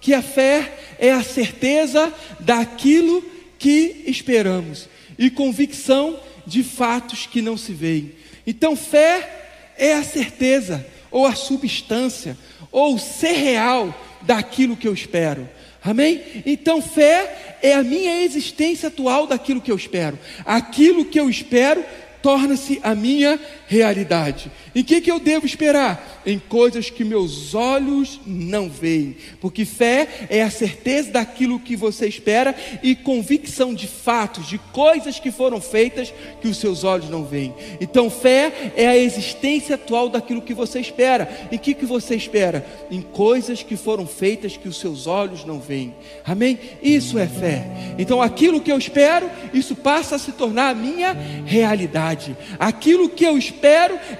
que 0.00 0.14
a 0.14 0.22
fé 0.22 0.96
é 0.98 1.12
a 1.12 1.22
certeza 1.22 2.12
daquilo 2.40 3.22
que 3.58 4.04
esperamos 4.06 4.88
e 5.18 5.28
convicção 5.28 6.18
de 6.46 6.62
fatos 6.62 7.26
que 7.26 7.42
não 7.42 7.56
se 7.56 7.72
veem. 7.72 8.12
Então, 8.46 8.76
fé 8.76 9.41
é 9.82 9.94
a 9.94 10.04
certeza, 10.04 10.86
ou 11.10 11.26
a 11.26 11.34
substância, 11.34 12.38
ou 12.70 12.96
ser 12.98 13.32
real 13.32 13.92
daquilo 14.22 14.76
que 14.76 14.86
eu 14.86 14.94
espero. 14.94 15.48
Amém? 15.82 16.22
Então, 16.46 16.80
fé 16.80 17.56
é 17.60 17.74
a 17.74 17.82
minha 17.82 18.22
existência 18.22 18.86
atual 18.86 19.26
daquilo 19.26 19.60
que 19.60 19.72
eu 19.72 19.76
espero. 19.76 20.16
Aquilo 20.46 21.04
que 21.04 21.18
eu 21.18 21.28
espero 21.28 21.84
torna-se 22.22 22.78
a 22.84 22.94
minha 22.94 23.40
realidade. 23.72 24.52
Em 24.74 24.84
que, 24.84 25.00
que 25.00 25.10
eu 25.10 25.18
devo 25.18 25.46
esperar? 25.46 26.22
Em 26.26 26.38
coisas 26.38 26.90
que 26.90 27.02
meus 27.02 27.54
olhos 27.54 28.20
não 28.26 28.68
veem. 28.68 29.16
Porque 29.40 29.64
fé 29.64 30.26
é 30.28 30.42
a 30.42 30.50
certeza 30.50 31.10
daquilo 31.10 31.58
que 31.58 31.74
você 31.74 32.06
espera 32.06 32.54
e 32.82 32.94
convicção 32.94 33.74
de 33.74 33.86
fatos, 33.86 34.46
de 34.46 34.58
coisas 34.58 35.18
que 35.18 35.30
foram 35.30 35.60
feitas 35.60 36.12
que 36.40 36.48
os 36.48 36.58
seus 36.58 36.84
olhos 36.84 37.08
não 37.08 37.24
veem. 37.24 37.54
Então, 37.80 38.10
fé 38.10 38.72
é 38.76 38.86
a 38.86 38.96
existência 38.96 39.74
atual 39.76 40.10
daquilo 40.10 40.42
que 40.42 40.54
você 40.54 40.78
espera. 40.78 41.48
Em 41.50 41.56
que, 41.56 41.72
que 41.72 41.86
você 41.86 42.14
espera? 42.14 42.66
Em 42.90 43.00
coisas 43.00 43.62
que 43.62 43.76
foram 43.76 44.06
feitas 44.06 44.56
que 44.56 44.68
os 44.68 44.78
seus 44.78 45.06
olhos 45.06 45.46
não 45.46 45.58
veem. 45.58 45.94
Amém? 46.26 46.58
Isso 46.82 47.18
é 47.18 47.26
fé. 47.26 47.64
Então, 47.98 48.20
aquilo 48.20 48.60
que 48.60 48.70
eu 48.70 48.78
espero, 48.78 49.30
isso 49.54 49.74
passa 49.74 50.16
a 50.16 50.18
se 50.18 50.32
tornar 50.32 50.68
a 50.68 50.74
minha 50.74 51.12
realidade. 51.46 52.36
Aquilo 52.58 53.08
que 53.08 53.24
eu 53.24 53.38
espero 53.38 53.61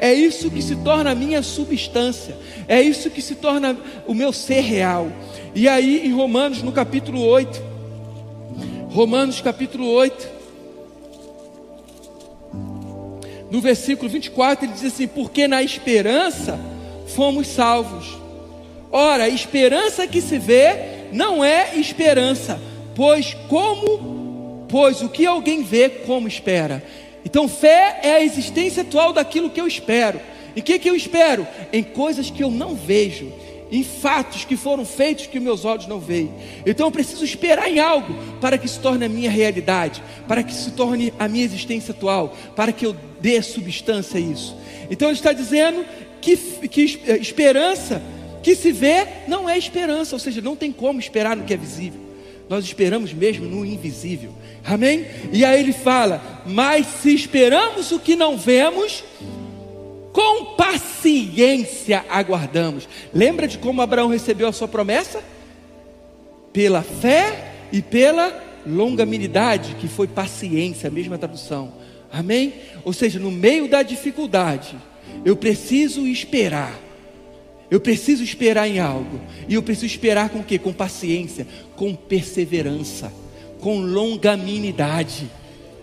é 0.01 0.13
isso 0.13 0.51
que 0.51 0.63
se 0.63 0.77
torna 0.77 1.11
a 1.11 1.15
minha 1.15 1.43
substância, 1.43 2.37
é 2.69 2.81
isso 2.81 3.11
que 3.11 3.21
se 3.21 3.35
torna 3.35 3.77
o 4.07 4.15
meu 4.15 4.33
ser 4.33 4.61
real. 4.61 5.11
E 5.55 5.69
aí 5.69 6.07
em 6.07 6.13
Romanos, 6.13 6.63
no 6.63 6.73
capítulo 6.73 7.21
8, 7.21 7.63
Romanos 8.91 9.41
capítulo 9.41 9.89
8, 9.89 10.29
no 13.51 13.61
versículo 13.61 14.09
24, 14.09 14.65
ele 14.65 14.73
diz 14.73 14.85
assim: 14.85 15.07
Porque 15.07 15.47
na 15.47 15.63
esperança 15.63 16.59
fomos 17.09 17.47
salvos. 17.49 18.19
Ora, 18.91 19.29
esperança 19.29 20.07
que 20.07 20.21
se 20.21 20.39
vê 20.39 21.09
não 21.13 21.45
é 21.45 21.77
esperança, 21.77 22.59
pois 22.95 23.35
como, 23.49 24.67
pois 24.69 25.03
o 25.03 25.09
que 25.09 25.27
alguém 25.27 25.63
vê 25.63 25.89
como 25.89 26.27
espera. 26.27 26.83
Então, 27.25 27.49
fé 27.49 28.01
é 28.03 28.15
a 28.15 28.23
existência 28.23 28.83
atual 28.83 29.13
daquilo 29.13 29.51
que 29.51 29.61
eu 29.61 29.67
espero. 29.67 30.21
Em 30.57 30.61
que, 30.61 30.79
que 30.79 30.91
eu 30.91 30.95
espero? 30.95 31.47
Em 31.73 31.83
coisas 31.83 32.31
que 32.31 32.43
eu 32.43 32.51
não 32.51 32.75
vejo, 32.75 33.33
em 33.71 33.83
fatos 33.83 34.45
que 34.45 34.55
foram 34.55 34.85
feitos 34.85 35.27
que 35.27 35.41
meus 35.41 35.65
olhos 35.65 35.87
não 35.87 35.99
veem. 35.99 36.31
Então 36.67 36.87
eu 36.87 36.91
preciso 36.91 37.25
esperar 37.25 37.71
em 37.71 37.81
algo 37.81 38.15
para 38.39 38.59
que 38.59 38.69
se 38.69 38.79
torne 38.79 39.07
a 39.07 39.09
minha 39.09 39.31
realidade, 39.31 40.03
para 40.29 40.43
que 40.43 40.53
se 40.53 40.73
torne 40.73 41.13
a 41.19 41.27
minha 41.27 41.45
existência 41.45 41.93
atual, 41.93 42.37
para 42.55 42.71
que 42.71 42.85
eu 42.85 42.95
dê 43.19 43.41
substância 43.41 44.19
a 44.19 44.21
isso. 44.21 44.55
Então 44.91 45.09
ele 45.09 45.17
está 45.17 45.33
dizendo 45.33 45.87
que, 46.21 46.37
que 46.69 46.83
esperança 47.19 48.03
que 48.43 48.55
se 48.55 48.73
vê 48.73 49.07
não 49.27 49.49
é 49.49 49.57
esperança, 49.57 50.15
ou 50.15 50.19
seja, 50.19 50.43
não 50.43 50.55
tem 50.55 50.71
como 50.71 51.01
esperar 51.01 51.35
no 51.35 51.45
que 51.45 51.55
é 51.55 51.57
visível. 51.57 52.12
Nós 52.49 52.65
esperamos 52.65 53.13
mesmo 53.13 53.47
no 53.47 53.65
invisível. 53.65 54.33
Amém? 54.65 55.07
E 55.33 55.45
aí 55.45 55.61
ele 55.61 55.73
fala: 55.73 56.43
Mas 56.47 56.87
se 56.87 57.15
esperamos 57.15 57.93
o 57.93 57.99
que 57.99 58.15
não 58.15 58.37
vemos, 58.37 59.05
com 60.13 60.55
paciência 60.57 62.05
aguardamos. 62.09 62.89
Lembra 63.13 63.49
de 63.49 63.59
como 63.59 63.83
Abraão 63.83 64.09
recebeu 64.09 64.47
a 64.47 64.53
sua 64.53 64.69
promessa? 64.69 65.23
Pela 66.53 66.83
fé 66.83 67.55
e 67.73 67.81
pela 67.81 68.43
longanimidade, 68.67 69.75
que 69.81 69.89
foi 69.89 70.07
paciência, 70.07 70.89
a 70.89 70.93
mesma 70.93 71.19
tradução. 71.19 71.73
Amém? 72.13 72.53
Ou 72.85 72.93
seja, 72.93 73.19
no 73.19 73.31
meio 73.31 73.69
da 73.69 73.83
dificuldade, 73.83 74.77
eu 75.25 75.35
preciso 75.35 76.07
esperar. 76.07 76.79
Eu 77.73 77.81
preciso 77.81 78.23
esperar 78.23 78.69
em 78.69 78.79
algo. 78.79 79.19
E 79.49 79.55
eu 79.55 79.63
preciso 79.63 79.87
esperar 79.87 80.29
com 80.29 80.41
o 80.41 80.45
quê? 80.45 80.59
Com 80.59 80.75
paciência, 80.75 81.47
com 81.75 81.95
perseverança, 81.95 83.11
com 83.61 83.81
longanimidade. 83.81 85.31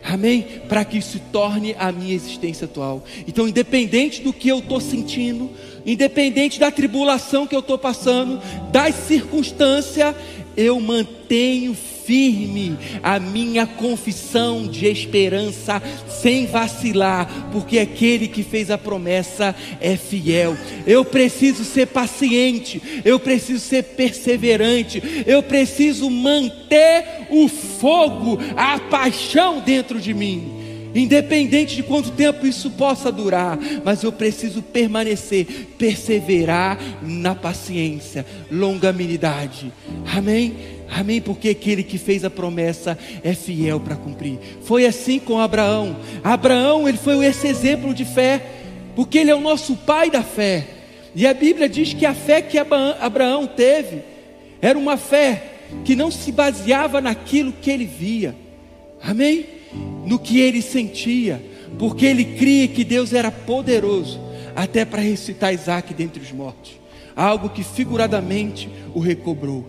Amém? 0.03 0.45
Para 0.69 0.85
que 0.85 0.99
isso 0.99 1.13
se 1.13 1.19
torne 1.19 1.75
a 1.79 1.91
minha 1.91 2.13
existência 2.13 2.65
atual. 2.65 3.03
Então, 3.27 3.47
independente 3.47 4.21
do 4.21 4.31
que 4.31 4.49
eu 4.49 4.59
estou 4.59 4.79
sentindo, 4.79 5.49
independente 5.83 6.59
da 6.59 6.69
tribulação 6.69 7.47
que 7.47 7.55
eu 7.55 7.59
estou 7.59 7.79
passando, 7.79 8.39
das 8.71 8.93
circunstâncias, 8.93 10.13
eu 10.55 10.79
mantenho 10.79 11.75
firme 12.09 12.75
a 13.03 13.19
minha 13.19 13.67
confissão 13.67 14.65
de 14.65 14.87
esperança, 14.87 15.79
sem 16.07 16.47
vacilar, 16.47 17.49
porque 17.51 17.77
aquele 17.77 18.27
que 18.27 18.41
fez 18.41 18.71
a 18.71 18.79
promessa 18.79 19.55
é 19.79 19.95
fiel. 19.95 20.57
Eu 20.87 21.05
preciso 21.05 21.63
ser 21.63 21.85
paciente, 21.85 22.81
eu 23.05 23.19
preciso 23.19 23.59
ser 23.59 23.83
perseverante, 23.83 25.23
eu 25.27 25.43
preciso 25.43 26.09
manter 26.09 27.27
o 27.29 27.47
fogo, 27.47 28.39
a 28.57 28.79
paixão 28.79 29.59
dentro 29.59 29.99
de 29.99 30.11
mim. 30.11 30.55
Independente 30.95 31.75
de 31.75 31.83
quanto 31.83 32.09
tempo 32.09 32.47
isso 32.47 32.71
possa 32.71 33.11
durar, 33.11 33.59
mas 33.85 34.01
eu 34.01 34.11
preciso 34.11 34.63
permanecer, 34.63 35.45
perseverar 35.77 36.79
na 37.03 37.35
paciência, 37.35 38.25
longanimidade. 38.49 39.71
Amém? 40.11 40.78
Amém? 40.89 41.21
Porque 41.21 41.49
aquele 41.49 41.83
que 41.83 41.97
fez 41.97 42.25
a 42.25 42.29
promessa 42.29 42.97
é 43.23 43.33
fiel 43.33 43.79
para 43.79 43.95
cumprir. 43.95 44.39
Foi 44.63 44.85
assim 44.85 45.19
com 45.19 45.39
Abraão. 45.39 45.95
Abraão, 46.23 46.87
ele 46.87 46.97
foi 46.97 47.23
esse 47.25 47.47
exemplo 47.47 47.93
de 47.93 48.05
fé, 48.05 48.41
porque 48.95 49.19
ele 49.19 49.29
é 49.31 49.35
o 49.35 49.41
nosso 49.41 49.75
pai 49.75 50.09
da 50.09 50.23
fé. 50.23 50.67
E 51.15 51.27
a 51.27 51.33
Bíblia 51.33 51.69
diz 51.69 51.93
que 51.93 52.05
a 52.05 52.13
fé 52.13 52.41
que 52.41 52.57
Abraão 52.57 53.47
teve 53.47 54.03
era 54.61 54.77
uma 54.77 54.97
fé 54.97 55.43
que 55.85 55.95
não 55.95 56.09
se 56.09 56.31
baseava 56.31 56.99
naquilo 56.99 57.53
que 57.53 57.69
ele 57.69 57.85
via. 57.85 58.35
Amém? 59.01 59.45
No 60.05 60.17
que 60.17 60.39
ele 60.39 60.61
sentia, 60.61 61.41
porque 61.77 62.05
ele 62.05 62.25
cria 62.25 62.67
que 62.67 62.83
Deus 62.83 63.13
era 63.13 63.31
poderoso 63.31 64.19
até 64.55 64.83
para 64.83 65.01
ressuscitar 65.01 65.53
Isaac 65.53 65.93
dentre 65.93 66.21
os 66.21 66.31
mortos. 66.31 66.71
Algo 67.15 67.49
que 67.49 67.63
figuradamente 67.63 68.69
o 68.93 68.99
recobrou. 68.99 69.67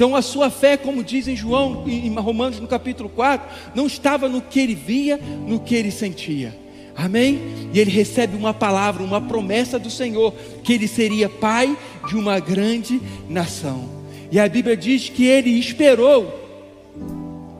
Então 0.00 0.16
a 0.16 0.22
sua 0.22 0.48
fé, 0.48 0.78
como 0.78 1.04
diz 1.04 1.28
em 1.28 1.36
João, 1.36 1.84
em 1.86 2.08
Romanos 2.14 2.58
no 2.58 2.66
capítulo 2.66 3.10
4, 3.10 3.46
não 3.74 3.86
estava 3.86 4.30
no 4.30 4.40
que 4.40 4.58
ele 4.58 4.74
via, 4.74 5.20
no 5.46 5.60
que 5.60 5.74
ele 5.74 5.90
sentia. 5.90 6.56
Amém? 6.96 7.38
E 7.70 7.78
ele 7.78 7.90
recebe 7.90 8.34
uma 8.34 8.54
palavra, 8.54 9.02
uma 9.02 9.20
promessa 9.20 9.78
do 9.78 9.90
Senhor, 9.90 10.32
que 10.64 10.72
ele 10.72 10.88
seria 10.88 11.28
pai 11.28 11.76
de 12.08 12.16
uma 12.16 12.40
grande 12.40 12.98
nação. 13.28 13.90
E 14.32 14.40
a 14.40 14.48
Bíblia 14.48 14.74
diz 14.74 15.10
que 15.10 15.26
ele 15.26 15.50
esperou. 15.50 16.32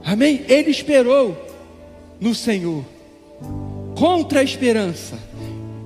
Amém? 0.03 0.43
Ele 0.49 0.71
esperou 0.71 1.37
no 2.19 2.35
Senhor, 2.35 2.83
contra 3.95 4.41
a 4.41 4.43
esperança, 4.43 5.19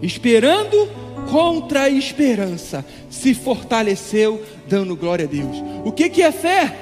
esperando 0.01 0.89
contra 1.31 1.83
a 1.83 1.89
esperança, 1.89 2.85
se 3.11 3.35
fortaleceu, 3.35 4.41
dando 4.67 4.97
glória 4.97 5.25
a 5.25 5.29
Deus. 5.29 5.57
O 5.85 5.93
que, 5.93 6.09
que 6.09 6.23
é 6.23 6.33
fé? 6.33 6.75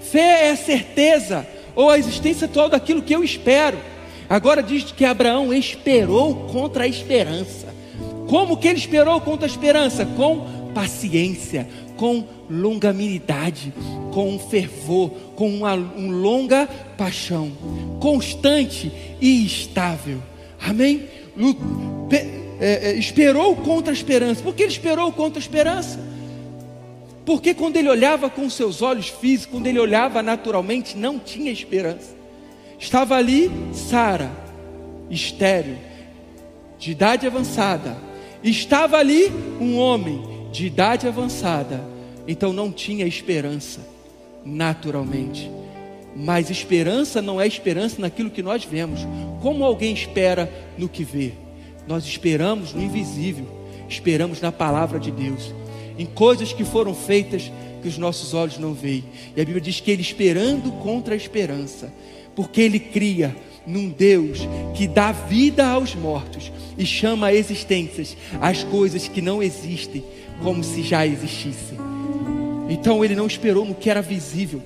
Fé 0.00 0.48
é 0.48 0.50
a 0.50 0.56
certeza 0.56 1.46
ou 1.74 1.90
a 1.90 1.98
existência 1.98 2.48
toda 2.48 2.70
daquilo 2.70 3.02
que 3.02 3.14
eu 3.14 3.22
espero. 3.22 3.78
Agora 4.28 4.62
diz 4.62 4.84
que 4.92 5.04
Abraão 5.04 5.52
esperou 5.52 6.48
contra 6.52 6.84
a 6.84 6.88
esperança. 6.88 7.68
Como 8.28 8.56
que 8.56 8.68
ele 8.68 8.78
esperou 8.78 9.20
contra 9.20 9.46
a 9.46 9.50
esperança? 9.50 10.04
Com 10.04 10.70
paciência, 10.74 11.68
com 11.96 12.24
longanimidade, 12.50 13.72
com 14.12 14.38
fervor, 14.38 15.10
com 15.34 15.48
uma 15.48 15.74
um 15.74 16.10
longa 16.10 16.68
paixão, 16.96 17.50
constante 18.00 18.92
e 19.20 19.46
estável. 19.46 20.18
Amém? 20.60 21.04
É, 22.60 22.90
é, 22.90 22.92
esperou 22.94 23.54
contra 23.56 23.92
a 23.92 23.94
esperança. 23.94 24.42
Por 24.42 24.54
que 24.54 24.64
ele 24.64 24.72
esperou 24.72 25.12
contra 25.12 25.38
a 25.38 25.42
esperança? 25.42 26.07
Porque 27.28 27.52
quando 27.52 27.76
ele 27.76 27.90
olhava 27.90 28.30
com 28.30 28.48
seus 28.48 28.80
olhos 28.80 29.10
físicos, 29.10 29.52
quando 29.52 29.66
ele 29.66 29.78
olhava 29.78 30.22
naturalmente, 30.22 30.96
não 30.96 31.18
tinha 31.18 31.52
esperança. 31.52 32.16
Estava 32.78 33.16
ali 33.16 33.50
Sara, 33.74 34.32
estéril, 35.10 35.76
de 36.78 36.92
idade 36.92 37.26
avançada. 37.26 37.98
Estava 38.42 38.96
ali 38.96 39.30
um 39.60 39.76
homem 39.76 40.48
de 40.50 40.68
idade 40.68 41.06
avançada. 41.06 41.84
Então 42.26 42.50
não 42.50 42.72
tinha 42.72 43.04
esperança, 43.04 43.86
naturalmente. 44.42 45.50
Mas 46.16 46.48
esperança 46.48 47.20
não 47.20 47.38
é 47.38 47.46
esperança 47.46 48.00
naquilo 48.00 48.30
que 48.30 48.42
nós 48.42 48.64
vemos. 48.64 49.06
Como 49.42 49.66
alguém 49.66 49.92
espera 49.92 50.50
no 50.78 50.88
que 50.88 51.04
vê? 51.04 51.32
Nós 51.86 52.06
esperamos 52.06 52.72
no 52.72 52.82
invisível, 52.82 53.46
esperamos 53.86 54.40
na 54.40 54.50
palavra 54.50 54.98
de 54.98 55.10
Deus, 55.10 55.52
em 55.98 56.06
coisas 56.06 56.52
que 56.52 56.64
foram 56.64 56.94
feitas 56.94 57.50
que 57.82 57.88
os 57.88 57.98
nossos 57.98 58.34
olhos 58.34 58.58
não 58.58 58.72
veem. 58.72 59.04
E 59.36 59.40
a 59.40 59.44
Bíblia 59.44 59.60
diz 59.60 59.80
que 59.80 59.90
ele 59.90 60.02
esperando 60.02 60.70
contra 60.82 61.14
a 61.14 61.16
esperança, 61.16 61.92
porque 62.34 62.60
ele 62.60 62.78
cria 62.78 63.34
num 63.66 63.88
Deus 63.88 64.40
que 64.74 64.86
dá 64.86 65.12
vida 65.12 65.66
aos 65.66 65.94
mortos 65.94 66.50
e 66.76 66.86
chama 66.86 67.28
a 67.28 67.34
existências 67.34 68.16
as 68.40 68.64
coisas 68.64 69.08
que 69.08 69.20
não 69.20 69.42
existem 69.42 70.04
como 70.42 70.62
se 70.62 70.82
já 70.82 71.06
existissem. 71.06 71.78
Então 72.70 73.04
ele 73.04 73.16
não 73.16 73.26
esperou 73.26 73.64
no 73.64 73.74
que 73.74 73.90
era 73.90 74.00
visível. 74.00 74.62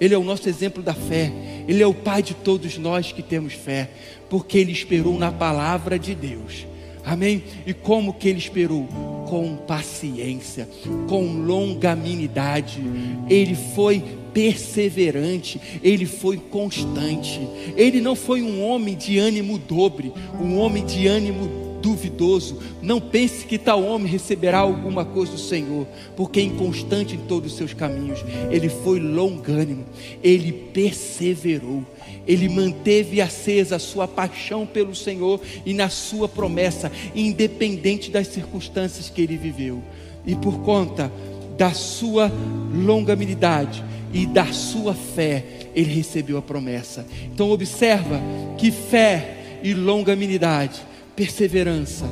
Ele 0.00 0.14
é 0.14 0.18
o 0.18 0.24
nosso 0.24 0.48
exemplo 0.48 0.82
da 0.82 0.94
fé. 0.94 1.30
Ele 1.68 1.82
é 1.82 1.86
o 1.86 1.94
pai 1.94 2.22
de 2.22 2.34
todos 2.34 2.76
nós 2.76 3.12
que 3.12 3.22
temos 3.22 3.52
fé 3.52 3.88
porque 4.32 4.56
ele 4.56 4.72
esperou 4.72 5.18
na 5.18 5.30
palavra 5.30 5.98
de 5.98 6.14
Deus. 6.14 6.66
Amém? 7.04 7.42
E 7.66 7.74
como 7.74 8.14
que 8.14 8.28
ele 8.28 8.38
esperou? 8.38 8.86
Com 9.28 9.56
paciência, 9.56 10.68
com 11.08 11.24
longanimidade. 11.24 12.82
Ele 13.28 13.54
foi 13.74 14.02
perseverante, 14.32 15.60
ele 15.82 16.06
foi 16.06 16.36
constante. 16.36 17.40
Ele 17.76 18.00
não 18.00 18.14
foi 18.14 18.42
um 18.42 18.62
homem 18.62 18.96
de 18.96 19.18
ânimo 19.18 19.58
dobre, 19.58 20.12
um 20.40 20.58
homem 20.58 20.84
de 20.84 21.06
ânimo 21.06 21.72
duvidoso, 21.82 22.58
não 22.80 23.00
pense 23.00 23.44
que 23.44 23.58
tal 23.58 23.82
homem 23.82 24.06
receberá 24.06 24.60
alguma 24.60 25.04
coisa 25.04 25.32
do 25.32 25.38
Senhor, 25.38 25.86
porque 26.16 26.38
é 26.38 26.44
inconstante 26.44 27.16
em 27.16 27.18
todos 27.18 27.50
os 27.50 27.58
seus 27.58 27.74
caminhos. 27.74 28.24
Ele 28.50 28.68
foi 28.68 29.00
longânimo, 29.00 29.84
ele 30.22 30.52
perseverou, 30.52 31.84
ele 32.26 32.48
manteve 32.48 33.20
acesa 33.20 33.76
a 33.76 33.78
sua 33.78 34.06
paixão 34.06 34.66
pelo 34.66 34.94
Senhor 34.94 35.40
e 35.66 35.74
na 35.74 35.88
sua 35.88 36.28
promessa, 36.28 36.90
independente 37.14 38.10
das 38.10 38.28
circunstâncias 38.28 39.08
que 39.08 39.22
ele 39.22 39.36
viveu. 39.36 39.82
E 40.26 40.34
por 40.34 40.60
conta 40.60 41.10
da 41.56 41.72
sua 41.72 42.30
longanimidade 42.72 43.82
e 44.12 44.26
da 44.26 44.52
sua 44.52 44.94
fé, 44.94 45.44
ele 45.74 45.92
recebeu 45.92 46.36
a 46.38 46.42
promessa. 46.42 47.06
Então 47.32 47.50
observa 47.50 48.20
que 48.58 48.70
fé 48.70 49.60
e 49.62 49.74
longanimidade 49.74 50.82
perseverança, 51.14 52.06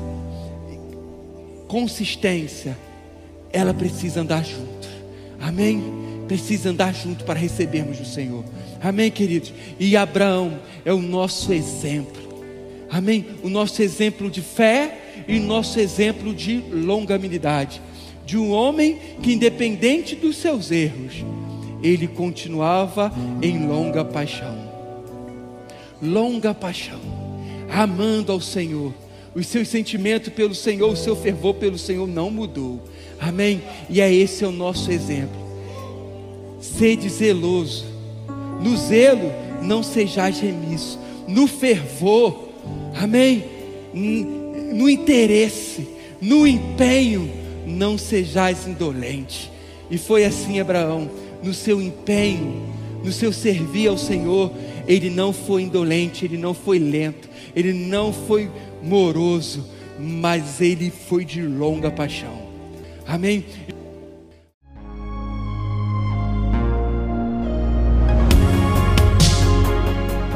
consistência, 1.67 2.77
ela 3.53 3.73
precisa 3.73 4.21
andar 4.21 4.45
junto. 4.45 4.89
Amém? 5.41 6.10
Precisa 6.31 6.71
andar 6.71 6.95
junto 6.95 7.25
para 7.25 7.41
recebermos 7.41 7.99
do 7.99 8.05
Senhor. 8.05 8.45
Amém, 8.81 9.11
queridos? 9.11 9.53
E 9.81 9.97
Abraão 9.97 10.61
é 10.85 10.93
o 10.93 11.03
nosso 11.03 11.53
exemplo. 11.53 12.23
Amém? 12.89 13.27
O 13.43 13.49
nosso 13.49 13.83
exemplo 13.83 14.31
de 14.31 14.41
fé 14.41 15.25
e 15.27 15.41
nosso 15.41 15.81
exemplo 15.81 16.33
de 16.33 16.63
longanimidade. 16.71 17.83
De 18.25 18.39
um 18.39 18.53
homem 18.53 18.97
que, 19.21 19.33
independente 19.33 20.15
dos 20.15 20.37
seus 20.37 20.71
erros, 20.71 21.15
ele 21.83 22.07
continuava 22.07 23.13
em 23.43 23.67
longa 23.67 24.05
paixão. 24.05 24.57
Longa 26.01 26.55
paixão 26.55 27.01
amando 27.69 28.31
ao 28.31 28.41
Senhor. 28.41 28.95
Os 29.35 29.49
seus 29.49 29.67
sentimentos 29.67 30.33
pelo 30.33 30.55
Senhor, 30.55 30.93
o 30.93 30.97
seu 30.97 31.17
fervor 31.17 31.55
pelo 31.55 31.77
Senhor 31.77 32.07
não 32.07 32.31
mudou. 32.31 32.81
Amém? 33.19 33.61
E 33.89 34.01
é 34.01 34.15
esse 34.15 34.45
é 34.45 34.47
o 34.47 34.53
nosso 34.53 34.93
exemplo. 34.93 35.40
Sede 36.61 37.09
zeloso. 37.09 37.85
No 38.61 38.77
zelo, 38.77 39.33
não 39.63 39.83
sejais 39.83 40.39
remisso. 40.41 40.99
No 41.27 41.47
fervor, 41.47 42.49
amém? 42.95 43.45
No 44.73 44.89
interesse, 44.89 45.89
no 46.21 46.47
empenho, 46.47 47.31
não 47.67 47.97
sejais 47.97 48.67
indolente. 48.67 49.51
E 49.91 49.99
foi 49.99 50.25
assim 50.25 50.61
Abraão, 50.61 51.11
no 51.43 51.55
seu 51.55 51.81
empenho, 51.81 52.69
no 53.03 53.13
seu 53.13 53.33
servir 53.33 53.89
ao 53.89 53.97
Senhor, 53.97 54.53
ele 54.87 55.09
não 55.11 55.33
foi 55.33 55.63
indolente, 55.63 56.25
ele 56.25 56.37
não 56.37 56.53
foi 56.53 56.79
lento, 56.79 57.29
ele 57.57 57.73
não 57.73 58.13
foi 58.13 58.51
moroso, 58.83 59.67
mas 59.99 60.61
ele 60.61 60.91
foi 60.91 61.25
de 61.25 61.43
longa 61.43 61.91
paixão. 61.91 62.51
Amém? 63.07 63.45